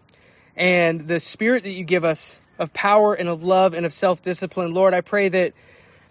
and 0.56 1.06
the 1.06 1.20
spirit 1.20 1.64
that 1.64 1.72
you 1.74 1.84
give 1.84 2.06
us 2.06 2.40
of 2.58 2.72
power 2.72 3.14
and 3.14 3.28
of 3.28 3.44
love 3.44 3.74
and 3.74 3.86
of 3.86 3.94
self 3.94 4.22
discipline. 4.22 4.74
Lord, 4.74 4.94
I 4.94 5.02
pray 5.02 5.28
that 5.30 5.54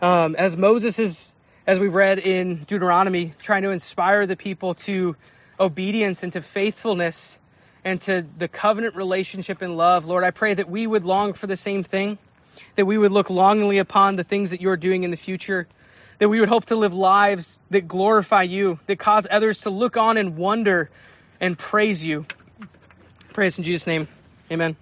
um, 0.02 0.36
as 0.36 0.54
Moses 0.54 0.98
is, 0.98 1.32
as 1.66 1.78
we 1.78 1.88
read 1.88 2.18
in 2.18 2.64
Deuteronomy, 2.64 3.32
trying 3.40 3.62
to 3.62 3.70
inspire 3.70 4.26
the 4.26 4.36
people 4.36 4.74
to 4.74 5.16
obedience 5.58 6.22
and 6.22 6.32
to 6.34 6.42
faithfulness 6.42 7.38
and 7.84 8.02
to 8.02 8.26
the 8.36 8.48
covenant 8.48 8.96
relationship 8.96 9.62
and 9.62 9.78
love, 9.78 10.04
Lord, 10.04 10.24
I 10.24 10.30
pray 10.30 10.52
that 10.52 10.68
we 10.68 10.86
would 10.86 11.06
long 11.06 11.32
for 11.32 11.46
the 11.46 11.56
same 11.56 11.84
thing, 11.84 12.18
that 12.76 12.84
we 12.84 12.98
would 12.98 13.12
look 13.12 13.30
longingly 13.30 13.78
upon 13.78 14.16
the 14.16 14.24
things 14.24 14.50
that 14.50 14.60
you're 14.60 14.76
doing 14.76 15.04
in 15.04 15.10
the 15.10 15.16
future 15.16 15.66
that 16.22 16.28
we 16.28 16.38
would 16.38 16.48
hope 16.48 16.66
to 16.66 16.76
live 16.76 16.94
lives 16.94 17.58
that 17.70 17.88
glorify 17.88 18.42
you, 18.42 18.78
that 18.86 18.96
cause 18.96 19.26
others 19.28 19.62
to 19.62 19.70
look 19.70 19.96
on 19.96 20.16
and 20.16 20.36
wonder 20.36 20.88
and 21.40 21.58
praise 21.58 22.04
you. 22.04 22.24
Praise 23.32 23.58
in 23.58 23.64
Jesus' 23.64 23.88
name. 23.88 24.06
Amen. 24.48 24.76